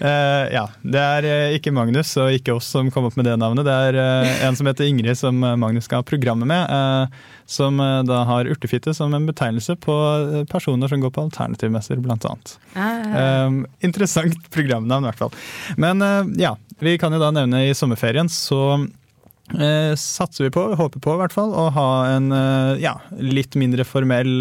Uh, 0.00 0.46
Ja. 0.56 0.64
Det 0.82 1.00
er 1.00 1.26
uh, 1.28 1.56
ikke 1.56 1.72
Magnus 1.74 2.12
og 2.20 2.32
ikke 2.34 2.56
oss 2.56 2.70
som 2.72 2.90
kom 2.92 3.06
opp 3.08 3.18
med 3.18 3.28
det 3.28 3.36
navnet. 3.40 3.66
Det 3.66 3.76
er 3.90 4.00
uh, 4.00 4.46
en 4.48 4.58
som 4.58 4.68
heter 4.70 4.88
Ingrid, 4.88 5.18
som 5.18 5.36
Magnus 5.36 5.86
skal 5.88 6.02
ha 6.02 6.06
programmet 6.06 6.48
med. 6.48 7.20
Som 7.50 7.80
eh, 7.82 8.00
da 8.06 8.22
har 8.28 8.46
urtefitte 8.46 8.94
som 8.94 9.14
en 9.14 9.26
betegnelse 9.26 9.74
på 9.82 9.94
eh, 10.20 10.44
personer 10.50 10.88
som 10.88 11.02
går 11.02 11.10
på 11.16 11.26
alternativmesser, 11.26 11.98
annet. 11.98 12.56
Ah. 12.78 13.46
Um, 13.46 13.64
interessant 13.82 14.38
programnavn, 14.54 15.02
i 15.02 15.10
hvert 15.10 15.18
fall. 15.24 15.34
Men 15.76 16.02
eh, 16.06 16.30
ja, 16.44 16.54
vi 16.78 16.96
kan 16.98 17.12
jo 17.12 17.18
da 17.22 17.32
nevne 17.34 17.64
i 17.66 17.74
sommerferien 17.74 18.30
så 18.30 18.60
eh, 18.78 19.96
satser 19.98 20.46
vi 20.46 20.52
på, 20.54 20.68
håper 20.78 21.02
på 21.02 21.16
i 21.16 21.22
hvert 21.24 21.34
fall, 21.34 21.50
å 21.50 21.66
ha 21.74 21.88
en 22.12 22.30
ja, 22.78 22.94
litt 23.18 23.58
mindre 23.58 23.84
formell 23.88 24.38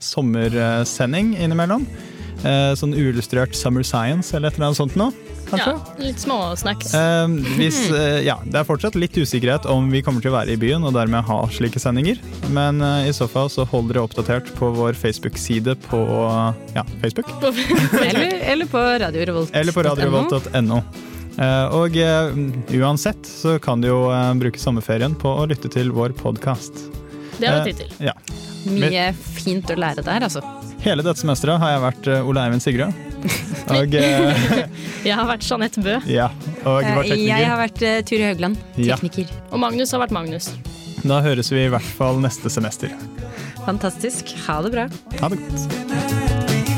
sommersending 0.00 1.36
innimellom. 1.36 1.84
Eh, 2.40 2.70
sånn 2.78 2.94
uillustrert 2.96 3.56
Summer 3.56 3.84
Science 3.84 4.32
eller 4.36 4.48
et 4.48 4.56
eller 4.56 4.70
annet 4.70 4.78
sånt 4.78 4.96
noe, 4.96 5.12
kanskje? 5.50 5.74
Ja, 5.74 5.96
litt 6.00 6.22
småsnacks. 6.22 6.94
Eh, 6.96 7.34
hvis, 7.58 7.82
eh, 8.00 8.22
ja, 8.24 8.38
det 8.46 8.62
er 8.62 8.68
fortsatt 8.68 8.96
litt 8.96 9.18
usikkerhet 9.18 9.68
om 9.68 9.90
vi 9.92 10.00
kommer 10.06 10.24
til 10.24 10.32
å 10.32 10.38
være 10.38 10.56
i 10.56 10.60
byen 10.60 10.86
og 10.88 10.96
dermed 10.96 11.26
ha 11.28 11.42
slike 11.52 11.82
sendinger. 11.82 12.22
Men 12.56 12.80
eh, 12.84 13.10
i 13.10 13.14
så 13.16 13.28
fall 13.30 13.52
så 13.52 13.66
hold 13.68 13.92
dere 13.92 14.06
oppdatert 14.06 14.48
på 14.56 14.72
vår 14.78 14.96
Facebook-side 14.98 15.76
på 15.90 16.02
ja, 16.76 16.86
Facebook. 17.04 17.28
eller, 18.08 18.34
eller 18.54 18.70
på 18.72 18.88
Radio 19.04 19.46
Eller 19.52 19.76
på 19.76 19.84
radiorevolt.no. 19.84 20.82
Eh, 21.40 21.66
Og 21.76 21.96
eh, 21.96 22.32
uansett 22.80 23.26
så 23.26 23.58
kan 23.62 23.80
du 23.80 23.90
jo 23.90 24.00
eh, 24.12 24.32
bruke 24.40 24.60
sommerferien 24.60 25.14
på 25.18 25.32
å 25.42 25.46
lytte 25.50 25.70
til 25.72 25.92
vår 25.94 26.16
podkast. 26.18 26.86
Det 27.40 27.48
har 27.48 27.62
vi 27.64 27.72
tid 27.72 27.84
til. 27.84 28.08
Ja. 28.10 28.16
Mye 28.68 29.10
fint 29.16 29.70
å 29.72 29.78
lære 29.80 30.04
der, 30.04 30.26
altså. 30.28 30.44
Hele 30.80 31.04
dette 31.04 31.20
semesteret 31.20 31.60
har 31.60 31.74
jeg 31.74 31.82
vært 31.84 32.08
eh, 32.08 32.28
Ole 32.28 32.44
Eivind 32.46 32.64
Sigrud. 32.64 32.96
Og, 33.70 33.94
eh, 33.94 34.64
Jeg 35.08 35.16
har 35.16 35.28
vært 35.28 35.44
Jeanette 35.44 35.84
Bø. 35.84 35.98
ja, 36.08 36.30
og 36.64 36.80
vår 36.80 37.04
tekniker. 37.04 37.26
Jeg 37.28 37.48
har 37.50 37.60
vært 37.60 37.84
uh, 37.84 37.96
Ture 38.08 38.30
Haugland, 38.30 38.60
Ja. 38.80 38.96
Og 39.50 39.60
Magnus 39.60 39.92
har 39.94 40.02
vært 40.06 40.16
Magnus. 40.16 40.50
Da 41.04 41.20
høres 41.24 41.52
vi 41.52 41.64
i 41.64 41.70
hvert 41.72 41.92
fall 42.00 42.20
neste 42.20 42.52
semester. 42.52 42.92
Fantastisk. 43.64 44.34
Ha 44.48 44.60
det 44.64 44.74
bra. 44.76 44.88
Ha 45.20 45.32
det 45.32 45.40
godt. 45.44 46.70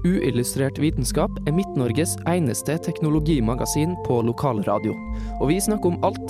Uillustrert 0.00 0.78
vitenskap 0.80 1.34
er 1.46 1.52
Midt-Norges 1.52 2.14
eneste 2.30 2.78
teknologimagasin 2.86 3.92
på 4.06 4.20
lokalradio. 4.24 4.94
Og 5.40 5.50
vi 5.52 5.58
snakker 5.60 5.92
om 5.92 5.98
alt 6.08 6.29